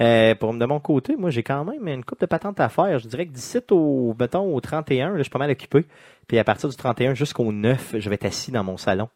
Euh, 0.00 0.34
pour 0.34 0.52
de 0.52 0.64
mon 0.66 0.80
côté, 0.80 1.16
moi, 1.16 1.30
j'ai 1.30 1.42
quand 1.42 1.64
même 1.64 1.88
une 1.88 2.04
coupe 2.04 2.20
de 2.20 2.26
patentes 2.26 2.60
à 2.60 2.68
faire. 2.68 2.98
Je 2.98 3.08
dirais 3.08 3.26
que 3.26 3.32
d'ici 3.32 3.58
au, 3.70 4.14
mettons, 4.18 4.54
au 4.54 4.60
31, 4.60 5.10
là, 5.10 5.18
je 5.18 5.22
suis 5.22 5.30
pas 5.30 5.38
mal 5.38 5.50
occupé. 5.50 5.86
Puis 6.26 6.38
à 6.38 6.44
partir 6.44 6.68
du 6.68 6.76
31 6.76 7.14
jusqu'au 7.14 7.52
9, 7.52 7.96
je 7.98 8.08
vais 8.08 8.16
être 8.16 8.26
assis 8.26 8.50
dans 8.50 8.64
mon 8.64 8.76
salon. 8.76 9.08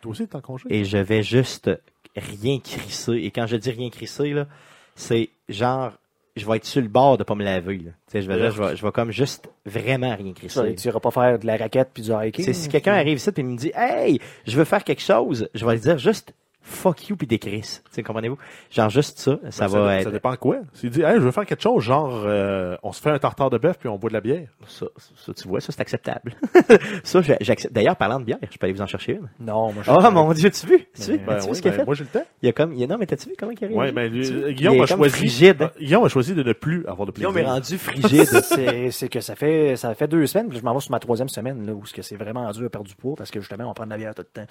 Toi 0.00 0.12
aussi, 0.12 0.28
t'es 0.28 0.36
en 0.36 0.40
congé? 0.40 0.64
et 0.70 0.84
je 0.84 0.98
vais 0.98 1.22
juste 1.22 1.70
rien 2.14 2.60
crisser. 2.60 3.14
Et 3.14 3.30
quand 3.30 3.46
je 3.46 3.56
dis 3.56 3.70
rien 3.70 3.90
crisser, 3.90 4.32
là, 4.32 4.46
c'est 4.94 5.30
genre, 5.48 5.92
je 6.36 6.46
vais 6.46 6.56
être 6.56 6.64
sur 6.64 6.82
le 6.82 6.88
bord 6.88 7.18
de 7.18 7.24
pas 7.24 7.34
me 7.34 7.42
laver. 7.44 7.78
Là. 7.78 7.90
Tu 8.06 8.12
sais, 8.12 8.22
je, 8.22 8.28
vais, 8.28 8.36
là, 8.36 8.50
je, 8.50 8.62
vais, 8.62 8.76
je 8.76 8.84
vais 8.84 8.92
comme 8.92 9.10
juste 9.10 9.50
vraiment 9.66 10.14
rien 10.14 10.32
crisser. 10.32 10.74
tu 10.76 10.88
iras 10.88 11.00
pas 11.00 11.10
faire 11.10 11.38
de 11.38 11.46
la 11.46 11.56
raquette 11.56 11.90
puis 11.92 12.04
du 12.04 12.12
hiking. 12.12 12.44
C'est 12.44 12.52
si 12.52 12.68
quelqu'un 12.68 12.94
arrive 12.94 13.16
ici 13.16 13.30
et 13.36 13.42
me 13.42 13.56
dit 13.56 13.72
Hey, 13.74 14.20
je 14.46 14.56
veux 14.56 14.64
faire 14.64 14.84
quelque 14.84 15.02
chose, 15.02 15.48
je 15.54 15.66
vais 15.66 15.74
lui 15.74 15.80
dire 15.80 15.98
juste 15.98 16.32
fuck 16.68 17.08
you 17.08 17.16
puis 17.16 17.26
des 17.26 17.38
crises. 17.38 17.82
Tu 17.86 17.94
sais, 17.94 18.02
comprenez-vous? 18.02 18.36
Genre 18.70 18.90
juste 18.90 19.18
ça, 19.18 19.38
ça 19.50 19.66
Ben, 19.66 19.72
va 19.78 19.86
ça, 19.88 20.00
être. 20.00 20.10
dépend 20.10 20.36
quoi. 20.36 20.58
S'il 20.74 20.90
dit, 20.90 21.02
hey, 21.02 21.14
je 21.14 21.20
veux 21.20 21.30
faire 21.30 21.46
quelque 21.46 21.62
chose, 21.62 21.82
genre, 21.82 22.22
euh, 22.26 22.76
on 22.82 22.92
se 22.92 23.00
fait 23.00 23.10
un 23.10 23.18
tartare 23.18 23.50
de 23.50 23.58
bœuf 23.58 23.78
puis 23.78 23.88
on 23.88 23.96
boit 23.96 24.08
de 24.10 24.14
la 24.14 24.20
bière. 24.20 24.46
Ça, 24.66 24.86
ça, 25.16 25.32
tu 25.34 25.48
vois, 25.48 25.60
ça 25.60 25.72
c'est 25.72 25.80
acceptable. 25.80 26.34
ça, 27.04 27.20
j'accepte. 27.40 27.72
D'ailleurs, 27.74 27.96
parlant 27.96 28.20
de 28.20 28.24
bière, 28.24 28.38
je 28.50 28.56
peux 28.58 28.66
aller 28.66 28.74
vous 28.74 28.82
en 28.82 28.86
chercher 28.86 29.12
une. 29.12 29.28
Non, 29.40 29.72
moi 29.72 29.82
je 29.84 29.90
Oh 29.90 30.10
mon 30.10 30.32
dieu, 30.32 30.50
tu 30.50 30.66
vu? 30.66 30.78
Tu 30.94 31.10
Mais- 31.12 31.16
vu? 31.16 31.24
Ben 31.26 31.38
tu 31.40 31.48
oui, 31.48 31.54
ce 31.56 31.62
qu'il 31.62 31.70
a 31.70 31.72
ben, 31.74 31.80
fait? 31.80 31.86
moi 31.86 31.94
j'ai 31.94 32.04
le 32.04 32.10
temps. 32.10 32.24
Il 32.42 32.46
y 32.46 32.48
a 32.48 32.52
comme, 32.52 32.72
il 32.74 32.80
y 32.80 32.84
a, 32.84 32.86
non, 32.86 32.96
mais 32.98 33.06
t'as-tu 33.06 33.28
vu 33.30 33.34
comment 33.38 33.52
il 33.52 33.64
arrive? 33.64 33.76
Ouais, 33.76 33.92
ben, 33.92 34.12
lui, 34.12 34.30
vois? 34.30 34.44
euh, 34.46 34.50
Il 34.50 34.54
Guillaume 34.56 34.80
a 34.80 34.86
choisi. 34.86 35.14
frigide. 35.16 35.62
euh, 35.62 35.68
Guillaume 35.80 36.04
a 36.04 36.08
choisi 36.08 36.34
de 36.34 36.42
ne 36.42 36.52
plus 36.52 36.84
avoir 36.86 37.06
de 37.06 37.12
plaisir. 37.12 37.30
Guillaume 37.30 37.44
est 37.46 37.50
rendu 37.50 37.78
frigide. 37.78 38.90
c'est 38.92 39.08
que 39.08 39.20
ça 39.20 39.34
fait 39.34 39.76
ça 39.76 39.94
fait 39.94 40.08
deux 40.08 40.26
semaines, 40.26 40.48
puis 40.48 40.58
je 40.58 40.64
m'en 40.64 40.74
vais 40.74 40.80
sur 40.80 40.90
ma 40.92 40.98
troisième 41.00 41.28
semaine 41.28 41.66
là, 41.66 41.72
où 41.72 41.84
ce 41.86 41.94
que 41.94 42.02
c'est 42.02 42.16
vraiment 42.16 42.50
dur 42.50 42.66
à 42.66 42.68
perdre 42.68 42.86
du 42.88 42.94
poids 42.94 43.14
parce 43.16 43.30
que 43.30 43.40
justement 43.40 43.70
on 43.70 43.74
prend 43.74 43.84
de 43.86 43.90
la 43.90 43.96
bière 43.96 44.14
tout 44.14 44.22
le 44.22 44.42
temps. 44.42 44.46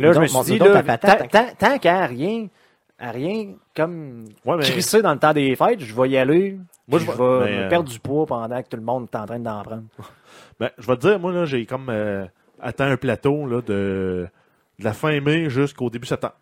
Là, 0.00 0.12
je 0.12 0.20
me 0.20 0.26
suis 0.26 0.40
dit, 0.44 0.58
tant, 1.60 1.78
qu'à 1.78 2.06
rien, 2.06 2.48
à 2.98 3.10
rien, 3.12 3.54
comme 3.76 4.24
Ouais, 4.44 4.56
mais- 4.56 4.64
crisser 4.64 5.02
dans 5.02 5.12
le 5.12 5.18
temps 5.18 5.32
des 5.32 5.54
fêtes, 5.56 5.80
je 5.80 5.94
vais 5.94 6.08
y 6.10 6.16
aller. 6.16 6.58
Moi, 6.88 6.98
je 6.98 7.06
vais- 7.06 7.12
mais, 7.12 7.56
me 7.58 7.62
euh, 7.64 7.68
perdre 7.68 7.88
du 7.88 7.98
poids 8.00 8.26
pendant 8.26 8.62
que 8.62 8.68
tout 8.68 8.76
le 8.76 8.82
monde 8.82 9.08
est 9.12 9.16
en 9.16 9.26
train 9.26 9.38
d'en 9.38 9.62
prendre. 9.62 9.84
Ben, 10.58 10.70
je 10.76 10.86
vais 10.86 10.96
te 10.96 11.06
dire, 11.08 11.18
moi, 11.18 11.32
là, 11.32 11.44
j'ai 11.46 11.64
comme 11.64 11.88
euh, 11.88 12.26
atteint 12.60 12.90
un 12.90 12.96
plateau 12.98 13.46
là, 13.46 13.62
de, 13.62 14.28
de 14.78 14.84
la 14.84 14.92
fin 14.92 15.18
mai 15.20 15.48
jusqu'au 15.48 15.88
début 15.88 16.06
septembre. 16.06 16.34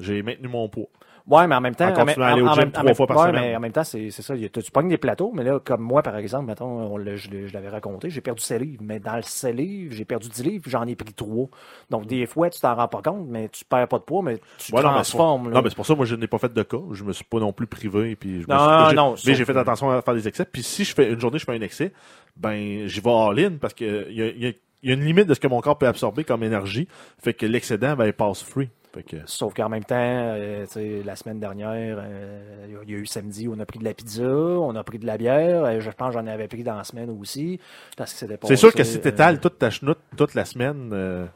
J'ai 0.00 0.20
maintenu 0.22 0.48
mon 0.48 0.68
poids. 0.68 0.88
Ouais, 1.28 1.44
mais 1.48 1.56
en 1.56 1.60
même 1.60 1.74
temps, 1.74 1.86
En 1.86 2.04
même- 2.04 2.08
en 2.20 2.70
trois 2.70 2.84
même- 2.84 2.94
fois 2.94 3.06
par 3.08 3.16
ouais, 3.16 3.26
semaine. 3.28 3.42
mais 3.42 3.56
en 3.56 3.60
même 3.60 3.72
temps, 3.72 3.82
c'est 3.82 4.10
ça. 4.12 4.36
il 4.36 4.42
y 4.42 4.44
a- 4.44 4.48
Tu 4.48 4.70
pognes 4.70 4.88
des 4.88 4.96
plateaux, 4.96 5.32
mais 5.34 5.42
là, 5.42 5.58
comme 5.58 5.80
moi, 5.80 6.00
par 6.02 6.16
exemple, 6.16 6.46
mettons, 6.46 6.66
on 6.94 6.98
je 7.04 7.52
l'avais 7.52 7.68
raconté, 7.68 8.10
j'ai 8.10 8.20
perdu 8.20 8.40
7 8.40 8.60
livres. 8.62 8.82
Mais 8.84 9.00
dans 9.00 9.16
le 9.16 9.22
7 9.22 9.54
livres, 9.56 9.92
j'ai 9.92 10.04
perdu 10.04 10.28
10 10.28 10.44
livres, 10.44 10.64
j'en 10.68 10.86
ai 10.86 10.94
pris 10.94 11.12
3. 11.12 11.48
Donc, 11.90 12.06
des 12.06 12.26
fois, 12.26 12.48
tu 12.48 12.60
t'en 12.60 12.76
rends 12.76 12.86
pas 12.86 13.02
compte, 13.02 13.26
mais 13.28 13.48
tu 13.48 13.64
perds 13.64 13.88
pas 13.88 13.98
de 13.98 14.04
poids, 14.04 14.22
mais 14.22 14.38
tu 14.58 14.72
Ouais, 14.72 14.82
transformes. 14.82 15.50
Non, 15.50 15.62
mais 15.62 15.70
c'est 15.70 15.74
pour 15.76 15.86
ça, 15.86 15.96
moi, 15.96 16.06
je 16.06 16.14
n'ai 16.14 16.28
pas 16.28 16.38
fait 16.38 16.52
de 16.52 16.62
cas. 16.62 16.76
Je 16.92 17.02
me 17.02 17.12
suis 17.12 17.24
pas 17.24 17.38
non 17.40 17.52
plus 17.52 17.66
privé. 17.66 18.14
Puis 18.14 18.42
je 18.42 18.46
me 18.46 18.54
Non, 18.54 18.78
suis- 18.80 18.90
j'ai- 18.90 18.96
non, 18.96 19.14
Mais 19.26 19.34
j'ai 19.34 19.44
fait 19.44 19.52
que- 19.52 19.58
attention 19.58 19.90
à 19.90 20.02
faire 20.02 20.14
des 20.14 20.28
excès. 20.28 20.44
Puis 20.44 20.62
si 20.62 20.84
je 20.84 20.94
fais 20.94 21.12
une 21.12 21.18
journée, 21.20 21.38
je 21.40 21.44
fais 21.44 21.56
un 21.56 21.60
excès, 21.60 21.92
ben, 22.36 22.86
j'y 22.86 23.00
vais 23.00 23.10
all-in 23.10 23.56
parce 23.60 23.74
que 23.74 24.06
il 24.10 24.16
y 24.16 24.22
a, 24.22 24.26
il 24.28 24.38
y 24.42 24.46
a- 24.46 24.52
il 24.82 24.90
y 24.90 24.92
a 24.92 24.94
une 24.94 25.04
limite 25.04 25.26
de 25.26 25.34
ce 25.34 25.40
que 25.40 25.48
mon 25.48 25.60
corps 25.60 25.76
peut 25.78 25.88
absorber 25.88 26.22
comme 26.22 26.44
énergie. 26.44 26.86
Fait 27.18 27.34
que 27.34 27.46
l'excédent, 27.46 27.96
ben, 27.96 28.06
il 28.06 28.12
passe 28.12 28.42
free. 28.42 28.68
Que, 29.02 29.16
Sauf 29.26 29.52
qu'en 29.54 29.68
même 29.68 29.84
temps, 29.84 29.94
euh, 29.98 30.64
tu 30.70 31.02
la 31.02 31.16
semaine 31.16 31.38
dernière, 31.40 31.98
euh, 32.00 32.66
il 32.84 32.90
y 32.90 32.94
a 32.94 32.98
eu 32.98 33.06
samedi, 33.06 33.48
on 33.48 33.58
a 33.60 33.66
pris 33.66 33.78
de 33.78 33.84
la 33.84 33.94
pizza, 33.94 34.22
on 34.24 34.74
a 34.76 34.84
pris 34.84 34.98
de 34.98 35.06
la 35.06 35.18
bière. 35.18 35.64
euh, 35.64 35.80
je 35.80 35.90
pense 35.90 36.14
que 36.14 36.20
j'en 36.20 36.26
avais 36.26 36.48
pris 36.48 36.62
dans 36.62 36.76
la 36.76 36.84
semaine 36.84 37.10
aussi. 37.20 37.60
Parce 37.96 38.12
que 38.12 38.18
c'était 38.18 38.38
c'est 38.44 38.56
sûr 38.56 38.72
que 38.72 38.84
si 38.84 38.96
euh, 38.98 39.00
t'étales 39.00 39.40
toute 39.40 39.58
ta 39.58 39.70
chenoute 39.70 39.98
toute 40.16 40.34
la 40.34 40.44
semaine, 40.44 40.90
euh, 40.92 41.26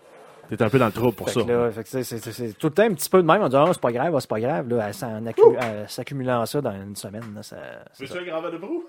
t'es 0.48 0.62
un 0.62 0.68
peu 0.70 0.78
dans 0.78 0.86
le 0.86 0.92
trouble 0.92 1.14
pour 1.14 1.28
fait 1.28 1.38
ça. 1.40 1.46
que 1.46 1.50
là, 1.52 1.70
fait 1.70 1.82
que 1.84 1.88
c'est- 1.88 2.02
c'est 2.04 2.32
c'est 2.32 2.52
tout 2.58 2.68
le 2.68 2.72
temps 2.74 2.82
un 2.84 2.94
petit 2.94 3.08
peu 3.10 3.22
de 3.22 3.26
même. 3.26 3.42
On 3.42 3.48
dit, 3.48 3.56
ah, 3.56 3.66
c'est 3.72 3.80
pas 3.80 3.92
grave, 3.92 4.14
ah, 4.16 4.20
c'est 4.20 4.30
pas 4.30 4.40
grave. 4.40 4.68
Là, 4.68 4.90
en 5.02 5.24
accu- 5.26 5.58
euh, 5.62 5.86
s'accumulant 5.86 6.44
ça 6.46 6.60
dans 6.60 6.72
une 6.74 6.96
semaine, 6.96 7.22
là, 7.34 7.42
ça. 7.42 7.56
c'est 7.92 8.06
ça. 8.06 8.18
un 8.18 8.24
grand 8.24 8.42
de 8.50 8.56
brou? 8.58 8.84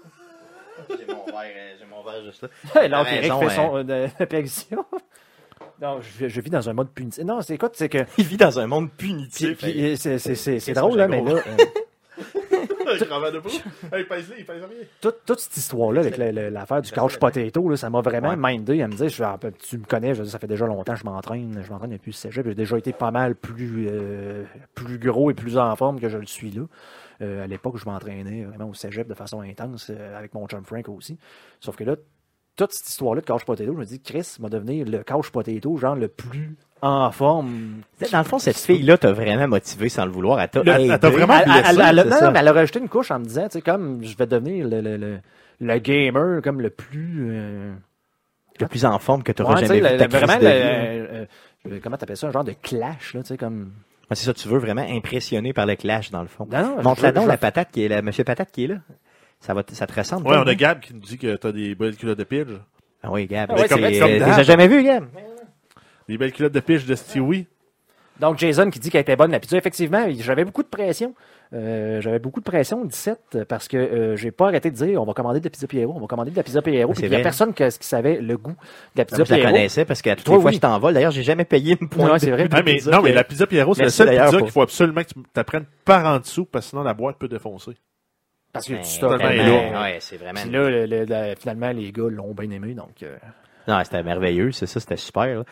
J'ai 0.89 1.05
mon 1.13 1.25
verre, 1.25 1.75
j'ai 1.79 1.85
mon 1.85 2.01
verre 2.03 2.23
juste 2.23 2.41
là. 2.41 2.49
Fait 2.73 2.89
son 3.55 3.77
euh, 3.77 3.83
de- 3.83 4.07
apparition. 4.23 4.85
Non, 5.81 5.99
je, 6.01 6.27
je 6.27 6.41
vis 6.41 6.49
dans 6.51 6.69
un 6.69 6.73
mode 6.73 6.89
punitif. 6.91 7.23
Non, 7.23 7.41
c'est 7.41 7.55
écoute, 7.55 7.71
c'est 7.73 7.89
que. 7.89 7.99
Il 8.17 8.25
vit 8.25 8.37
dans 8.37 8.59
un 8.59 8.67
monde 8.67 8.91
punitif. 8.91 9.57
puis, 9.57 9.97
C'est 9.97 10.17
c'est- 10.19 10.35
c'est- 10.35 10.59
c'est 10.59 10.73
Qu'est-ce 10.73 10.79
drôle, 10.79 10.97
là, 10.97 11.07
mais 11.07 11.21
là. 11.23 11.31
euh, 11.31 11.41
brou? 13.41 13.49
Hey, 13.93 14.03
pèse-le, 14.03 14.35
il 14.39 14.45
pèse 14.45 14.61
rien. 14.61 14.85
toute, 14.99 15.17
toute 15.25 15.39
cette 15.39 15.57
histoire-là 15.57 16.01
avec 16.01 16.17
le- 16.17 16.31
le- 16.31 16.49
l'affaire 16.49 16.81
du 16.81 16.91
couch 16.91 17.17
potato, 17.17 17.69
là, 17.69 17.77
ça 17.77 17.89
m'a 17.89 18.01
vraiment 18.01 18.29
Ouais. 18.29 18.35
mindé 18.53 18.81
à 18.81 18.87
me 18.87 18.93
dire, 18.93 19.09
je, 19.09 19.23
tu 19.67 19.77
me 19.77 19.85
connais, 19.85 20.13
je 20.13 20.23
ça 20.25 20.37
fait 20.39 20.47
déjà 20.47 20.65
longtemps 20.67 20.93
que 20.93 20.99
je 20.99 21.05
m'entraîne, 21.05 21.61
je 21.65 21.71
m'entraîne 21.71 21.91
depuis 21.91 22.11
le 22.11 22.15
cégep, 22.15 22.45
j'ai 22.45 22.53
déjà 22.55 22.77
été 22.77 22.91
pas 22.93 23.11
mal 23.11 23.35
plus, 23.35 23.87
euh, 23.89 24.43
plus 24.75 24.99
gros 24.99 25.31
et 25.31 25.33
plus 25.33 25.57
en 25.57 25.75
forme 25.75 25.99
que 25.99 26.09
je 26.09 26.17
le 26.17 26.25
suis 26.27 26.51
là. 26.51 26.63
Euh, 27.21 27.43
à 27.43 27.47
l'époque, 27.47 27.77
je 27.77 27.85
m'entraînais 27.85 28.43
vraiment 28.45 28.69
au 28.69 28.73
cégep 28.73 29.07
de 29.07 29.13
façon 29.13 29.41
intense 29.41 29.89
euh, 29.89 30.17
avec 30.17 30.33
mon 30.33 30.45
chum 30.47 30.63
Frank 30.65 30.89
aussi. 30.89 31.17
Sauf 31.59 31.75
que 31.75 31.83
là, 31.83 31.95
toute 32.65 32.73
cette 32.73 32.89
histoire-là 32.89 33.21
de 33.21 33.25
couch 33.25 33.43
potato, 33.45 33.71
je 33.73 33.77
me 33.77 33.85
dis, 33.85 33.99
Chris 34.01 34.35
va 34.39 34.49
devenir 34.49 34.85
le 34.87 35.03
couch 35.03 35.29
potato, 35.29 35.77
genre 35.77 35.95
le 35.95 36.07
plus 36.07 36.55
en 36.81 37.11
forme. 37.11 37.81
Dans 38.11 38.17
le 38.19 38.23
fond, 38.23 38.39
cette 38.39 38.57
fille-là 38.57 38.97
t'a 38.97 39.11
vraiment 39.11 39.47
motivé 39.47 39.87
sans 39.89 40.05
le 40.05 40.11
vouloir. 40.11 40.39
Elle 40.41 40.49
t'a 40.49 40.63
Le- 40.63 40.71
elle 40.71 40.99
t'a 40.99 41.09
vraiment 41.09 41.35
Elle, 41.35 41.43
elle- 41.45 41.61
blessé, 41.61 41.69
elle- 41.69 41.99
elle- 41.99 42.03
c'est 42.05 42.09
non, 42.09 42.15
ça. 42.17 42.25
non, 42.25 42.31
mais 42.31 42.39
elle 42.39 42.47
a 42.47 42.53
rajouté 42.53 42.79
une 42.79 42.89
couche 42.89 43.11
en 43.11 43.19
me 43.19 43.25
disant, 43.25 43.43
tu 43.43 43.51
sais, 43.53 43.61
comme 43.61 44.03
je 44.03 44.15
vais 44.17 44.25
devenir 44.25 44.67
le, 44.67 44.81
le, 44.81 44.97
le, 44.97 45.19
le 45.59 45.77
gamer 45.79 46.41
comme 46.41 46.61
le 46.61 46.69
plus. 46.69 47.27
euh, 47.31 47.73
le 48.59 48.67
plus 48.67 48.85
en 48.85 48.97
forme 48.99 49.23
que 49.23 49.31
tu 49.31 49.41
auras 49.41 49.55
tu 49.55 49.61
jamais 49.65 49.67
sais, 49.67 49.75
vu 49.75 49.81
le- 49.81 49.97
ta 49.97 50.03
le- 50.05 50.09
crise 50.09 50.21
vraiment, 50.23 50.39
de 50.39 50.45
le- 50.47 50.51
vie. 50.51 50.57
euh, 50.57 51.25
euh, 51.67 51.79
comment 51.83 51.97
t'appelles 51.97 52.17
ça, 52.17 52.27
un 52.27 52.31
genre 52.31 52.43
de 52.43 52.53
clash, 52.53 53.13
là, 53.15 53.21
tu 53.21 53.27
sais, 53.29 53.37
comme. 53.37 53.71
Ah, 54.09 54.15
C'est 54.15 54.25
ça, 54.25 54.33
tu 54.33 54.47
veux 54.49 54.57
vraiment 54.59 54.85
impressionner 54.87 55.53
par 55.53 55.65
le 55.65 55.75
clash, 55.75 56.11
dans 56.11 56.21
le 56.21 56.27
fond. 56.27 56.45
Non, 56.51 56.75
non, 56.77 56.83
Montre-la 56.83 57.11
donc, 57.13 57.23
je- 57.23 57.29
la 57.29 57.37
patate 57.37 57.71
qui 57.71 57.83
est 57.85 57.87
là, 57.87 58.01
monsieur 58.01 58.23
patate 58.25 58.51
qui 58.51 58.65
est 58.65 58.67
là. 58.67 58.75
Ça, 59.41 59.53
va, 59.53 59.63
ça 59.71 59.87
te 59.87 59.93
ressemble. 59.93 60.27
Ouais, 60.27 60.37
on 60.37 60.43
a 60.47 60.51
hein? 60.51 60.55
Gab 60.55 60.79
qui 60.79 60.93
nous 60.93 60.99
dit 61.01 61.17
que 61.17 61.35
t'as 61.35 61.51
des 61.51 61.75
belles 61.75 61.97
culottes 61.97 62.19
de 62.19 62.23
pidge. 62.23 62.53
Ah 63.03 63.11
oui, 63.11 63.25
Gab. 63.25 63.49
Ah 63.51 63.55
ouais, 63.55 63.65
euh, 63.65 63.67
comme 63.67 63.77
tu 63.79 63.99
d'hab. 63.99 64.09
les 64.09 64.21
as 64.23 64.43
jamais 64.43 64.67
vu, 64.67 64.83
Gab? 64.83 65.05
Des 66.07 66.17
belles 66.17 66.31
culottes 66.31 66.53
de 66.53 66.59
pidge 66.59 66.85
de 66.85 66.95
Stewie. 66.95 67.47
Donc, 68.19 68.37
Jason 68.37 68.69
qui 68.69 68.77
dit 68.79 68.91
qu'elle 68.91 69.01
était 69.01 69.15
bonne 69.15 69.31
la 69.31 69.39
pizza. 69.39 69.57
Effectivement, 69.57 70.05
j'avais 70.19 70.45
beaucoup 70.45 70.61
de 70.61 70.67
pression. 70.67 71.15
Euh, 71.53 71.99
j'avais 72.01 72.19
beaucoup 72.19 72.39
de 72.39 72.45
pression, 72.45 72.85
17, 72.85 73.43
parce 73.49 73.67
que 73.67 73.75
euh, 73.75 74.15
j'ai 74.15 74.31
pas 74.31 74.47
arrêté 74.47 74.69
de 74.71 74.75
dire 74.75 75.01
on 75.01 75.05
va 75.05 75.13
commander 75.13 75.39
de 75.39 75.45
la 75.45 75.49
pizza 75.49 75.67
Pierrot, 75.67 75.93
on 75.95 75.99
va 75.99 76.07
commander 76.07 76.31
de 76.31 76.35
la 76.37 76.43
pizza 76.43 76.61
Pierrot. 76.61 76.93
Puis 76.93 77.01
c'est 77.01 77.07
il 77.07 77.11
y 77.11 77.15
a 77.15 77.19
personne 77.19 77.53
que- 77.53 77.69
qui 77.77 77.85
savait 77.87 78.21
le 78.21 78.37
goût 78.37 78.51
de 78.51 78.55
la 78.95 79.03
Non, 79.03 79.05
pizza 79.05 79.23
je 79.25 79.31
la 79.31 79.37
Pierrot. 79.37 79.51
connaissais 79.53 79.83
parce 79.85 80.01
qu'à 80.01 80.15
toutes 80.15 80.25
Toi, 80.27 80.35
les 80.35 80.41
fois 80.41 80.49
oui. 80.51 80.55
je 80.55 80.61
t'envole. 80.61 80.93
D'ailleurs, 80.93 81.11
j'ai 81.11 81.23
jamais 81.23 81.43
payé 81.43 81.75
une 81.81 81.89
pointe. 81.89 82.09
Ouais, 82.11 82.19
c'est 82.19 82.31
vrai. 82.31 82.47
de 82.47 82.55
Ah, 82.55 82.61
mais, 82.63 82.75
pizza, 82.75 82.91
non, 82.91 83.01
mais 83.01 83.11
la 83.11 83.23
pizza 83.25 83.47
Pierrot, 83.47 83.73
c'est 83.73 83.83
la 83.83 83.89
seule 83.89 84.09
pizza 84.11 84.29
pour- 84.29 84.39
qu'il 84.43 84.51
faut 84.51 84.61
absolument 84.61 85.01
que 85.01 85.07
tu 85.09 85.15
t'apprennes 85.33 85.65
par 85.83 86.05
en 86.05 86.19
dessous, 86.19 86.45
parce 86.45 86.67
que 86.67 86.69
sinon 86.69 86.83
la 86.83 86.93
boîte 86.93 87.17
peut 87.17 87.27
défoncer. 87.27 87.71
Parce 88.53 88.67
que 88.67 88.73
Ben, 88.73 88.81
tu 88.81 88.99
tellement, 88.99 89.47
lourd. 89.71 89.81
Ouais, 89.81 89.97
c'est 89.99 90.17
vraiment. 90.17 90.41
Puis 90.41 90.49
là, 90.51 90.69
le- 90.69 90.85
le- 90.85 91.05
le- 91.05 91.35
finalement, 91.39 91.71
les 91.71 91.91
gars 91.91 92.09
l'ont 92.09 92.33
bien 92.33 92.49
aimé. 92.51 92.73
Donc, 92.73 93.01
euh, 93.03 93.17
Non, 93.67 93.79
c'était 93.83 94.03
merveilleux, 94.03 94.51
c'est 94.51 94.65
ça, 94.67 94.79
c'était 94.79 94.97
super. 94.97 95.25
là. 95.25 95.43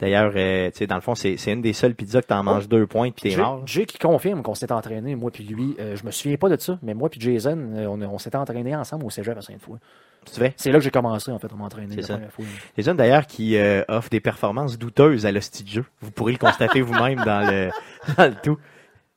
D'ailleurs, 0.00 0.32
euh, 0.34 0.70
tu 0.70 0.78
sais, 0.78 0.86
dans 0.88 0.96
le 0.96 1.00
fond, 1.00 1.14
c'est 1.14 1.36
c'est 1.36 1.52
une 1.52 1.62
des 1.62 1.72
seules 1.72 1.94
pizzas 1.94 2.20
que 2.20 2.26
t'en 2.26 2.42
manges 2.42 2.68
deux 2.68 2.84
pointes 2.86 3.14
puis 3.14 3.30
t'es 3.30 3.36
mort. 3.36 3.62
Jay 3.64 3.86
qui 3.86 3.96
confirme 3.98 4.42
qu'on 4.42 4.54
s'est 4.56 4.72
entraîné, 4.72 5.14
moi 5.14 5.30
puis 5.30 5.44
lui. 5.44 5.76
Euh, 5.78 5.94
je 5.96 6.04
me 6.04 6.10
souviens 6.10 6.36
pas 6.36 6.48
de 6.48 6.60
ça, 6.60 6.78
mais 6.82 6.94
moi 6.94 7.08
puis 7.08 7.20
Jason, 7.20 7.56
euh, 7.76 7.86
on, 7.86 8.02
on 8.02 8.18
s'est 8.18 8.34
entraîné 8.34 8.74
ensemble 8.74 9.04
au 9.06 9.10
cégep 9.10 9.38
à 9.38 9.40
Sainte-Foy. 9.40 9.78
Tu 10.26 10.40
vrai? 10.40 10.52
C'est 10.56 10.72
là 10.72 10.78
que 10.78 10.84
j'ai 10.84 10.90
commencé, 10.90 11.30
en 11.30 11.38
fait, 11.38 11.52
à 11.52 11.54
m'entraîner 11.54 11.90
C'est 11.96 12.00
la 12.00 12.06
ça. 12.06 12.14
première 12.14 12.32
fois. 12.32 12.44
Les 12.76 12.82
jeunes 12.82 12.96
d'ailleurs 12.96 13.26
qui 13.26 13.56
euh, 13.56 13.82
offrent 13.88 14.08
des 14.10 14.20
performances 14.20 14.78
douteuses 14.78 15.26
à 15.26 15.32
l'hostie 15.32 15.62
de 15.64 15.68
jeu. 15.68 15.84
Vous 16.00 16.10
pourrez 16.10 16.32
le 16.32 16.38
constater 16.38 16.80
vous-même 16.80 17.22
dans 17.24 17.48
le, 17.48 17.70
dans 18.16 18.24
le 18.30 18.34
tout. 18.42 18.58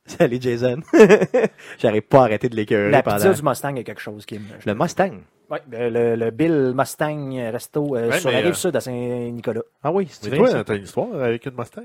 Salut 0.18 0.38
Jason. 0.40 0.80
J'arrive 1.78 2.02
pas 2.02 2.20
à 2.20 2.24
arrêter 2.24 2.48
de 2.48 2.56
l'écœurer 2.56 2.90
La 2.90 3.02
pendant... 3.02 3.16
pizza 3.16 3.32
du 3.32 3.42
Mustang 3.42 3.76
est 3.76 3.84
quelque 3.84 4.00
chose 4.00 4.24
qui 4.26 4.38
me. 4.38 4.44
Le 4.64 4.74
Mustang. 4.74 5.18
Ouais, 5.50 5.62
ben, 5.66 5.92
le, 5.92 6.14
le 6.16 6.30
Bill 6.30 6.72
Mustang 6.76 7.30
Resto 7.52 7.96
euh, 7.96 8.10
Ouais, 8.10 8.20
sur 8.20 8.30
la 8.30 8.38
rive 8.38 8.48
euh, 8.48 8.54
sud 8.54 8.76
à 8.76 8.80
Saint-Nicolas. 8.80 9.62
Ah 9.82 9.92
oui, 9.92 10.06
c'est 10.10 10.30
Mais 10.30 10.38
vrai. 10.38 10.50
toi, 10.50 10.64
t'as 10.64 10.76
une 10.76 10.84
histoire 10.84 11.14
avec 11.22 11.46
une 11.46 11.54
Mustang? 11.56 11.82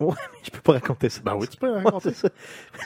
Je 0.42 0.50
peux 0.50 0.60
pas 0.60 0.72
raconter 0.74 1.08
ça. 1.10 1.20
Ben 1.24 1.34
oui, 1.36 1.46
tu 1.48 1.56
peux 1.58 1.70
Ouais, 1.70 1.82
raconter. 1.82 2.10
c'est 2.12 2.28
ça. 2.28 2.28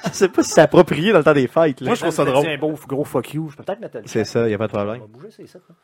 Je 0.06 0.10
sais 0.12 0.28
pas 0.28 0.42
si 0.42 0.50
c'est 0.50 0.60
approprié 0.62 1.12
dans 1.12 1.18
le 1.18 1.24
temps 1.24 1.32
des 1.34 1.46
fêtes. 1.46 1.80
Là. 1.80 1.86
Moi, 1.86 1.94
je 1.94 2.00
trouve 2.00 2.14
ça 2.14 2.24
drôle. 2.24 2.44
dit 2.44 2.50
un 2.50 2.58
beau 2.58 2.74
gros 2.88 3.04
fuck 3.04 3.34
you? 3.34 3.50
Je 3.50 3.56
peux 3.56 3.62
peut-être 3.62 3.80
mettre 3.80 3.98
le 3.98 4.02
C'est 4.06 4.24
ça, 4.24 4.48
y 4.48 4.54
a 4.54 4.58
pas 4.58 4.66
de 4.66 4.72
On 4.72 4.76
problème. 4.78 5.00
va 5.00 5.06
bouger, 5.06 5.28
c'est 5.30 5.46
ça. 5.46 5.58
quoi. 5.64 5.76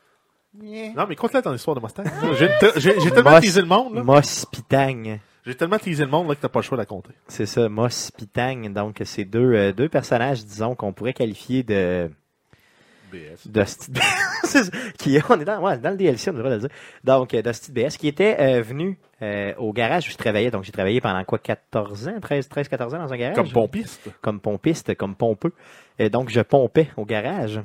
Non, 0.53 1.05
mais 1.07 1.15
compte-la 1.15 1.41
ton 1.41 1.53
histoire 1.53 1.75
de 1.77 1.81
Mustang. 1.81 2.03
J'ai 2.37 2.47
te- 2.59 2.77
J'ai 2.79 2.99
j'ai 2.99 3.11
tellement 3.11 3.39
teasé 3.39 3.61
le 3.61 3.67
monde, 3.67 3.95
là. 3.95 4.03
Moss 4.03 4.45
Pitang. 4.51 5.19
J'ai 5.45 5.55
tellement 5.55 5.79
teasé 5.79 6.03
le 6.03 6.11
monde, 6.11 6.27
là, 6.27 6.35
que 6.35 6.41
t'as 6.41 6.49
pas 6.49 6.59
le 6.59 6.63
choix 6.63 6.77
de 6.77 6.81
la 6.81 6.85
compter. 6.85 7.11
C'est 7.27 7.45
ça, 7.45 7.67
Moss 7.67 8.11
Pitang. 8.11 8.69
Donc, 8.69 9.01
c'est 9.05 9.25
deux, 9.25 9.53
euh, 9.53 9.71
deux 9.73 9.89
personnages, 9.89 10.45
disons, 10.45 10.75
qu'on 10.75 10.93
pourrait 10.93 11.13
qualifier 11.13 11.63
de... 11.63 12.09
BS. 13.11 13.47
C'est 14.43 14.63
ça, 14.63 14.71
qui 14.97 15.19
on 15.29 15.39
est 15.39 15.45
dans, 15.45 15.61
ouais, 15.61 15.77
dans 15.77 15.91
le 15.91 15.97
DLC, 15.97 16.29
on 16.29 16.33
devrait 16.33 16.51
le 16.51 16.59
dire. 16.59 16.69
Donc, 17.03 17.33
euh, 17.33 17.41
de 17.41 17.71
BS, 17.71 17.97
qui 17.97 18.07
était 18.07 18.37
euh, 18.39 18.61
venu 18.61 18.97
euh, 19.21 19.53
au 19.57 19.73
garage 19.73 20.07
où 20.07 20.11
je 20.11 20.17
travaillais. 20.17 20.51
Donc, 20.51 20.63
j'ai 20.63 20.71
travaillé 20.71 21.01
pendant 21.01 21.23
quoi, 21.23 21.37
14 21.39 22.07
ans, 22.07 22.19
13, 22.21 22.47
13, 22.47 22.67
14 22.67 22.93
ans 22.93 22.99
dans 22.99 23.13
un 23.13 23.17
garage? 23.17 23.35
Comme 23.35 23.51
pompiste. 23.51 24.09
Comme 24.21 24.39
pompiste, 24.39 24.95
comme 24.95 25.15
pompeux. 25.15 25.53
Et 25.99 26.09
donc, 26.09 26.29
je 26.29 26.41
pompais 26.41 26.89
au 26.97 27.05
garage. 27.05 27.61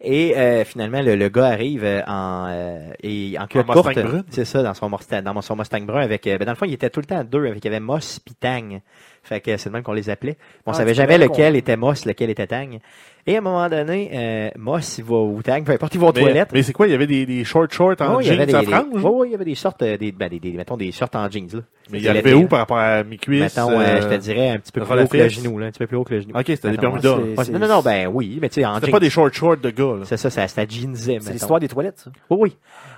Et 0.00 0.36
euh, 0.36 0.64
finalement, 0.64 1.02
le, 1.02 1.16
le 1.16 1.28
gars 1.28 1.46
arrive 1.46 1.82
euh, 1.82 2.02
en, 2.06 2.46
euh, 2.48 2.92
et 3.02 3.36
en 3.38 3.48
courte. 3.48 3.98
C'est 4.30 4.44
ça, 4.44 4.62
dans 4.62 4.74
son, 4.74 4.88
Mustang, 4.88 5.22
dans 5.22 5.42
son 5.42 5.56
Mustang 5.56 5.80
brun. 5.80 6.02
Avec, 6.02 6.26
euh, 6.26 6.38
ben, 6.38 6.44
dans 6.44 6.52
le 6.52 6.56
fond, 6.56 6.66
il 6.66 6.72
était 6.74 6.90
tout 6.90 7.00
le 7.00 7.06
temps 7.06 7.18
à 7.18 7.24
deux. 7.24 7.44
Avec, 7.46 7.64
il 7.64 7.64
y 7.64 7.68
avait 7.68 7.80
Moss 7.80 8.20
puis 8.20 8.34
Tang. 8.34 8.80
Fait 9.28 9.40
que 9.40 9.56
c'est 9.58 9.68
le 9.68 9.74
même 9.74 9.82
qu'on 9.82 9.92
les 9.92 10.08
appelait. 10.08 10.38
On 10.64 10.70
Ah, 10.72 10.74
savait 10.74 10.94
jamais 10.94 11.18
lequel 11.18 11.54
était 11.54 11.76
Moss, 11.76 12.06
lequel 12.06 12.30
était 12.30 12.46
Tang. 12.46 12.78
Et 13.26 13.34
à 13.34 13.38
un 13.38 13.42
moment 13.42 13.68
donné, 13.68 14.10
euh, 14.14 14.50
Moss, 14.56 14.96
il 14.96 15.04
va 15.04 15.16
au 15.16 15.42
Tang, 15.42 15.62
peu 15.62 15.72
importe, 15.72 15.94
il 15.94 16.00
va 16.00 16.06
aux 16.06 16.12
Mais, 16.14 16.20
toilettes. 16.22 16.48
mais 16.50 16.62
c'est 16.62 16.72
quoi? 16.72 16.86
Il 16.86 16.92
y 16.92 16.94
avait 16.94 17.06
des, 17.06 17.26
des 17.26 17.44
short 17.44 17.70
shorts 17.70 17.96
en 18.00 18.20
y 18.20 18.30
avait 18.30 18.46
jeans 18.50 18.60
des, 18.60 18.66
franges? 18.66 19.04
ouais, 19.04 19.10
ouais, 19.10 19.28
il 19.28 19.32
y 19.32 19.34
avait 19.34 19.44
des 19.44 19.54
shorts, 19.54 19.74
euh, 19.82 19.98
des, 19.98 20.12
ben, 20.12 20.30
des, 20.30 20.40
des, 20.40 20.52
mettons, 20.52 20.78
des 20.78 20.90
shorts 20.92 21.10
en 21.12 21.28
jeans, 21.30 21.48
là. 21.52 21.60
Mais 21.90 22.00
il 22.00 22.08
arrivait 22.08 22.30
l'été, 22.30 22.44
où 22.44 22.48
par 22.48 22.60
rapport 22.60 22.78
à 22.78 23.02
mes 23.04 23.16
cuisses? 23.18 23.56
Mettons, 23.56 23.78
euh, 23.80 24.02
je 24.02 24.08
te 24.08 24.14
dirais 24.14 24.50
un 24.50 24.58
petit 24.58 24.72
peu 24.72 24.82
plus 24.82 25.00
haut 25.02 25.06
que 25.06 25.16
le 25.16 25.28
genou, 25.28 25.58
là, 25.58 25.66
un 25.66 25.70
petit 25.70 25.78
peu 25.78 25.86
plus 25.86 25.96
haut 25.96 26.04
que 26.04 26.14
le 26.14 26.20
genou. 26.20 26.32
Ok, 26.38 26.44
c'était 26.46 26.70
des. 26.70 26.86
Ouais, 26.86 27.44
non, 27.50 27.58
non, 27.58 27.68
non, 27.68 27.80
ben 27.82 28.08
oui, 28.12 28.38
mais 28.40 28.48
tu 28.48 28.60
sais, 28.60 28.66
en 28.66 28.74
C'était 28.74 28.86
jeans. 28.86 28.92
pas 28.92 29.00
des 29.00 29.10
short 29.10 29.32
shorts 29.34 29.56
de 29.58 29.70
gars. 29.70 29.96
C'est 30.04 30.16
ça, 30.16 30.30
ça, 30.30 30.48
c'était 30.48 30.66
jeansé, 30.74 31.18
C'est 31.20 31.32
l'histoire 31.32 31.60
des 31.60 31.68
toilettes, 31.68 31.98
ça. 31.98 32.10
Oui, 32.30 32.38
oui. 32.40 32.56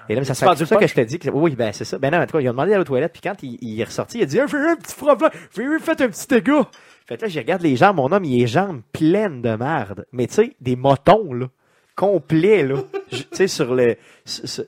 Et 0.09 0.15
là, 0.15 0.21
mais 0.21 0.25
ça 0.25 0.35
c'est 0.35 0.65
ça 0.67 0.77
que 0.77 0.87
je 0.89 0.95
te 0.95 1.01
dis. 1.03 1.19
Que, 1.21 1.31
oui, 1.31 1.55
ben 1.55 1.73
c'est 1.73 1.85
ça. 1.85 1.99
Ben 1.99 2.11
non, 2.11 2.19
en 2.19 2.27
tout 2.27 2.33
cas, 2.33 2.41
ils 2.41 2.49
ont 2.49 2.53
demandé 2.53 2.71
d'aller 2.71 2.81
aux 2.81 2.85
toilettes, 2.85 3.13
puis 3.13 3.21
quand 3.23 3.35
il, 3.43 3.81
est 3.81 3.85
ressorti, 3.85 4.19
il 4.19 4.23
a 4.23 4.27
dit, 4.27 4.39
eu 4.39 4.41
un 4.41 4.47
petit 4.77 4.97
problème, 4.97 5.31
fait 5.81 6.01
un 6.01 6.09
petit 6.09 6.20
dégât. 6.29 6.67
Fait 7.07 7.17
que 7.17 7.23
là, 7.23 7.29
je 7.29 7.39
regarde 7.39 7.63
les 7.63 7.77
jambes, 7.77 7.97
mon 7.97 8.13
homme, 8.13 8.25
il 8.25 8.35
a 8.35 8.39
les 8.43 8.47
jambes 8.47 8.83
pleines 8.93 9.43
de 9.43 9.55
merde. 9.57 10.07
Mais 10.13 10.27
tu 10.27 10.35
sais, 10.35 10.57
des 10.61 10.77
motons, 10.77 11.33
là, 11.33 11.47
complets, 11.97 12.63
là. 12.67 12.77
Tu 13.11 13.25
sais, 13.33 13.49
sur 13.49 13.75
le, 13.75 13.97
sur- 14.25 14.49
sur- 14.49 14.65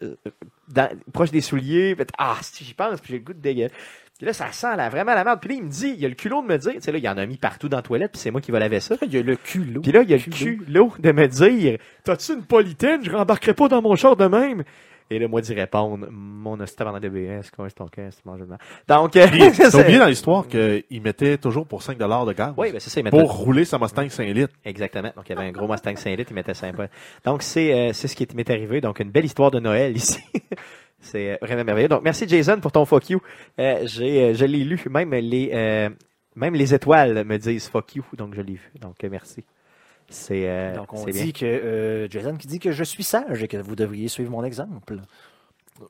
dans- 0.69 0.89
proche 1.13 1.31
des 1.31 1.41
souliers. 1.41 1.95
Fait, 1.95 2.09
ah, 2.19 2.37
si 2.43 2.65
j'y 2.65 2.75
pense, 2.75 3.01
puis 3.01 3.13
j'ai 3.13 3.19
le 3.19 3.25
goût 3.25 3.33
de 3.33 3.39
dégueuler. 3.41 3.71
Puis 4.19 4.27
là, 4.27 4.33
ça 4.33 4.53
sent 4.53 4.77
là, 4.77 4.89
vraiment 4.89 5.15
la 5.15 5.25
merde. 5.25 5.41
Puis 5.41 5.49
là, 5.51 5.55
il 5.57 5.65
me 5.65 5.69
dit, 5.69 5.95
il 5.99 6.05
a 6.05 6.09
le 6.09 6.15
culot 6.15 6.43
de 6.43 6.47
me 6.47 6.57
dire, 6.59 6.75
tu 6.75 6.81
sais, 6.81 6.93
là, 6.93 6.99
il 6.99 7.09
en 7.09 7.17
a 7.17 7.27
mis 7.27 7.37
partout 7.39 7.69
dans 7.69 7.79
la 7.79 7.83
toilette, 7.83 8.13
puis 8.13 8.21
c'est 8.21 8.31
moi 8.31 8.41
qui 8.41 8.51
va 8.53 8.59
laver 8.61 8.81
ça. 8.81 8.97
Il 9.03 9.13
y 9.13 9.19
a 9.19 9.23
le 9.23 9.37
culot. 9.37 9.81
Puis 9.81 9.91
là, 9.93 10.03
il 10.03 10.11
y 10.11 10.15
a 10.15 10.17
le 10.17 10.23
culot 10.23 10.93
de 10.99 11.13
me 11.13 11.27
dire 11.27 11.79
T'as-tu 12.05 12.33
une 12.35 12.45
polytaine 12.45 13.05
Je 13.05 13.11
rembarquerai 13.11 13.55
pas 13.55 13.69
dans 13.69 13.83
mon 13.83 13.97
char 13.97 14.17
de 14.17 14.27
même. 14.27 14.63
Et 15.11 15.19
là, 15.19 15.29
moi, 15.29 15.41
d'y 15.41 15.55
répondre 15.55 16.07
Mon 16.11 16.59
hostie 16.61 16.83
avant 16.83 16.99
DBS, 16.99 17.51
quoi, 17.55 17.69
c'est 17.69 17.75
ton 17.75 17.87
caisse, 17.87 18.17
tu 18.17 18.29
manges 18.29 18.41
le 18.41 18.47
mal. 18.47 18.59
Donc, 18.89 19.15
euh, 19.17 19.27
c'est- 19.53 19.71
T'as 19.71 19.81
oublié 19.83 19.99
dans 19.99 20.07
l'histoire 20.07 20.47
qu'il 20.49 21.03
mettait 21.03 21.37
toujours 21.39 21.67
pour 21.67 21.83
5 21.83 21.99
de 21.99 22.33
gaz. 22.33 22.55
Oui, 22.57 22.73
ben 22.73 22.81
c'est 22.81 22.91
ça, 22.91 23.01
il 23.01 23.05
mettait- 23.05 23.19
Pour 23.19 23.33
rouler 23.33 23.65
sa 23.65 23.79
Mustang 23.79 24.09
5 24.09 24.25
litres. 24.29 24.55
Exactement. 24.65 25.11
Donc, 25.15 25.29
il 25.29 25.35
y 25.35 25.39
avait 25.39 25.49
un 25.49 25.53
gros 25.53 25.69
Mustang 25.69 25.97
5 25.97 26.17
litres, 26.17 26.31
il 26.31 26.35
mettait 26.35 26.55
5 26.55 26.75
points. 26.75 26.89
Donc, 27.25 27.43
c'est 27.43 27.73
euh, 27.73 27.93
c'est 27.93 28.09
ce 28.09 28.17
qui 28.17 28.27
m'est 28.35 28.49
arrivé. 28.51 28.81
Donc, 28.81 29.01
une 29.01 29.11
belle 29.11 29.25
histoire 29.25 29.51
de 29.51 29.61
Noël 29.61 29.97
ici. 29.97 30.19
c'est 31.01 31.33
euh, 31.33 31.37
vraiment 31.43 31.65
merveilleux. 31.65 31.89
Donc, 31.89 32.03
merci 32.03 32.27
Jason 32.29 32.61
pour 32.61 32.73
ton 32.73 32.85
fuck 32.85 33.11
you. 33.11 33.21
Euh, 33.59 33.81
j'ai, 33.85 34.23
euh, 34.23 34.35
je 34.35 34.45
l'ai 34.45 34.65
lu. 34.65 34.81
Même 34.89 35.13
les, 35.15 35.51
euh, 35.53 35.91
même 36.37 36.55
les 36.55 36.75
étoiles 36.75 37.25
me 37.25 37.37
disent 37.39 37.69
fuck 37.69 37.95
you. 37.97 38.05
Donc, 38.17 38.35
je 38.35 38.41
l'ai 38.41 38.55
vu. 38.55 38.71
Donc, 38.81 39.03
euh, 39.05 39.09
merci. 39.11 39.45
C'est 40.13 40.49
euh, 40.49 40.77
Donc, 40.77 40.93
on 40.93 41.05
bien. 41.05 41.25
dit 41.25 41.33
que 41.33 41.45
euh, 41.45 42.09
Jason 42.09 42.37
qui 42.37 42.47
dit 42.47 42.59
que 42.59 42.71
je 42.71 42.85
suis 42.85 43.03
sage 43.03 43.43
et 43.43 43.49
que 43.49 43.57
vous 43.57 43.77
devriez 43.77 44.09
suivre 44.09 44.31
mon 44.31 44.45
exemple. 44.45 44.97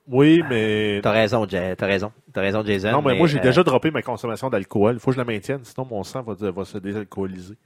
Oui, 0.08 0.42
mais. 0.48 1.00
T'as 1.02 1.11
raison, 1.11 1.46
t'as 1.46 1.74
raison. 1.80 2.12
T'as 2.32 2.40
raison, 2.40 2.64
Jason. 2.64 2.92
Non, 2.92 3.02
mais 3.02 3.14
moi, 3.14 3.26
j'ai 3.26 3.38
euh, 3.38 3.42
déjà 3.42 3.62
droppé 3.62 3.90
ma 3.90 4.02
consommation 4.02 4.48
d'alcool. 4.48 4.94
Il 4.94 5.00
faut 5.00 5.11
que 5.11 5.14
je 5.14 5.18
la 5.18 5.24
maintienne, 5.24 5.61
sinon 5.64 5.87
mon 5.90 6.02
sang 6.02 6.22
va, 6.22 6.35
va 6.50 6.64
se 6.64 6.78
désalcooliser. 6.78 7.56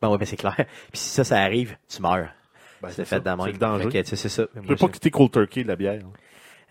Ben 0.00 0.08
ouais, 0.08 0.18
ben 0.18 0.24
c'est 0.24 0.36
clair. 0.36 0.54
Puis 0.56 0.98
si 0.98 1.10
ça, 1.10 1.24
ça 1.24 1.40
arrive, 1.40 1.76
tu 1.88 2.00
meurs. 2.00 2.28
Ben, 2.80 2.90
c'est 2.90 3.04
fait 3.04 3.24
même. 3.24 3.38
C'est 3.44 3.52
le 3.52 3.58
danger. 3.58 4.02
C'est 4.04 4.16
ça. 4.16 4.44
Je 4.54 4.74
pas 4.74 4.88
quitter 4.88 5.10
cold 5.10 5.32
turkey 5.32 5.64
de 5.64 5.68
la 5.68 5.76
bière. 5.76 6.00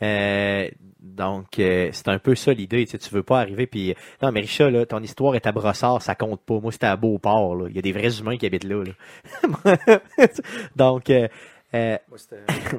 Euh, 0.02 0.70
donc, 1.00 1.60
euh, 1.60 1.90
c'est 1.92 2.08
un 2.10 2.20
peu 2.20 2.36
ça 2.36 2.54
l'idée. 2.54 2.86
Tu 2.86 2.92
sais, 2.92 2.98
tu 2.98 3.14
veux 3.14 3.24
pas 3.24 3.40
arriver 3.40 3.68
puis 3.68 3.96
non, 4.22 4.32
mais 4.32 4.42
Richard, 4.42 4.72
là, 4.72 4.86
ton 4.86 5.02
histoire 5.02 5.36
est 5.36 5.48
à 5.48 5.52
Brossard, 5.52 6.02
ça 6.02 6.16
compte 6.16 6.42
pas. 6.42 6.60
Moi, 6.60 6.72
c'était 6.72 6.88
à 6.88 6.96
Beauport. 6.96 7.56
Là. 7.56 7.68
Il 7.70 7.76
y 7.76 7.80
a 7.80 7.82
des 7.82 7.92
vrais 7.92 8.20
humains 8.20 8.38
qui 8.38 8.46
habitent 8.46 8.64
là. 8.64 8.84
là. 8.84 9.98
donc, 10.76 11.10
euh, 11.10 11.28
euh, 11.74 11.98
Moi, 12.10 12.18
c'était. 12.18 12.44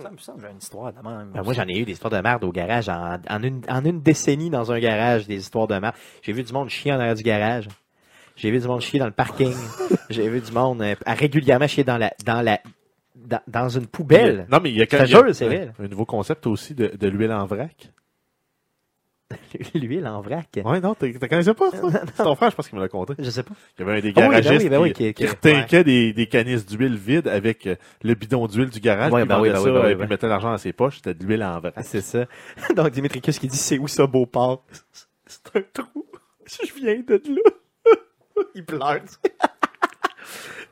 Ça 0.00 0.08
me 0.08 0.18
semble 0.18 0.46
une 0.48 0.58
histoire 0.58 0.92
de 0.92 1.00
même. 1.00 1.32
ben, 1.34 1.42
moi, 1.42 1.52
j'en 1.52 1.66
ai 1.66 1.76
eu 1.76 1.84
des 1.84 1.92
histoires 1.92 2.12
de 2.12 2.20
merde 2.20 2.44
au 2.44 2.52
garage 2.52 2.88
en, 2.88 3.18
en 3.28 3.42
une, 3.42 3.62
en 3.68 3.84
une 3.84 4.00
décennie 4.00 4.48
dans 4.48 4.70
un 4.70 4.78
garage, 4.78 5.26
des 5.26 5.36
histoires 5.36 5.66
de 5.66 5.76
merde. 5.76 5.96
J'ai 6.22 6.32
vu 6.32 6.44
du 6.44 6.52
monde 6.52 6.68
chier 6.68 6.92
en 6.92 7.00
arrière 7.00 7.16
du 7.16 7.24
garage. 7.24 7.66
J'ai 8.36 8.52
vu 8.52 8.60
du 8.60 8.68
monde 8.68 8.80
chier 8.80 9.00
dans 9.00 9.06
le 9.06 9.12
parking. 9.12 9.52
J'ai 10.10 10.28
vu 10.28 10.40
du 10.40 10.52
monde 10.52 10.80
euh, 10.80 10.94
régulièrement 11.06 11.66
chier 11.66 11.82
dans 11.82 11.98
la, 11.98 12.12
dans 12.24 12.40
la, 12.40 12.60
dans, 13.26 13.40
dans 13.46 13.68
une 13.68 13.86
poubelle. 13.86 14.46
Non, 14.50 14.58
mais 14.62 14.70
il 14.70 14.76
y 14.76 14.82
a 14.82 14.86
quand 14.86 15.04
là. 15.08 15.72
un 15.78 15.88
nouveau 15.88 16.04
concept 16.06 16.46
aussi 16.46 16.74
de, 16.74 16.88
de 16.88 17.08
l'huile 17.08 17.32
en 17.32 17.46
vrac. 17.46 17.92
L'huile 19.74 20.06
en 20.06 20.20
vrac. 20.20 20.48
Ouais, 20.64 20.80
non, 20.80 20.94
t'as 20.94 21.06
t'as 21.12 21.28
connaissais 21.28 21.54
pas 21.54 21.70
ça? 21.70 22.02
C'est 22.16 22.22
ton 22.24 22.34
frère, 22.34 22.50
je 22.50 22.56
pense 22.56 22.68
qu'il 22.68 22.76
me 22.76 22.82
l'a 22.82 22.88
conté. 22.88 23.14
Je 23.18 23.30
sais 23.30 23.42
pas. 23.44 23.54
Il 23.78 23.82
y 23.86 23.88
avait 23.88 23.98
un 23.98 24.00
des 24.00 24.12
Ah 24.16 24.20
oui, 24.22 24.26
ben 24.26 24.40
garagistes 24.40 24.64
oui, 24.64 24.68
ben 24.68 24.80
oui, 24.80 24.92
qui, 24.92 25.14
qui- 25.14 25.26
retinquait 25.26 25.84
des, 25.84 26.12
des 26.12 26.26
canisses 26.26 26.66
d'huile 26.66 26.96
vides 26.96 27.28
avec 27.28 27.66
euh, 27.66 27.76
le 28.02 28.14
bidon 28.14 28.46
d'huile 28.46 28.70
du 28.70 28.80
garage. 28.80 29.12
Ouais, 29.12 29.20
puis 29.20 29.28
ben 29.28 29.40
ben 29.40 29.54
ça, 29.54 29.60
et 29.60 29.62
puis 29.62 29.94
ben. 29.94 30.04
il 30.04 30.08
mettait 30.08 30.28
l'argent 30.28 30.50
dans 30.50 30.58
ses 30.58 30.72
poches. 30.72 30.96
C'était 30.96 31.14
de 31.14 31.24
l'huile 31.24 31.44
en 31.44 31.60
vrac. 31.60 31.74
C'est 31.82 32.00
ça. 32.00 32.26
Donc, 32.74 32.90
Dimitricus 32.90 33.38
qui 33.38 33.46
dit 33.46 33.56
c'est 33.56 33.78
où 33.78 33.86
ça, 33.86 34.06
Beauport? 34.06 34.64
C'est 35.26 35.56
un 35.56 35.62
trou. 35.72 36.06
Je 36.44 36.74
viens 36.74 37.00
de 37.06 37.22
là. 37.28 38.44
Il 38.54 38.64
pleure. 38.64 39.00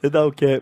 Donc, 0.03 0.43
euh, 0.43 0.47
euh, 0.57 0.61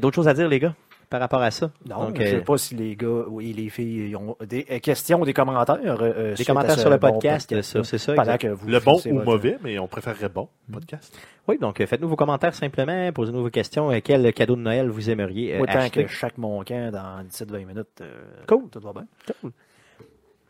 d'autres 0.00 0.16
choses 0.16 0.28
à 0.28 0.34
dire, 0.34 0.48
les 0.48 0.58
gars? 0.60 0.74
par 1.10 1.20
rapport 1.20 1.42
à 1.42 1.50
ça? 1.50 1.70
Non, 1.86 2.06
Donc, 2.06 2.16
je 2.16 2.22
ne 2.22 2.26
sais 2.26 2.34
euh, 2.36 2.40
pas 2.40 2.56
si 2.56 2.74
les 2.74 2.96
gars 2.96 3.24
et 3.42 3.52
les 3.52 3.68
filles 3.68 4.16
ont 4.16 4.34
des 4.48 4.64
euh, 4.70 4.78
questions 4.78 5.20
ou 5.20 5.26
des 5.26 5.34
commentaires. 5.34 5.76
euh, 5.84 5.94
euh, 6.00 6.34
Des 6.34 6.42
commentaires 6.46 6.78
sur 6.78 6.88
le 6.88 6.96
bon 6.96 7.08
podcast, 7.12 7.50
podcast, 7.50 7.70
ça, 7.70 7.78
là, 7.80 7.84
c'est 7.84 7.98
ça. 7.98 8.14
pendant 8.14 8.38
que 8.38 8.46
vous 8.48 8.66
Le 8.66 8.80
bon 8.80 8.94
ou 9.04 9.14
votre- 9.16 9.24
mauvais, 9.26 9.58
mais 9.62 9.78
on 9.78 9.86
préférerait 9.86 10.30
bon 10.30 10.48
podcast. 10.72 11.14
Oui, 11.46 11.58
donc 11.58 11.78
euh, 11.82 11.86
faites-nous 11.86 12.08
vos 12.08 12.16
commentaires 12.16 12.54
simplement, 12.54 13.12
posez-nous 13.12 13.42
vos 13.42 13.50
questions. 13.50 13.90
Euh, 13.92 13.98
Quel 14.02 14.32
cadeau 14.32 14.56
de 14.56 14.62
Noël 14.62 14.88
vous 14.88 15.10
aimeriez 15.10 15.56
euh, 15.56 15.60
Autant 15.60 15.80
acheter? 15.80 16.04
que 16.04 16.08
chaque 16.08 16.38
moncan 16.38 16.90
dans 16.90 17.22
17-20 17.28 17.66
minutes. 17.66 17.86
euh, 18.00 18.10
Cool. 18.48 18.70
Tout 18.70 18.80
va 18.80 18.92
bien. 18.94 19.50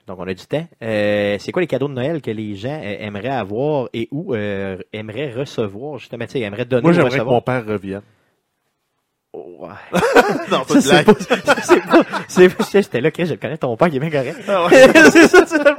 Donc, 0.07 0.19
on 0.19 0.29
a 0.29 0.35
du 0.35 0.47
temps. 0.47 0.67
Euh, 0.83 1.37
c'est 1.41 1.51
quoi 1.51 1.63
les 1.63 1.67
cadeaux 1.69 1.89
de 1.89 1.95
Noël 1.95 2.21
que 2.23 2.31
les 2.31 2.55
gens 2.55 2.81
euh, 2.81 2.97
aimeraient 3.01 3.29
avoir 3.31 3.89
et 3.93 4.07
ou 4.13 4.33
euh, 4.35 4.77
aimeraient 4.93 5.33
recevoir? 5.33 5.99
Justement, 5.99 6.25
tu 6.27 6.33
sais, 6.33 6.41
aimeraient 6.41 6.65
donner 6.67 6.83
Moi, 6.83 6.93
j'aimerais 6.93 7.19
que 7.19 7.25
mon 7.25 7.41
père 7.41 7.65
revienne. 7.67 8.03
Ouais. 9.35 9.68
non, 10.51 10.62
c'est 10.68 11.05
pas, 11.05 11.14
ça, 11.14 11.55
c'est 11.62 11.81
pas, 11.81 12.03
c'est 12.29 12.49
pas- 12.55 12.64
j'étais 12.71 13.01
là, 13.01 13.11
Chris, 13.11 13.25
je 13.27 13.35
connais 13.35 13.57
ton 13.57 13.75
père, 13.79 13.88
il 13.88 13.97
est 13.97 14.01
bien 14.01 14.11
correct. 14.11 14.37
Ah 14.47 14.66
ouais. 14.66 14.88
c'est 15.11 15.27
ça, 15.29 15.47
c'est 15.47 15.57
ça. 15.62 15.77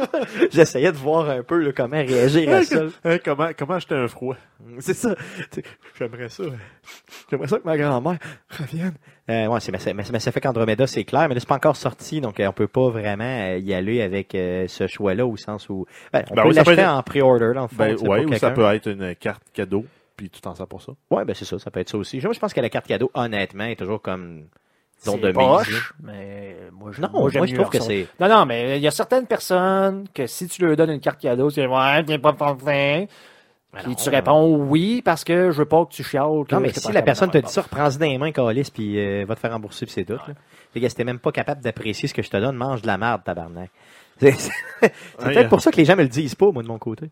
J'essayais 0.52 0.92
de 0.92 0.98
voir 0.98 1.30
un 1.30 1.44
peu, 1.44 1.60
là, 1.60 1.72
comment 1.72 1.98
réagir 1.98 2.52
à 2.52 2.64
ça. 2.64 2.82
Hein, 3.06 3.18
comment, 3.24 3.50
comment 3.56 3.76
acheter 3.76 3.94
un 3.94 4.08
froid? 4.08 4.36
C'est 4.80 4.96
ça. 4.96 5.14
J'aimerais 6.00 6.30
ça. 6.30 6.44
J'aimerais 7.30 7.48
ça 7.48 7.60
que 7.60 7.66
ma 7.66 7.78
grand-mère 7.78 8.18
revienne. 8.60 8.94
Euh, 9.30 9.46
ouais, 9.48 9.60
c'est 9.60 9.72
Mass 9.72 9.86
Mass 10.12 10.28
Effect 10.28 10.46
Andromeda, 10.48 10.88
c'est 10.88 11.04
clair, 11.04 11.28
mais 11.30 11.36
là, 11.36 11.40
c'est 11.40 11.48
pas 11.48 11.56
encore 11.56 11.76
sorti, 11.76 12.22
donc 12.22 12.40
euh, 12.40 12.48
on 12.48 12.54
peut 12.54 12.68
pas 12.68 12.90
vraiment 12.90 13.24
euh, 13.24 13.58
y 13.60 13.74
aller 13.76 14.02
avec 14.02 14.34
euh, 14.34 14.66
ce 14.68 14.88
choix-là, 14.88 15.26
au 15.28 15.38
sens 15.38 15.70
où... 15.70 15.86
Ben, 16.12 16.24
on 16.32 16.36
Ben 16.36 16.42
peut 16.42 16.50
oui, 16.50 16.56
l'acheter 16.56 16.82
être- 16.82 16.90
en 16.90 17.04
pre-order, 17.04 17.52
dans 17.54 17.62
le 17.62 17.68
fond. 17.68 17.76
Ben, 17.78 17.96
ouais, 17.98 18.26
ou 18.26 18.34
ça 18.36 18.50
peut 18.52 18.66
être 18.74 18.88
une 18.90 19.16
carte 19.16 19.44
cadeau, 19.54 19.86
puis 20.16 20.30
tout 20.30 20.46
en 20.48 20.56
ça 20.56 20.66
pour 20.66 20.82
ça? 20.82 20.94
Ouais, 21.10 21.26
ben 21.26 21.34
c'est 21.34 21.46
ça, 21.46 21.60
ça 21.60 21.72
peut 21.72 21.80
être 21.80 21.90
ça 21.90 21.98
aussi. 21.98 22.20
Moi, 22.22 22.34
je 22.34 22.40
pense 22.40 22.54
que 22.54 22.62
la 22.62 22.70
carte 22.70 22.88
cadeau, 22.88 23.12
honnêtement, 23.14 23.66
est 23.66 23.76
toujours 23.76 24.02
comme... 24.02 24.48
Disons, 25.04 25.18
de 25.18 25.32
poche, 25.34 25.94
mais 26.02 26.56
moi, 26.72 26.92
je, 26.94 27.02
Non, 27.02 27.10
moi, 27.12 27.30
je 27.30 27.56
trouve 27.56 27.70
que 27.70 27.82
c'est... 27.82 28.08
Non, 28.22 28.30
non, 28.30 28.46
mais 28.46 28.78
il 28.78 28.82
y 28.82 28.88
a 28.88 28.92
certaines 28.92 29.28
personnes 29.28 30.06
que 30.14 30.28
si 30.28 30.48
tu 30.48 30.66
leur 30.66 30.78
donnes 30.78 30.92
une 30.92 31.02
carte 31.02 31.20
cadeau, 31.20 31.52
tu 31.52 31.60
dis 31.60 31.68
Ouais, 31.68 32.04
viens 32.04 32.20
pas 32.20 32.32
Ben 32.64 33.08
Puis 33.84 33.96
tu 33.98 34.10
réponds 34.10 34.56
oui 34.56 35.02
parce 35.02 35.26
que 35.26 35.52
je 35.52 35.58
veux 35.58 35.66
pas 35.66 35.84
que 35.86 35.92
tu 35.92 36.04
chiales. 36.04 36.46
que 36.48 36.56
Non, 36.56 36.62
mais 36.62 36.72
si 36.72 36.88
la 36.88 37.02
fait 37.02 37.04
personne 37.04 37.32
te 37.32 37.38
dit 37.38 37.52
ça, 37.52 37.64
reprends-y 37.64 37.98
dans 37.98 38.06
les 38.06 38.18
mains, 38.18 38.32
calice, 38.32 38.70
puis 38.70 38.98
euh, 38.98 39.26
va 39.28 39.36
te 39.36 39.42
faire 39.42 39.52
rembourser, 39.52 39.86
puis 39.86 39.94
c'est 39.94 40.06
tout. 40.06 40.14
Là. 40.14 40.36
Les 40.74 40.80
gars, 40.80 40.88
si 40.88 40.96
t'es 40.96 41.04
même 41.04 41.20
pas 41.20 41.34
capable 41.34 41.62
d'apprécier 41.62 42.08
ce 42.08 42.14
que 42.14 42.22
je 42.22 42.30
te 42.30 42.38
donne, 42.38 42.56
mange 42.56 42.82
de 42.82 42.88
la 42.88 42.98
merde, 42.98 43.24
tabarnak. 43.26 43.72
C'est 44.20 44.32
peut-être 45.18 45.46
euh, 45.46 45.50
pour 45.50 45.62
ça 45.62 45.72
que 45.72 45.78
les 45.78 45.86
gens 45.86 45.96
me 45.96 46.04
le 46.04 46.08
disent 46.08 46.36
pas, 46.36 46.52
moi, 46.52 46.64
de 46.64 46.68
mon 46.68 46.78
côté. 46.78 47.10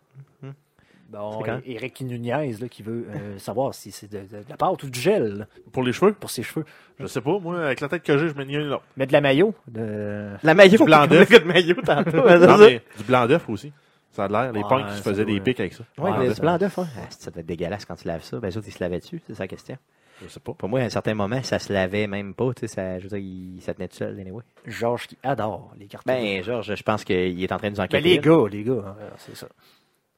Bon? 1.11 1.43
Eric 1.65 2.01
Nunez 2.01 2.53
là, 2.61 2.67
qui 2.69 2.83
veut 2.83 3.05
euh, 3.13 3.37
savoir 3.37 3.73
si 3.73 3.91
c'est 3.91 4.09
de, 4.09 4.19
de- 4.19 4.43
de 4.43 4.49
la 4.49 4.55
pâte 4.55 4.81
ou 4.83 4.89
du 4.89 4.99
gel 4.99 5.39
là, 5.39 5.45
Pour 5.73 5.83
les 5.83 5.91
cheveux, 5.93 6.13
pour 6.13 6.29
ses 6.29 6.41
cheveux. 6.43 6.65
je 6.99 7.05
sais 7.05 7.19
pas. 7.21 7.37
Moi, 7.39 7.59
avec 7.65 7.81
la 7.81 7.89
tête 7.89 8.03
que 8.03 8.17
j'ai, 8.17 8.29
je 8.29 8.33
mets 8.35 8.45
ni 8.45 8.55
un 8.55 8.61
l'autre. 8.63 8.83
Mais 8.95 9.05
de 9.07 9.11
la 9.13 9.19
maillot. 9.21 9.53
De... 9.67 10.29
La 10.43 10.53
maillot, 10.53 10.77
Du 10.77 10.85
blanc 10.85 11.07
d'œuf. 11.07 11.29
mais 11.45 11.61
du 11.63 11.73
blanc 11.73 13.25
d'œuf 13.27 13.49
aussi. 13.49 13.71
Ça 14.13 14.25
a 14.25 14.27
l'air. 14.27 14.51
Les 14.51 14.61
Ouais, 14.61 14.69
punks 14.69 14.87
qui 14.87 14.97
se 14.97 15.01
faisaient 15.01 15.25
des 15.25 15.39
pics 15.39 15.59
avec 15.59 15.73
ça. 15.73 15.83
Ouais, 15.97 16.27
le 16.27 16.33
ça- 16.33 16.41
blanc 16.41 16.57
d'œuf, 16.57 16.79
hein. 16.79 16.87
Ah, 16.97 17.01
ça 17.09 17.31
doit 17.31 17.39
être 17.41 17.45
dégueulasse 17.45 17.85
quand 17.85 17.95
tu 17.95 18.07
laves 18.07 18.23
ça. 18.23 18.39
Ben, 18.39 18.47
les 18.49 18.57
autres, 18.57 18.67
ils 18.67 18.73
se 18.73 18.83
lavaient 18.83 18.99
dessus, 18.99 19.21
c'est 19.27 19.33
ça 19.35 19.43
la 19.43 19.47
question. 19.47 19.77
Je 20.23 20.27
sais 20.27 20.39
pas. 20.39 20.53
Pour 20.53 20.69
moi, 20.69 20.81
à 20.81 20.83
un 20.83 20.89
certain 20.89 21.13
moment, 21.15 21.41
ça 21.43 21.57
se 21.59 21.73
lavait 21.73 22.07
même 22.07 22.33
pas, 22.35 22.53
tu 22.53 22.61
sais, 22.61 22.67
ça, 22.67 22.99
je 22.99 23.03
veux 23.07 23.09
dire, 23.09 23.17
il, 23.17 23.61
ça 23.61 23.73
tenait 23.73 23.87
tout 23.87 23.95
seul, 23.95 24.19
anyway. 24.19 24.43
Georges 24.67 25.07
qui 25.07 25.17
adore 25.23 25.73
les 25.79 25.87
cadeaux. 25.87 26.03
Ben, 26.05 26.43
Georges, 26.43 26.75
je 26.75 26.83
pense 26.83 27.03
qu'il 27.03 27.41
est 27.43 27.51
en 27.51 27.57
train 27.57 27.69
de 27.69 27.73
nous 27.75 27.77
Mais 27.79 27.83
enquêter. 27.85 28.01
les 28.09 28.15
là. 28.17 28.21
gars, 28.21 28.49
les 28.51 28.63
gars, 28.63 28.83
hein, 28.85 28.95
c'est 29.17 29.35
ça. 29.35 29.47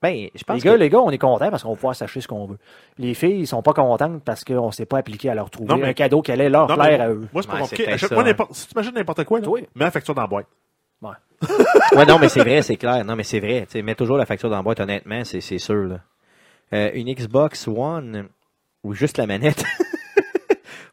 Ben, 0.03 0.27
je 0.35 0.43
pense 0.43 0.57
Les 0.57 0.61
gars, 0.63 0.73
que... 0.73 0.79
les 0.79 0.89
gars, 0.89 0.99
on 0.99 1.09
est 1.09 1.17
contents 1.17 1.49
parce 1.49 1.63
qu'on 1.63 1.69
va 1.69 1.75
pouvoir 1.75 1.95
s'acheter 1.95 2.21
ce 2.21 2.27
qu'on 2.27 2.45
veut. 2.45 2.57
Les 2.99 3.13
filles, 3.15 3.39
ils 3.39 3.47
sont 3.47 3.61
pas 3.63 3.73
contentes 3.73 4.21
parce 4.23 4.43
qu'on 4.43 4.69
s'est 4.69 4.85
pas 4.85 4.97
appliqué 4.99 5.29
à 5.29 5.33
leur 5.33 5.49
trouver 5.49 5.69
Non, 5.73 5.77
mais- 5.77 5.87
un 5.87 5.93
cadeau 5.93 6.21
qui 6.21 6.31
allait 6.31 6.49
leur 6.49 6.67
Non, 6.67 6.75
plaire 6.75 6.99
mais 6.99 7.03
à 7.05 7.09
eux. 7.09 7.27
Moi, 7.33 7.41
c'est 7.41 7.47
pas 7.47 7.55
Ouais, 7.55 7.61
compliqué. 7.61 7.97
Si 7.97 8.67
tu 8.67 8.73
imagines 8.73 8.93
n'importe 8.93 9.23
quoi, 9.23 9.39
là, 9.39 9.47
Oui. 9.49 9.61
mets 9.73 9.85
la 9.85 9.91
facture 9.91 10.13
dans 10.13 10.21
la 10.21 10.27
boîte. 10.27 10.45
Ouais, 11.95 12.05
non, 12.05 12.17
mais 12.19 12.29
c'est 12.29 12.39
vrai, 12.41 12.61
c'est 12.61 12.77
clair. 12.77 13.03
Non, 13.03 13.15
mais 13.15 13.23
c'est 13.23 13.39
vrai. 13.39 13.65
Tu 13.65 13.73
sais, 13.73 13.81
mets 13.81 13.95
toujours 13.95 14.17
la 14.17 14.25
facture 14.25 14.49
dans 14.49 14.55
la 14.57 14.61
boîte, 14.61 14.79
honnêtement, 14.79 15.23
c'est, 15.25 15.41
c'est 15.41 15.57
sûr. 15.57 15.75
Là. 15.87 15.99
Euh, 16.73 16.89
une 16.93 17.11
Xbox 17.13 17.67
One 17.67 18.27
ou 18.83 18.93
juste 18.93 19.17
la 19.17 19.27
manette? 19.27 19.63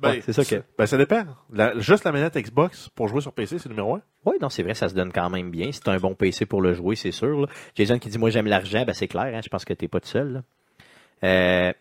Ouais, 0.02 0.22
c'est 0.24 0.32
ça 0.32 0.44
que- 0.44 0.62
Ben, 0.78 0.86
ça 0.86 0.96
dépend. 0.96 1.24
La- 1.52 1.78
juste 1.78 2.04
la 2.04 2.12
manette 2.12 2.36
Xbox 2.36 2.88
pour 2.94 3.08
jouer 3.08 3.20
sur 3.20 3.32
PC, 3.32 3.58
c'est 3.58 3.68
numéro 3.68 3.96
un. 3.96 4.02
Oui, 4.24 4.36
non, 4.40 4.48
c'est 4.48 4.62
vrai, 4.62 4.74
ça 4.74 4.88
se 4.88 4.94
donne 4.94 5.12
quand 5.12 5.28
même 5.30 5.50
bien. 5.50 5.70
T'as 5.84 5.92
un 5.92 5.98
bon 5.98 6.14
PC 6.14 6.46
pour 6.46 6.62
le 6.62 6.72
jouer, 6.74 6.96
c'est 6.96 7.10
sûr. 7.12 7.40
là. 7.40 7.46
Jason 7.74 7.98
qui 7.98 8.08
dit 8.08 8.18
Moi 8.18 8.30
j'aime 8.30 8.46
l'argent, 8.46 8.84
ben 8.86 8.92
c'est 8.94 9.08
clair, 9.08 9.32
hein, 9.34 9.40
je 9.42 9.48
pense 9.48 9.64
que 9.64 9.72
t'es 9.74 9.88
pas 9.88 10.00
tout 10.00 10.08
seul. 10.08 10.32
là. 10.32 10.42
Euh, 11.24 11.72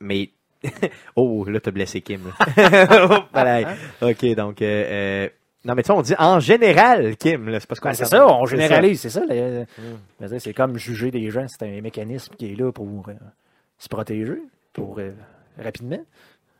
mais 0.00 0.30
Oh, 1.16 1.44
là, 1.46 1.60
t'as 1.60 1.70
blessé 1.70 2.00
Kim. 2.02 2.20
là. 2.26 3.08
Oh, 3.10 3.22
pareil. 3.32 3.66
OK, 4.00 4.24
donc 4.36 4.60
euh, 4.62 5.24
euh, 5.24 5.28
Non, 5.64 5.74
mais 5.74 5.82
tu 5.82 5.86
sais, 5.88 5.92
on 5.92 6.02
dit 6.02 6.14
en 6.18 6.40
général, 6.40 7.16
Kim, 7.16 7.48
c'est 7.58 7.66
pas 7.66 7.74
ce 7.74 7.80
qu'on 7.80 7.88
Ben, 7.88 7.94
c'est 7.94 8.04
ça, 8.04 8.26
on 8.28 8.44
C'est 8.46 8.56
généralise, 8.56 9.00
c'est 9.00 9.10
ça. 9.10 9.24
dire, 9.26 9.66
C'est 10.38 10.54
comme 10.54 10.76
juger 10.76 11.10
des 11.10 11.30
gens, 11.30 11.46
c'est 11.48 11.64
un 11.66 11.80
mécanisme 11.80 12.34
qui 12.36 12.52
est 12.52 12.56
là 12.56 12.70
pour 12.70 13.08
euh, 13.08 13.12
se 13.78 13.88
protéger, 13.88 14.42
pour 14.72 14.98
euh, 14.98 15.12
rapidement. 15.58 16.00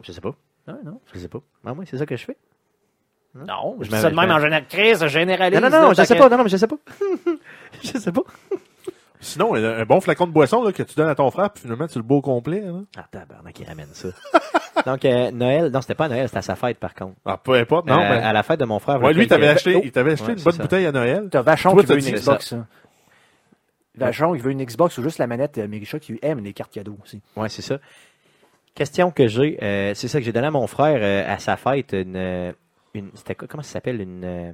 Je 0.03 0.11
sais 0.13 0.21
pas. 0.21 0.35
Ah, 0.67 0.75
non, 0.85 1.01
Je 1.13 1.19
sais 1.19 1.29
pas. 1.29 1.41
Ah, 1.65 1.75
moi, 1.75 1.85
c'est 1.89 1.99
ça 1.99 2.07
que 2.07 2.17
je 2.17 2.25
fais. 2.25 2.37
non 3.35 3.77
Je 3.81 3.87
je 3.87 3.91
me- 3.91 3.97
dis 3.97 4.03
ça 4.03 4.11
de 4.11 4.15
même 4.17 4.29
me- 4.29 4.35
en 4.35 4.39
général. 4.39 4.67
Chris, 4.69 4.95
généralise. 5.09 5.61
Non, 5.61 5.69
non, 5.71 5.81
non, 5.83 5.89
là, 5.89 5.95
je 5.95 6.05
sais 6.05 6.15
pas. 6.17 6.29
Non, 6.29 6.37
non, 6.39 6.45
mais 6.45 6.51
je 6.51 6.57
sais 6.57 6.67
pas. 6.69 6.77
je 7.83 7.99
sais 7.99 8.13
pas. 8.13 8.23
Sinon, 9.21 9.55
un, 9.55 9.85
bon 9.85 10.01
flacon 10.01 10.27
de 10.27 10.33
boisson 10.33 10.65
là, 10.65 10.73
que 10.73 10.83
tu 10.83 10.97
donnes 10.97 11.09
à 11.09 11.15
ton 11.15 11.31
frère, 11.31 11.51
puis 11.51 11.63
finalement, 11.63 11.87
tu 11.87 11.97
le 11.99 12.03
bois 12.03 12.19
au 12.19 12.23
complet. 12.23 12.61
Là. 12.61 12.73
Ah, 12.97 13.07
tabarnak, 13.11 13.59
il 13.61 13.67
ramène 13.67 13.87
ça. 13.93 14.09
donc, 14.87 15.05
euh, 15.05 15.31
Noël, 15.31 15.71
non, 15.71 15.81
c'était 15.81 15.95
pas 15.95 16.07
à 16.07 16.09
Noël, 16.09 16.27
c'était 16.27 16.39
à 16.39 16.43
sa 16.43 16.57
fête, 16.57 16.79
par 16.79 16.93
contre. 16.95 17.15
Ah, 17.25 17.37
peu 17.37 17.55
importe. 17.55 17.87
Non, 17.87 17.95
Euh, 17.95 18.09
mais... 18.11 18.17
À 18.23 18.33
la 18.33 18.43
fête 18.43 18.59
de 18.59 18.65
mon 18.65 18.81
frère. 18.81 19.01
Ouais, 19.01 19.13
lui, 19.15 19.23
il 19.23 19.29
t'avait 19.29 19.47
acheté, 19.49 19.77
Oh. 19.77 19.81
il 19.85 19.93
t'avait 19.93 20.13
acheté 20.13 20.27
Ouais, 20.27 20.33
une 20.39 20.43
bonne 20.43 20.55
ça. 20.55 20.63
bouteille 20.63 20.87
à 20.87 20.93
Noël. 20.93 21.29
T'as 21.31 21.43
Vachon 21.43 21.77
qui 21.77 21.87
veut 21.87 21.99
une 21.99 22.11
Xbox. 22.15 22.53
hein. 22.53 22.67
Vachon, 23.95 24.35
il 24.35 24.41
veut 24.43 24.51
une 24.51 24.65
Xbox 24.65 24.97
ou 24.99 25.03
juste 25.03 25.19
la 25.19 25.27
manette 25.27 25.59
euh, 25.59 25.69
Mérisha 25.69 25.99
qui 26.01 26.19
aime 26.23 26.41
les 26.43 26.53
cartes 26.55 26.73
cadeaux 26.73 26.97
aussi. 27.03 27.21
Ouais, 27.37 27.49
c'est 27.49 27.63
ça. 27.63 27.79
Question 28.75 29.11
que 29.11 29.29
j'ai, 29.29 29.63
euh, 29.63 29.93
c'est 29.95 30.09
ça 30.09 30.19
que 30.19 30.25
j'ai 30.25 30.33
donné 30.33 30.47
à 30.47 30.51
mon 30.51 30.67
frère 30.67 30.99
euh, 31.03 31.31
à 31.31 31.39
sa 31.39 31.57
fête, 31.57 31.93
une, 31.93 32.17
euh, 32.17 32.53
une 32.95 33.11
c'était 33.15 33.35
quoi, 33.35 33.47
comment 33.47 33.63
ça 33.63 33.73
s'appelle, 33.73 34.01
une, 34.01 34.25
euh, 34.25 34.53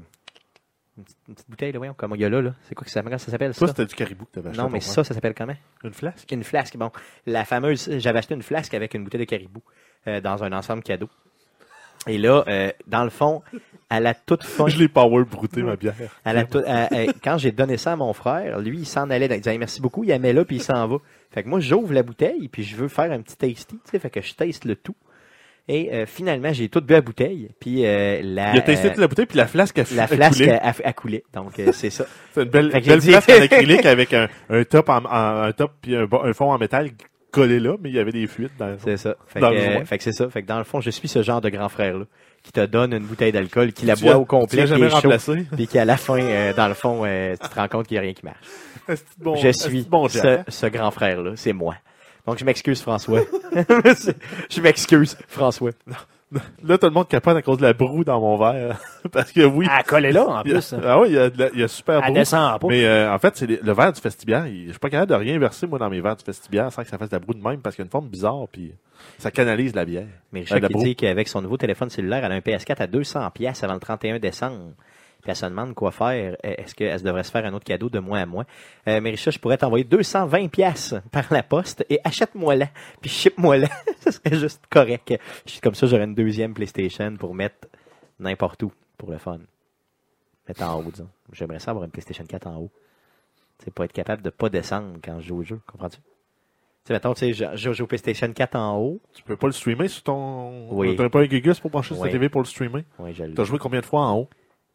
une, 0.97 1.05
petite, 1.05 1.19
une 1.29 1.35
petite 1.35 1.51
bouteille, 1.51 1.73
là, 1.73 1.79
voyons, 1.79 1.95
comme 1.95 2.15
il 2.17 2.21
y 2.21 2.25
a 2.25 2.29
là, 2.29 2.43
là. 2.43 2.55
C'est 2.63 2.75
quoi 2.75 2.85
que 2.85 2.91
ça, 2.91 3.01
comment 3.03 3.17
ça 3.17 3.31
s'appelle, 3.31 3.55
ça? 3.55 3.59
Toi, 3.61 3.69
c'était 3.69 3.87
du 3.87 3.95
caribou 3.95 4.25
que 4.25 4.33
t'avais 4.33 4.49
acheté. 4.49 4.61
Non, 4.61 4.71
mais 4.71 4.81
ça, 4.81 5.05
ça 5.05 5.15
s'appelle 5.15 5.35
comment? 5.35 5.55
Une 5.85 5.93
flasque? 5.93 6.33
Une 6.33 6.43
flasque, 6.43 6.77
bon. 6.77 6.91
La 7.27 7.45
fameuse, 7.45 7.89
j'avais 7.99 8.19
acheté 8.19 8.35
une 8.35 8.43
flasque 8.43 8.75
avec 8.75 8.95
une 8.95 9.05
bouteille 9.05 9.21
de 9.21 9.25
caribou 9.25 9.63
euh, 10.09 10.21
dans 10.21 10.43
un 10.43 10.53
ensemble 10.53 10.83
cadeau. 10.83 11.09
Et 12.07 12.19
là, 12.19 12.45
euh, 12.49 12.71
dans 12.87 13.05
le 13.05 13.11
fond, 13.11 13.43
à 13.91 14.01
la 14.01 14.15
toute 14.15 14.45
fin, 14.45 14.67
Je 14.69 14.79
l'ai 14.79 14.89
power 14.89 15.25
brouté, 15.25 15.63
ma 15.63 15.77
bière. 15.77 15.95
à 16.25 16.33
la 16.33 16.45
tou- 16.45 16.63
à- 16.67 16.85
à- 16.95 17.13
quand 17.23 17.39
j'ai 17.39 17.53
donné 17.53 17.77
ça 17.77 17.93
à 17.93 17.97
mon 17.97 18.13
frère, 18.13 18.61
lui, 18.61 18.79
il 18.81 18.87
s'en 18.87 19.11
allait. 19.11 19.27
Il 19.27 19.41
disait 19.41 19.59
merci 19.59 19.81
beaucoup, 19.81 20.05
il 20.05 20.09
la 20.09 20.19
met 20.19 20.33
là, 20.33 20.45
puis 20.45 20.57
il 20.57 20.63
s'en 20.63 20.87
va. 20.87 20.97
Fait 21.31 21.43
que 21.43 21.49
moi, 21.49 21.61
j'ouvre 21.61 21.93
la 21.93 22.03
bouteille, 22.03 22.49
puis 22.49 22.63
je 22.63 22.77
veux 22.77 22.89
faire 22.89 23.11
un 23.13 23.21
petit 23.21 23.37
tasty, 23.37 23.65
tu 23.67 23.79
sais, 23.91 23.99
fait 23.99 24.11
que 24.11 24.23
je 24.23 24.35
taste 24.35 24.65
le 24.65 24.77
tout. 24.77 24.95
Et 25.71 25.93
euh, 25.93 26.07
finalement, 26.07 26.51
j'ai 26.51 26.71
tout 26.71 26.81
bu 26.81 26.95
à 26.95 27.03
bouteille, 27.03 27.51
puis 27.61 27.85
euh, 27.85 28.21
la, 28.23 28.55
Il 28.55 28.59
a 28.59 28.63
testé 28.63 28.89
toute 28.89 28.97
la 28.97 29.07
bouteille, 29.07 29.27
puis 29.27 29.37
la 29.37 29.47
flasque 29.47 29.79
a, 29.79 29.85
la 29.95 30.05
a 30.05 30.07
flasque 30.07 30.39
coulé. 30.39 30.51
a, 30.53 30.69
a- 30.71 30.89
a 30.89 30.93
coulé. 30.95 31.25
Donc, 31.35 31.59
euh, 31.59 31.73
c'est 31.73 31.91
ça. 31.91 32.07
C'est 32.33 32.45
une 32.45 32.49
belle, 32.49 32.71
dit- 33.01 33.11
flasque 33.11 33.29
en 33.29 33.43
acrylique 33.43 33.85
avec 33.85 34.15
un, 34.15 34.29
un 34.49 34.65
top 34.65 34.89
en, 34.89 35.05
en- 35.05 35.43
un 35.43 35.53
top 35.53 35.73
puis 35.83 35.95
un 35.95 36.33
fond 36.33 36.51
en 36.53 36.59
métal 36.59 36.89
collé 37.39 37.61
là, 37.61 37.77
mais 37.81 37.91
il 37.91 37.95
y 37.95 37.99
avait 37.99 38.13
des 38.13 38.27
fuites 38.27 38.53
dans. 38.59 38.77
C'est 38.83 38.97
ça. 38.97 39.17
Fait 39.27 39.41
que, 39.41 39.45
le 39.47 39.57
euh, 39.57 39.73
joint. 39.75 39.85
fait 39.85 39.99
que 39.99 40.05
c'est 40.05 40.13
ça. 40.13 40.29
Fait 40.29 40.43
que 40.43 40.49
dans 40.49 40.59
le 40.59 40.65
fond, 40.65 40.81
je 40.81 40.91
suis 40.91 41.09
ce 41.09 41.23
genre 41.23 41.41
de 41.41 41.49
grand 41.49 41.69
frère-là, 41.69 42.05
qui 42.43 42.53
te 42.53 42.65
donne 42.65 42.93
une 42.93 43.05
bouteille 43.05 43.33
d'alcool, 43.33 43.73
qui 43.73 43.87
la 43.87 43.97
boit 43.97 44.17
au 44.17 44.25
complet, 44.25 44.65
qui 44.65 44.73
est 44.73 44.91
chaud, 44.91 45.35
puis 45.57 45.67
qui 45.67 45.79
à 45.79 45.85
la 45.85 45.97
fin, 45.97 46.21
euh, 46.21 46.53
dans 46.55 46.69
le 46.69 46.75
fond, 46.75 47.03
euh, 47.05 47.35
tu 47.41 47.49
te 47.49 47.55
rends 47.55 47.69
compte 47.69 47.87
qu'il 47.87 47.95
n'y 47.97 47.99
a 47.99 48.03
rien 48.03 48.15
qui 48.15 48.25
marche. 48.25 48.47
Bon- 49.19 49.37
je 49.37 49.51
suis 49.53 49.83
bon 49.83 50.09
ce, 50.09 50.39
ce 50.49 50.67
grand 50.67 50.91
frère-là. 50.91 51.33
C'est 51.37 51.53
moi. 51.53 51.75
Donc, 52.27 52.39
je 52.39 52.45
m'excuse, 52.45 52.81
François. 52.81 53.21
je 54.51 54.61
m'excuse, 54.61 55.17
François. 55.29 55.73
Là, 56.63 56.77
tout 56.77 56.87
le 56.87 56.93
monde 56.93 57.09
capote 57.09 57.37
à 57.39 57.41
cause 57.43 57.57
de 57.57 57.63
la 57.63 57.73
broue 57.73 58.05
dans 58.05 58.21
mon 58.21 58.37
verre. 58.37 58.79
Parce 59.13 59.33
que 59.33 59.41
oui. 59.47 59.67
Ah, 59.71 59.83
collé 59.83 60.13
là, 60.13 60.27
en 60.27 60.35
a- 60.37 60.43
plus. 60.43 60.75
hein. 60.75 60.81
ah 60.85 61.01
oui, 61.01 61.09
il 61.09 61.15
y 61.15 61.19
a, 61.19 61.31
de 61.31 61.39
la- 61.39 61.49
il 61.55 61.61
y 61.61 61.63
a 61.63 61.69
super 61.69 61.97
Elle 62.01 62.05
broue. 62.05 62.15
descend 62.15 62.61
pas. 62.61 62.67
Mais 62.69 62.85
euh, 62.85 63.11
en 63.15 63.19
fait, 63.19 63.35
c'est 63.37 63.47
le 63.47 63.73
verre 63.73 63.93
du 63.95 64.01
festibière. 64.01 64.47
il- 64.47 64.67
Je 64.67 64.71
suis 64.73 64.79
pas 64.79 64.91
capable 64.91 65.11
de 65.11 65.17
rien 65.17 65.39
verser, 65.39 65.67
moi, 65.67 65.79
dans 65.79 65.89
mes 65.89 66.01
verres 66.03 66.17
du 66.17 66.25
festibière 66.25 66.71
sans 66.71 66.83
que 66.83 66.89
ça 66.89 66.99
fasse 66.99 67.09
de 67.09 67.17
la 67.17 67.21
broue 67.21 67.33
de 67.35 67.43
même 67.43 67.61
parce 67.61 67.75
qu'il 67.77 67.83
y 67.83 67.85
a 67.85 67.87
une 67.87 67.91
forme 67.91 68.09
bizarre, 68.09 68.47
puis 68.53 68.75
ça 69.19 69.31
canalise 69.31 69.75
la 69.75 69.87
bière. 69.87 70.07
Mais 70.33 70.41
Euh, 70.41 70.43
Richard 70.43 70.61
qui 70.69 70.73
broue. 70.75 70.83
dit 70.85 70.97
qu'avec 70.97 71.29
son 71.29 71.41
nouveau 71.41 71.57
téléphone 71.57 71.89
cellulaire, 71.89 72.23
elle 72.25 72.33
a 72.33 72.35
un 72.35 72.41
PS4 72.41 72.83
à 72.83 72.87
200 72.87 73.31
pièces 73.31 73.65
avant 73.65 73.75
le 73.75 73.81
31 73.81 74.19
décembre. 74.19 74.73
Puis 75.23 75.31
elle 75.31 75.37
se 75.37 75.47
demande 75.47 75.75
quoi 75.75 75.91
faire. 75.91 76.37
Euh, 76.45 76.55
Est-ce 76.59 76.75
qu'elle 76.75 77.03
devrait 77.03 77.25
se 77.25 77.31
faire 77.33 77.45
un 77.45 77.53
autre 77.53 77.65
cadeau 77.65 77.89
de 77.91 77.99
mois 77.99 78.19
à 78.21 78.27
mois? 78.27 78.45
Euh, 78.87 79.01
mais 79.01 79.11
Richard, 79.11 79.33
je 79.33 79.39
pourrais 79.41 79.59
t'envoyer 79.59 79.85
220 79.85 80.49
pièces 80.49 80.95
par 81.11 81.25
la 81.33 81.43
poste 81.43 81.85
et 81.91 81.99
achète-moi-la. 82.05 82.69
Puis 83.01 83.11
ship-moi-la. 83.11 83.69
Ce 84.05 84.13
serait 84.13 84.37
juste 84.39 84.63
correct. 84.71 85.13
Comme 85.63 85.75
ça, 85.75 85.87
j'aurais 85.87 86.05
une 86.05 86.15
deuxième 86.15 86.55
PlayStation 86.55 87.17
pour 87.17 87.35
mettre 87.35 87.67
n'importe 88.21 88.63
où 88.63 88.73
pour 88.97 89.11
le 89.11 89.19
fun. 89.19 89.39
Mettre 90.47 90.63
en 90.63 90.79
haut, 90.81 90.91
disons. 90.91 91.09
J'aimerais 91.33 91.59
ça 91.59 91.73
avoir 91.73 91.85
une 91.85 91.91
PlayStation 91.91 92.25
4 92.25 92.47
en 92.47 92.57
haut. 92.57 92.71
C'est 93.63 93.75
pas 93.75 93.85
être 93.87 93.93
capable 93.93 94.23
de 94.23 94.31
pas 94.31 94.49
descendre 94.49 94.99
quand 95.03 95.21
je 95.21 95.27
joue 95.29 95.39
au 95.39 95.43
jeu. 95.43 95.61
Comprends-tu? 95.67 95.97
Tu 95.99 96.03
sais, 96.85 96.93
mettons, 96.95 97.13
tu 97.13 97.35
sais, 97.35 97.51
je 97.57 97.73
joue 97.73 97.85
au 97.85 97.87
PlayStation 97.89 98.33
4 98.33 98.55
en 98.57 98.79
haut. 98.79 99.01
Tu 99.15 99.23
peux 99.25 99.37
pas 99.37 99.49
le 99.49 99.53
streamer 99.53 99.89
sur 99.89 100.05
ton. 100.05 100.69
Oui. 100.71 100.95
T'as 100.97 101.09
pas 101.09 101.21
un 101.21 101.27
Gugus 101.27 101.59
pour 101.59 101.71
brancher 101.71 101.95
sur 101.95 102.03
Oui. 102.03 102.09
ta 102.09 102.13
TV 102.13 102.29
pour 102.29 102.41
le 102.41 102.47
streamer. 102.47 102.85
Oui, 103.01 103.13
je. 103.13 103.25
T'as 103.25 103.45
joué 103.45 103.59
combien 103.59 103.81
de 103.81 103.85
fois 103.85 104.03
en 104.07 104.17
haut? 104.21 104.29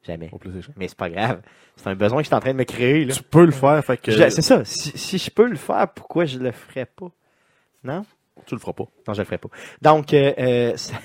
Jamais. 0.06 0.30
au 0.32 0.38
PlayStation 0.38 0.74
Mais 0.78 0.88
c'est 0.88 0.98
pas 0.98 1.10
grave. 1.10 1.42
C'est 1.78 1.88
un 1.88 1.96
besoin 1.96 2.18
que 2.20 2.24
je 2.24 2.28
suis 2.28 2.36
en 2.36 2.39
train 2.42 2.52
de 2.54 2.58
me 2.58 2.63
créer, 2.66 3.06
là. 3.06 3.13
Tu 3.13 3.24
peux 3.24 3.46
le 3.46 3.52
faire, 3.52 3.84
fait 3.86 3.98
que. 3.98 4.12
Je- 4.12 4.30
C'est 4.30 4.42
ça. 4.42 4.66
Si, 4.66 4.98
si 4.98 5.18
je 5.18 5.30
peux 5.32 5.48
le 5.48 5.56
faire, 5.56 5.88
pourquoi 5.94 6.26
je 6.26 6.39
le 6.39 6.52
ferais 6.52 6.86
pas? 6.86 7.10
Non? 7.84 8.06
Tu 8.46 8.56
le 8.56 8.60
feras 8.60 8.74
pas. 8.74 8.86
Non, 9.08 9.13
je 9.13 9.22
le 9.22 9.26
ferai 9.26 9.38
pas. 9.38 9.50
Donc, 9.82 10.13
euh, 10.13 10.34
euh, 10.38 10.74
ça- 10.78 10.96